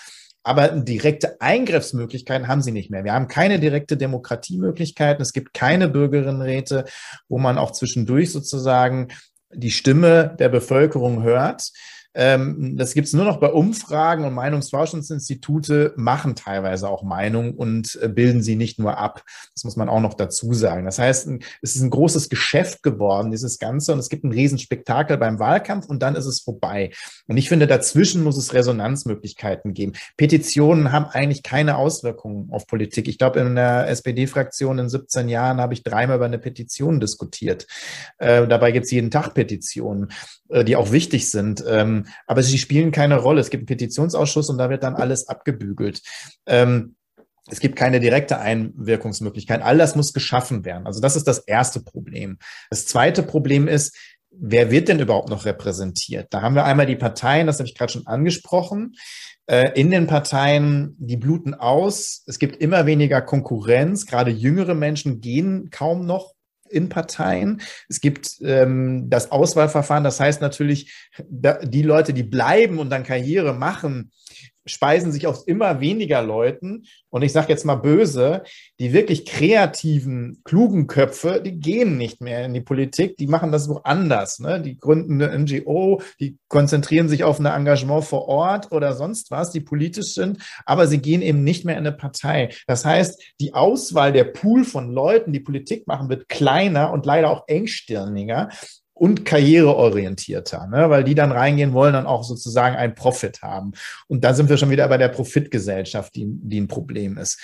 Aber 0.47 0.67
direkte 0.67 1.41
Eingriffsmöglichkeiten 1.41 2.47
haben 2.47 2.61
sie 2.61 2.71
nicht 2.71 2.91
mehr. 2.91 3.03
Wir 3.03 3.13
haben 3.13 3.27
keine 3.27 3.59
direkte 3.59 3.97
Demokratiemöglichkeiten. 3.97 5.23
Es 5.23 5.33
gibt 5.33 5.55
keine 5.55 5.89
Bürgerinnenräte, 5.89 6.85
wo 7.27 7.39
man 7.39 7.57
auch 7.57 7.71
zwischendurch 7.71 8.31
sozusagen 8.31 9.07
die 9.51 9.71
Stimme 9.71 10.35
der 10.37 10.49
Bevölkerung 10.49 11.23
hört. 11.23 11.71
Ähm, 12.15 12.77
das 12.77 12.93
gibt 12.93 13.07
es 13.07 13.13
nur 13.13 13.25
noch 13.25 13.37
bei 13.37 13.49
Umfragen 13.49 14.23
und 14.23 14.33
Meinungsforschungsinstitute 14.33 15.93
machen 15.97 16.35
teilweise 16.35 16.87
auch 16.87 17.03
Meinung 17.03 17.53
und 17.53 17.99
äh, 18.01 18.07
bilden 18.07 18.41
sie 18.41 18.55
nicht 18.55 18.79
nur 18.79 18.97
ab. 18.97 19.23
Das 19.53 19.65
muss 19.65 19.75
man 19.75 19.89
auch 19.89 19.99
noch 19.99 20.13
dazu 20.13 20.53
sagen. 20.53 20.85
Das 20.85 20.97
heißt, 20.97 21.29
es 21.61 21.75
ist 21.75 21.81
ein 21.81 21.89
großes 21.89 22.29
Geschäft 22.29 22.83
geworden, 22.83 23.31
dieses 23.31 23.59
Ganze, 23.59 23.91
und 23.91 23.99
es 23.99 24.09
gibt 24.09 24.23
ein 24.23 24.31
Riesenspektakel 24.31 25.17
beim 25.17 25.39
Wahlkampf 25.39 25.87
und 25.87 26.01
dann 26.01 26.15
ist 26.15 26.25
es 26.25 26.39
vorbei. 26.39 26.91
Und 27.27 27.35
ich 27.35 27.49
finde, 27.49 27.67
dazwischen 27.67 28.23
muss 28.23 28.37
es 28.37 28.53
Resonanzmöglichkeiten 28.53 29.73
geben. 29.73 29.93
Petitionen 30.15 30.93
haben 30.93 31.05
eigentlich 31.05 31.43
keine 31.43 31.77
Auswirkungen 31.77 32.49
auf 32.51 32.65
Politik. 32.65 33.09
Ich 33.09 33.17
glaube, 33.17 33.41
in 33.41 33.55
der 33.55 33.89
SPD-Fraktion 33.89 34.79
in 34.79 34.89
17 34.89 35.27
Jahren 35.27 35.59
habe 35.59 35.73
ich 35.73 35.83
dreimal 35.83 36.15
über 36.15 36.25
eine 36.25 36.39
Petition 36.39 37.01
diskutiert. 37.01 37.67
Äh, 38.19 38.47
dabei 38.47 38.71
gibt 38.71 38.85
es 38.85 38.91
jeden 38.91 39.11
Tag 39.11 39.33
Petitionen, 39.33 40.11
äh, 40.49 40.63
die 40.63 40.77
auch 40.77 40.91
wichtig 40.91 41.29
sind. 41.29 41.63
Ähm, 41.67 42.04
aber 42.27 42.43
sie 42.43 42.57
spielen 42.57 42.91
keine 42.91 43.17
Rolle. 43.17 43.41
Es 43.41 43.49
gibt 43.49 43.61
einen 43.61 43.67
Petitionsausschuss 43.67 44.49
und 44.49 44.57
da 44.57 44.69
wird 44.69 44.83
dann 44.83 44.95
alles 44.95 45.27
abgebügelt. 45.27 46.01
Ähm, 46.45 46.95
es 47.47 47.59
gibt 47.59 47.75
keine 47.75 47.99
direkte 47.99 48.39
Einwirkungsmöglichkeit. 48.39 49.61
All 49.61 49.77
das 49.77 49.95
muss 49.95 50.13
geschaffen 50.13 50.65
werden. 50.65 50.87
Also 50.87 50.99
das 50.99 51.15
ist 51.15 51.27
das 51.27 51.39
erste 51.39 51.79
Problem. 51.79 52.39
Das 52.71 52.87
zweite 52.87 53.21
Problem 53.21 53.67
ist, 53.67 53.95
wer 54.31 54.71
wird 54.71 54.87
denn 54.87 54.99
überhaupt 54.99 55.29
noch 55.29 55.45
repräsentiert? 55.45 56.27
Da 56.31 56.41
haben 56.41 56.55
wir 56.55 56.65
einmal 56.65 56.87
die 56.87 56.95
Parteien, 56.95 57.47
das 57.47 57.59
habe 57.59 57.67
ich 57.67 57.75
gerade 57.75 57.93
schon 57.93 58.07
angesprochen. 58.07 58.95
Äh, 59.47 59.79
in 59.79 59.91
den 59.91 60.07
Parteien, 60.07 60.95
die 60.97 61.17
bluten 61.17 61.53
aus. 61.53 62.23
Es 62.25 62.39
gibt 62.39 62.57
immer 62.57 62.85
weniger 62.87 63.21
Konkurrenz. 63.21 64.05
Gerade 64.05 64.31
jüngere 64.31 64.73
Menschen 64.73 65.21
gehen 65.21 65.69
kaum 65.69 66.05
noch 66.05 66.33
in 66.69 66.89
Parteien. 66.89 67.61
Es 67.89 68.01
gibt 68.01 68.37
ähm, 68.41 69.09
das 69.09 69.31
Auswahlverfahren, 69.31 70.03
das 70.03 70.19
heißt 70.19 70.41
natürlich, 70.41 70.93
die 71.27 71.81
Leute, 71.81 72.13
die 72.13 72.23
bleiben 72.23 72.79
und 72.79 72.89
dann 72.89 73.03
Karriere 73.03 73.53
machen, 73.53 74.11
speisen 74.65 75.11
sich 75.11 75.27
aus 75.27 75.43
immer 75.43 75.79
weniger 75.79 76.21
Leuten. 76.21 76.85
Und 77.09 77.21
ich 77.21 77.31
sage 77.31 77.49
jetzt 77.49 77.65
mal 77.65 77.75
böse, 77.75 78.43
die 78.79 78.93
wirklich 78.93 79.25
kreativen, 79.25 80.41
klugen 80.43 80.87
Köpfe, 80.87 81.41
die 81.43 81.59
gehen 81.59 81.97
nicht 81.97 82.21
mehr 82.21 82.45
in 82.45 82.53
die 82.53 82.61
Politik, 82.61 83.17
die 83.17 83.27
machen 83.27 83.51
das 83.51 83.69
woanders. 83.69 84.39
Ne? 84.39 84.61
Die 84.61 84.77
gründen 84.77 85.21
eine 85.21 85.37
NGO, 85.39 86.01
die 86.19 86.37
konzentrieren 86.47 87.09
sich 87.09 87.23
auf 87.23 87.39
ein 87.39 87.45
Engagement 87.45 88.03
vor 88.03 88.27
Ort 88.27 88.71
oder 88.71 88.93
sonst 88.93 89.31
was, 89.31 89.51
die 89.51 89.61
politisch 89.61 90.13
sind, 90.13 90.39
aber 90.65 90.87
sie 90.87 90.99
gehen 90.99 91.21
eben 91.21 91.43
nicht 91.43 91.65
mehr 91.65 91.75
in 91.75 91.85
eine 91.85 91.95
Partei. 91.95 92.49
Das 92.67 92.85
heißt, 92.85 93.21
die 93.39 93.53
Auswahl 93.53 94.11
der 94.11 94.25
Pool 94.25 94.63
von 94.63 94.91
Leuten, 94.91 95.33
die 95.33 95.39
Politik 95.39 95.87
machen, 95.87 96.09
wird 96.09 96.29
kleiner 96.29 96.91
und 96.91 97.05
leider 97.05 97.29
auch 97.29 97.47
engstirniger 97.47 98.49
und 98.95 99.25
karriereorientierter, 99.25 100.67
ne? 100.67 100.89
weil 100.89 101.03
die 101.03 101.15
dann 101.15 101.31
reingehen 101.31 101.73
wollen 101.73 101.95
und 101.95 102.05
auch 102.05 102.23
sozusagen 102.23 102.75
einen 102.75 102.95
Profit 102.95 103.41
haben. 103.41 103.73
Und 104.07 104.23
da 104.23 104.33
sind 104.33 104.49
wir 104.49 104.57
schon 104.57 104.69
wieder 104.69 104.87
bei 104.87 104.97
der 104.97 105.09
Profitgesellschaft, 105.09 106.15
die, 106.15 106.25
die 106.27 106.61
ein 106.61 106.69
Problem 106.69 107.17
ist. 107.17 107.39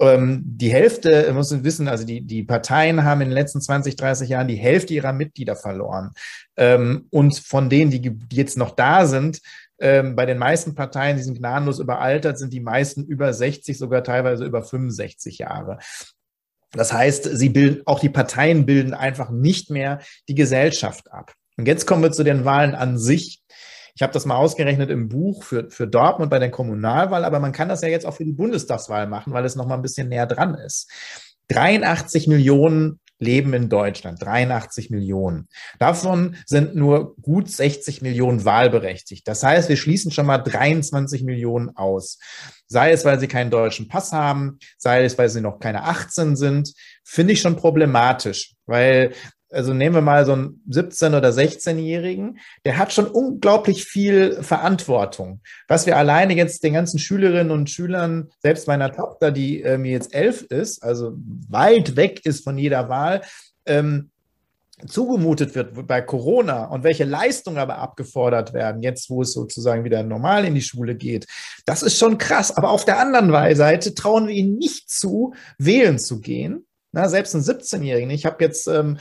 Ähm, 0.00 0.42
die 0.44 0.72
Hälfte, 0.72 1.32
muss 1.32 1.52
man 1.52 1.62
wissen, 1.62 1.86
also 1.86 2.04
die, 2.04 2.22
die 2.26 2.42
Parteien 2.42 3.04
haben 3.04 3.20
in 3.20 3.28
den 3.28 3.34
letzten 3.34 3.60
20, 3.60 3.94
30 3.94 4.28
Jahren 4.28 4.48
die 4.48 4.56
Hälfte 4.56 4.92
ihrer 4.92 5.12
Mitglieder 5.12 5.54
verloren. 5.54 6.10
Ähm, 6.56 7.06
und 7.10 7.38
von 7.38 7.70
denen, 7.70 7.92
die, 7.92 8.18
jetzt 8.32 8.58
noch 8.58 8.74
da 8.74 9.06
sind, 9.06 9.40
ähm, 9.78 10.16
bei 10.16 10.26
den 10.26 10.38
meisten 10.38 10.74
Parteien, 10.74 11.16
die 11.16 11.22
sind 11.22 11.38
gnadenlos 11.38 11.78
überaltert, 11.78 12.38
sind 12.38 12.52
die 12.52 12.60
meisten 12.60 13.04
über 13.04 13.32
60, 13.32 13.78
sogar 13.78 14.02
teilweise 14.02 14.44
über 14.44 14.62
65 14.62 15.38
Jahre. 15.38 15.78
Das 16.72 16.92
heißt, 16.92 17.28
sie 17.36 17.48
bilden, 17.50 17.82
auch 17.86 18.00
die 18.00 18.08
Parteien 18.08 18.66
bilden 18.66 18.94
einfach 18.94 19.30
nicht 19.30 19.70
mehr 19.70 20.00
die 20.28 20.34
Gesellschaft 20.34 21.12
ab. 21.12 21.34
Und 21.56 21.66
jetzt 21.66 21.86
kommen 21.86 22.02
wir 22.02 22.12
zu 22.12 22.24
den 22.24 22.44
Wahlen 22.44 22.74
an 22.74 22.98
sich. 22.98 23.42
Ich 23.94 24.02
habe 24.02 24.12
das 24.12 24.24
mal 24.24 24.36
ausgerechnet 24.36 24.90
im 24.90 25.08
Buch 25.08 25.44
für, 25.44 25.70
für 25.70 25.86
Dortmund 25.86 26.30
bei 26.30 26.38
der 26.38 26.50
Kommunalwahl, 26.50 27.24
aber 27.24 27.40
man 27.40 27.52
kann 27.52 27.68
das 27.68 27.82
ja 27.82 27.88
jetzt 27.88 28.06
auch 28.06 28.14
für 28.14 28.24
die 28.24 28.32
Bundestagswahl 28.32 29.06
machen, 29.06 29.34
weil 29.34 29.44
es 29.44 29.54
noch 29.54 29.66
mal 29.66 29.74
ein 29.74 29.82
bisschen 29.82 30.08
näher 30.08 30.26
dran 30.26 30.54
ist. 30.54 30.90
83 31.48 32.26
Millionen 32.26 33.00
leben 33.22 33.54
in 33.54 33.68
Deutschland, 33.68 34.20
83 34.20 34.90
Millionen. 34.90 35.48
Davon 35.78 36.36
sind 36.44 36.74
nur 36.74 37.14
gut 37.16 37.48
60 37.50 38.02
Millionen 38.02 38.44
wahlberechtigt. 38.44 39.28
Das 39.28 39.42
heißt, 39.42 39.68
wir 39.68 39.76
schließen 39.76 40.10
schon 40.10 40.26
mal 40.26 40.38
23 40.38 41.22
Millionen 41.22 41.76
aus. 41.76 42.18
Sei 42.72 42.90
es, 42.90 43.04
weil 43.04 43.20
sie 43.20 43.28
keinen 43.28 43.50
deutschen 43.50 43.88
Pass 43.88 44.12
haben, 44.12 44.58
sei 44.78 45.04
es, 45.04 45.16
weil 45.18 45.28
sie 45.28 45.40
noch 45.40 45.60
keine 45.60 45.84
18 45.84 46.36
sind, 46.36 46.72
finde 47.04 47.34
ich 47.34 47.40
schon 47.40 47.56
problematisch, 47.56 48.54
weil 48.66 49.12
also 49.52 49.74
nehmen 49.74 49.94
wir 49.94 50.02
mal 50.02 50.24
so 50.24 50.32
einen 50.32 50.62
17- 50.70 51.16
oder 51.16 51.28
16-Jährigen, 51.28 52.38
der 52.64 52.78
hat 52.78 52.92
schon 52.92 53.06
unglaublich 53.06 53.84
viel 53.84 54.42
Verantwortung. 54.42 55.42
Was 55.68 55.84
wir 55.84 55.98
alleine 55.98 56.34
jetzt 56.34 56.64
den 56.64 56.72
ganzen 56.72 56.98
Schülerinnen 56.98 57.50
und 57.50 57.68
Schülern, 57.68 58.30
selbst 58.40 58.66
meiner 58.66 58.90
Tochter, 58.92 59.30
die 59.30 59.62
äh, 59.62 59.76
mir 59.76 59.92
jetzt 59.92 60.14
elf 60.14 60.42
ist, 60.42 60.82
also 60.82 61.12
weit 61.50 61.96
weg 61.96 62.24
ist 62.24 62.44
von 62.44 62.56
jeder 62.56 62.88
Wahl, 62.88 63.20
ähm, 63.66 64.10
zugemutet 64.86 65.54
wird 65.54 65.86
bei 65.86 66.00
Corona 66.00 66.66
und 66.66 66.84
welche 66.84 67.04
Leistungen 67.04 67.58
aber 67.58 67.78
abgefordert 67.78 68.52
werden, 68.52 68.82
jetzt 68.82 69.10
wo 69.10 69.22
es 69.22 69.32
sozusagen 69.32 69.84
wieder 69.84 70.02
normal 70.02 70.44
in 70.44 70.54
die 70.54 70.62
Schule 70.62 70.94
geht, 70.94 71.26
das 71.64 71.82
ist 71.82 71.98
schon 71.98 72.18
krass. 72.18 72.56
Aber 72.56 72.70
auf 72.70 72.84
der 72.84 72.98
anderen 72.98 73.56
Seite 73.56 73.94
trauen 73.94 74.26
wir 74.26 74.34
ihnen 74.34 74.58
nicht 74.58 74.90
zu, 74.90 75.34
wählen 75.58 75.98
zu 75.98 76.20
gehen 76.20 76.66
na, 76.92 77.08
selbst 77.08 77.34
ein 77.34 77.40
17-Jährigen. 77.40 78.10
Ich 78.10 78.26
habe 78.26 78.44
jetzt 78.44 78.68
ähm, 78.68 78.98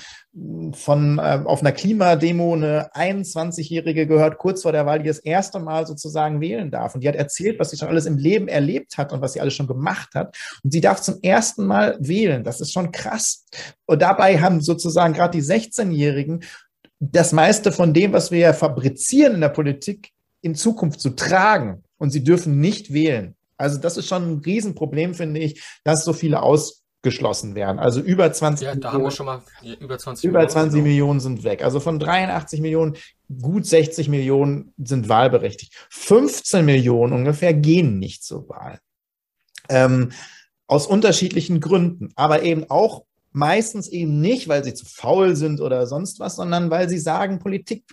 von 0.73 1.19
ähm, 1.21 1.45
auf 1.45 1.59
einer 1.59 1.73
Klimademo 1.73 2.53
eine 2.53 2.89
21-Jährige 2.93 4.07
gehört, 4.07 4.37
kurz 4.37 4.61
vor 4.61 4.71
der 4.71 4.85
Wahl, 4.85 4.99
die 4.99 5.09
das 5.09 5.19
erste 5.19 5.59
Mal 5.59 5.85
sozusagen 5.85 6.39
wählen 6.39 6.71
darf. 6.71 6.95
Und 6.95 7.01
die 7.01 7.09
hat 7.09 7.15
erzählt, 7.15 7.59
was 7.59 7.69
sie 7.69 7.77
schon 7.77 7.89
alles 7.89 8.05
im 8.05 8.17
Leben 8.17 8.47
erlebt 8.47 8.97
hat 8.97 9.11
und 9.11 9.21
was 9.21 9.33
sie 9.33 9.41
alles 9.41 9.55
schon 9.55 9.67
gemacht 9.67 10.15
hat. 10.15 10.37
Und 10.63 10.71
sie 10.71 10.79
darf 10.79 11.01
zum 11.01 11.19
ersten 11.21 11.65
Mal 11.65 11.97
wählen. 11.99 12.45
Das 12.45 12.61
ist 12.61 12.71
schon 12.71 12.93
krass. 12.93 13.45
Und 13.85 14.01
dabei 14.01 14.39
haben 14.39 14.61
sozusagen 14.61 15.13
gerade 15.13 15.37
die 15.37 15.43
16-Jährigen 15.43 16.43
das 17.01 17.33
meiste 17.33 17.73
von 17.73 17.93
dem, 17.93 18.13
was 18.13 18.31
wir 18.31 18.39
ja 18.39 18.53
fabrizieren 18.53 19.33
in 19.35 19.41
der 19.41 19.49
Politik, 19.49 20.11
in 20.41 20.55
Zukunft 20.55 21.01
zu 21.01 21.09
tragen. 21.09 21.83
Und 21.97 22.11
sie 22.11 22.23
dürfen 22.23 22.61
nicht 22.61 22.93
wählen. 22.93 23.35
Also 23.57 23.77
das 23.77 23.97
ist 23.97 24.07
schon 24.07 24.31
ein 24.31 24.37
Riesenproblem, 24.39 25.13
finde 25.13 25.39
ich, 25.41 25.61
dass 25.83 26.05
so 26.05 26.13
viele 26.13 26.41
aus 26.41 26.80
geschlossen 27.01 27.55
werden. 27.55 27.79
Also 27.79 27.99
über 27.99 28.31
20 28.31 28.67
ja, 28.67 28.75
Millionen. 28.75 29.25
mal 29.25 29.41
über 29.79 29.97
20 29.97 30.23
über 30.23 30.39
Millionen. 30.39 30.51
20 30.51 30.83
Millionen 30.83 31.19
sind 31.19 31.43
weg. 31.43 31.63
Also 31.63 31.79
von 31.79 31.99
83 31.99 32.61
Millionen, 32.61 32.95
gut 33.41 33.65
60 33.65 34.07
Millionen 34.09 34.73
sind 34.77 35.09
wahlberechtigt. 35.09 35.73
15 35.89 36.63
Millionen 36.63 37.13
ungefähr 37.13 37.53
gehen 37.53 37.97
nicht 37.99 38.23
zur 38.23 38.47
Wahl. 38.49 38.79
Ähm, 39.69 40.11
aus 40.67 40.87
unterschiedlichen 40.87 41.59
Gründen, 41.59 42.09
aber 42.15 42.43
eben 42.43 42.69
auch 42.69 43.03
meistens 43.31 43.87
eben 43.87 44.19
nicht, 44.21 44.47
weil 44.47 44.63
sie 44.63 44.73
zu 44.73 44.85
faul 44.85 45.35
sind 45.35 45.61
oder 45.61 45.87
sonst 45.87 46.19
was, 46.19 46.35
sondern 46.35 46.69
weil 46.69 46.89
sie 46.89 46.99
sagen, 46.99 47.39
Politik 47.39 47.83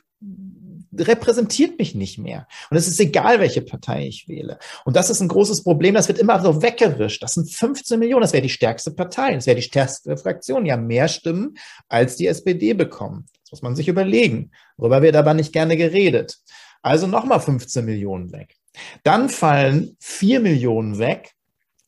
repräsentiert 1.06 1.78
mich 1.78 1.94
nicht 1.94 2.18
mehr. 2.18 2.46
Und 2.70 2.76
es 2.76 2.88
ist 2.88 3.00
egal, 3.00 3.40
welche 3.40 3.62
Partei 3.62 4.06
ich 4.06 4.28
wähle. 4.28 4.58
Und 4.84 4.96
das 4.96 5.10
ist 5.10 5.20
ein 5.20 5.28
großes 5.28 5.62
Problem. 5.62 5.94
Das 5.94 6.08
wird 6.08 6.18
immer 6.18 6.40
so 6.40 6.62
weggewischt. 6.62 7.22
Das 7.22 7.34
sind 7.34 7.50
15 7.50 7.98
Millionen. 7.98 8.22
Das 8.22 8.32
wäre 8.32 8.42
die 8.42 8.48
stärkste 8.48 8.90
Partei. 8.90 9.34
Das 9.34 9.46
wäre 9.46 9.56
die 9.56 9.62
stärkste 9.62 10.16
Fraktion. 10.16 10.66
Ja, 10.66 10.76
mehr 10.76 11.08
Stimmen 11.08 11.56
als 11.88 12.16
die 12.16 12.26
SPD 12.26 12.74
bekommen. 12.74 13.26
Das 13.42 13.52
muss 13.52 13.62
man 13.62 13.76
sich 13.76 13.88
überlegen. 13.88 14.50
Darüber 14.76 15.02
wird 15.02 15.16
aber 15.16 15.34
nicht 15.34 15.52
gerne 15.52 15.76
geredet. 15.76 16.38
Also 16.82 17.06
nochmal 17.06 17.40
15 17.40 17.84
Millionen 17.84 18.32
weg. 18.32 18.56
Dann 19.02 19.28
fallen 19.28 19.96
4 20.00 20.40
Millionen 20.40 20.98
weg 20.98 21.34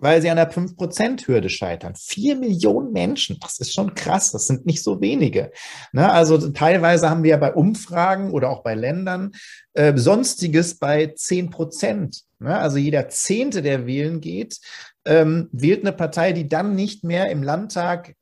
weil 0.01 0.21
sie 0.23 0.31
an 0.31 0.37
der 0.37 0.51
5%-Hürde 0.51 1.49
scheitern. 1.49 1.95
Vier 1.95 2.37
Millionen 2.37 2.93
Menschen, 2.93 3.39
das 3.41 3.59
ist 3.59 3.75
schon 3.75 3.95
krass, 3.95 4.33
das 4.33 4.47
sind 4.47 4.67
nicht 4.67 4.83
so 4.83 5.01
wenige. 5.01 5.53
Ne? 5.93 6.11
Also 6.11 6.51
teilweise 6.51 7.11
haben 7.11 7.23
wir 7.23 7.31
ja 7.31 7.37
bei 7.37 7.55
Umfragen 7.55 8.33
oder 8.33 8.51
auch 8.51 8.63
bei 8.63 8.75
Ländern 8.75 9.33
äh, 9.75 9.97
Sonstiges 9.97 10.79
bei 10.79 11.13
10 11.15 11.51
Prozent. 11.51 12.23
Ne? 12.39 12.57
Also 12.57 12.79
jeder 12.79 13.09
Zehnte, 13.09 13.63
der 13.63 13.87
wählen 13.87 14.21
geht, 14.21 14.59
ähm, 15.05 15.49
wählt 15.53 15.83
eine 15.83 15.93
Partei, 15.93 16.33
die 16.33 16.49
dann 16.49 16.75
nicht 16.75 17.05
mehr 17.05 17.31
im 17.31 17.43
Landtag 17.43 18.15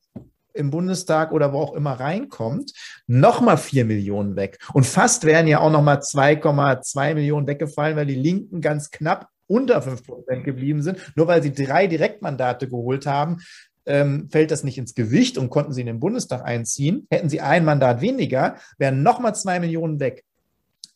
im 0.55 0.71
Bundestag 0.71 1.33
oder 1.33 1.53
wo 1.53 1.61
auch 1.61 1.75
immer 1.75 1.93
reinkommt, 1.93 2.73
nochmal 3.07 3.57
vier 3.57 3.85
Millionen 3.85 4.35
weg. 4.37 4.59
Und 4.73 4.85
fast 4.85 5.25
wären 5.25 5.47
ja 5.47 5.61
auch 5.61 5.71
nochmal 5.71 5.99
2,2 5.99 7.15
Millionen 7.15 7.47
weggefallen, 7.47 7.97
weil 7.97 8.07
die 8.07 8.17
Linken 8.17 8.61
ganz 8.61 8.91
knapp 8.91 9.29
unter 9.49 9.83
5 9.83 10.05
Prozent 10.05 10.45
geblieben 10.45 10.83
sind. 10.83 10.99
Nur 11.17 11.27
weil 11.27 11.43
sie 11.43 11.53
drei 11.53 11.89
Direktmandate 11.89 12.69
geholt 12.69 13.07
haben, 13.07 13.39
ähm, 13.87 14.29
fällt 14.31 14.51
das 14.51 14.63
nicht 14.63 14.79
ins 14.79 14.95
Gewicht 14.95 15.39
und 15.39 15.51
konnten 15.51 15.73
sie 15.73 15.81
in 15.81 15.87
den 15.87 15.99
Bundestag 15.99 16.45
einziehen. 16.45 17.07
Hätten 17.11 17.29
sie 17.29 17.41
ein 17.41 17.65
Mandat 17.65 18.01
weniger, 18.01 18.57
wären 18.77 19.03
nochmal 19.03 19.35
zwei 19.35 19.59
Millionen 19.59 19.99
weg. 19.99 20.25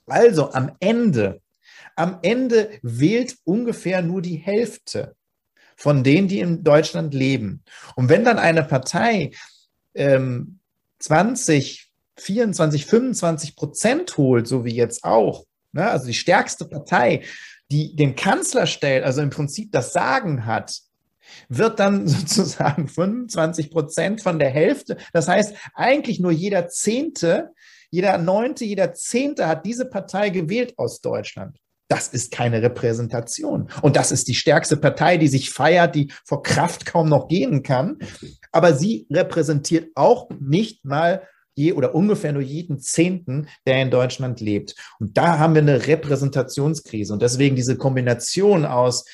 Also 0.07 0.53
am 0.53 0.73
Ende, 0.79 1.41
am 1.97 2.19
Ende 2.23 2.71
wählt 2.83 3.37
ungefähr 3.45 4.03
nur 4.03 4.21
die 4.21 4.37
Hälfte 4.37 5.17
von 5.75 6.05
denen, 6.05 6.29
die 6.29 6.41
in 6.41 6.63
Deutschland 6.63 7.15
leben. 7.15 7.63
Und 7.97 8.09
wenn 8.09 8.25
dann 8.25 8.39
eine 8.39 8.63
Partei 8.63 9.33
ähm, 9.95 10.59
20, 10.99 11.91
24, 12.19 12.87
25 12.87 13.57
Prozent 13.57 14.17
holt, 14.17 14.47
so 14.47 14.65
wie 14.65 14.75
jetzt 14.75 15.03
auch, 15.03 15.45
ne, 15.73 15.91
also 15.91 16.07
die 16.07 16.15
stärkste 16.15 16.67
Partei, 16.67 17.23
die 17.71 17.97
den 17.97 18.17
Kanzler 18.17 18.67
stellt, 18.67 19.05
also 19.05 19.23
im 19.23 19.31
Prinzip 19.31 19.73
das 19.73 19.93
Sagen 19.93 20.47
hat, 20.47 20.81
wird 21.49 21.81
dann 21.81 22.07
sozusagen 22.09 22.89
25 22.89 23.71
Prozent 23.71 24.23
von 24.23 24.39
der 24.39 24.51
Hälfte. 24.51 24.97
Das 25.13 25.29
heißt, 25.29 25.55
eigentlich 25.75 26.21
nur 26.21 26.33
jeder 26.33 26.69
Zehnte, 26.69 27.51
jeder 27.91 28.19
Neunte, 28.19 28.65
jeder 28.65 28.95
Zehnte 28.95 29.47
hat 29.47 29.67
diese 29.67 29.85
Partei 29.85 30.31
gewählt 30.31 30.75
aus 30.79 31.01
Deutschland. 31.01 31.59
Das 31.89 32.09
ist 32.09 32.33
keine 32.33 32.63
Repräsentation. 32.63 33.69
Und 33.83 33.97
das 33.97 34.13
ist 34.13 34.27
die 34.29 34.35
stärkste 34.35 34.79
Partei, 34.79 35.19
die 35.19 35.29
sich 35.29 35.51
feiert, 35.51 35.95
die 35.95 36.11
vor 36.25 36.43
Kraft 36.43 36.87
kaum 36.87 37.11
noch 37.11 37.29
gehen 37.29 37.63
kann. 37.63 37.99
Aber 38.51 38.75
sie 38.75 39.07
repräsentiert 39.11 39.91
auch 39.95 40.31
nicht 40.41 40.87
mal 40.87 41.29
je 41.55 41.73
oder 41.73 41.95
ungefähr 41.95 42.33
nur 42.33 42.43
jeden 42.43 42.81
Zehnten, 42.81 43.49
der 43.67 43.83
in 43.83 43.91
Deutschland 43.91 44.41
lebt. 44.41 44.75
Und 44.99 45.17
da 45.17 45.39
haben 45.39 45.55
wir 45.55 45.63
eine 45.63 45.87
Repräsentationskrise. 45.87 47.13
Und 47.13 47.23
deswegen 47.23 47.57
diese 47.57 47.77
Kombination 47.77 48.65
aus 48.65 49.05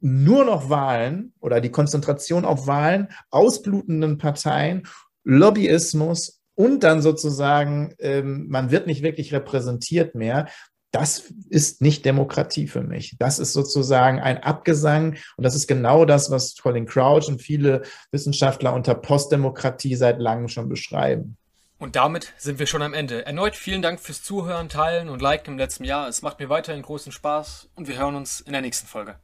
nur 0.00 0.44
noch 0.44 0.68
Wahlen 0.68 1.32
oder 1.40 1.60
die 1.60 1.70
Konzentration 1.70 2.44
auf 2.44 2.66
Wahlen, 2.66 3.08
ausblutenden 3.30 4.18
Parteien, 4.18 4.86
Lobbyismus 5.24 6.40
und 6.54 6.84
dann 6.84 7.02
sozusagen, 7.02 7.94
ähm, 7.98 8.46
man 8.48 8.70
wird 8.70 8.86
nicht 8.86 9.02
wirklich 9.02 9.32
repräsentiert 9.32 10.14
mehr. 10.14 10.48
Das 10.92 11.32
ist 11.50 11.82
nicht 11.82 12.04
Demokratie 12.04 12.68
für 12.68 12.82
mich. 12.82 13.16
Das 13.18 13.38
ist 13.38 13.52
sozusagen 13.52 14.20
ein 14.20 14.42
Abgesang. 14.42 15.16
Und 15.36 15.44
das 15.44 15.54
ist 15.54 15.66
genau 15.66 16.04
das, 16.04 16.30
was 16.30 16.56
Colin 16.56 16.86
Crouch 16.86 17.28
und 17.28 17.42
viele 17.42 17.82
Wissenschaftler 18.12 18.72
unter 18.72 18.94
Postdemokratie 18.94 19.96
seit 19.96 20.20
langem 20.20 20.48
schon 20.48 20.68
beschreiben. 20.68 21.36
Und 21.78 21.94
damit 21.94 22.32
sind 22.38 22.58
wir 22.58 22.66
schon 22.66 22.80
am 22.80 22.94
Ende. 22.94 23.26
Erneut 23.26 23.54
vielen 23.54 23.82
Dank 23.82 24.00
fürs 24.00 24.22
Zuhören, 24.22 24.70
Teilen 24.70 25.10
und 25.10 25.20
Liken 25.20 25.52
im 25.52 25.58
letzten 25.58 25.84
Jahr. 25.84 26.08
Es 26.08 26.22
macht 26.22 26.40
mir 26.40 26.48
weiterhin 26.48 26.82
großen 26.82 27.12
Spaß 27.12 27.68
und 27.74 27.86
wir 27.86 27.98
hören 27.98 28.14
uns 28.14 28.40
in 28.40 28.52
der 28.52 28.62
nächsten 28.62 28.86
Folge. 28.86 29.18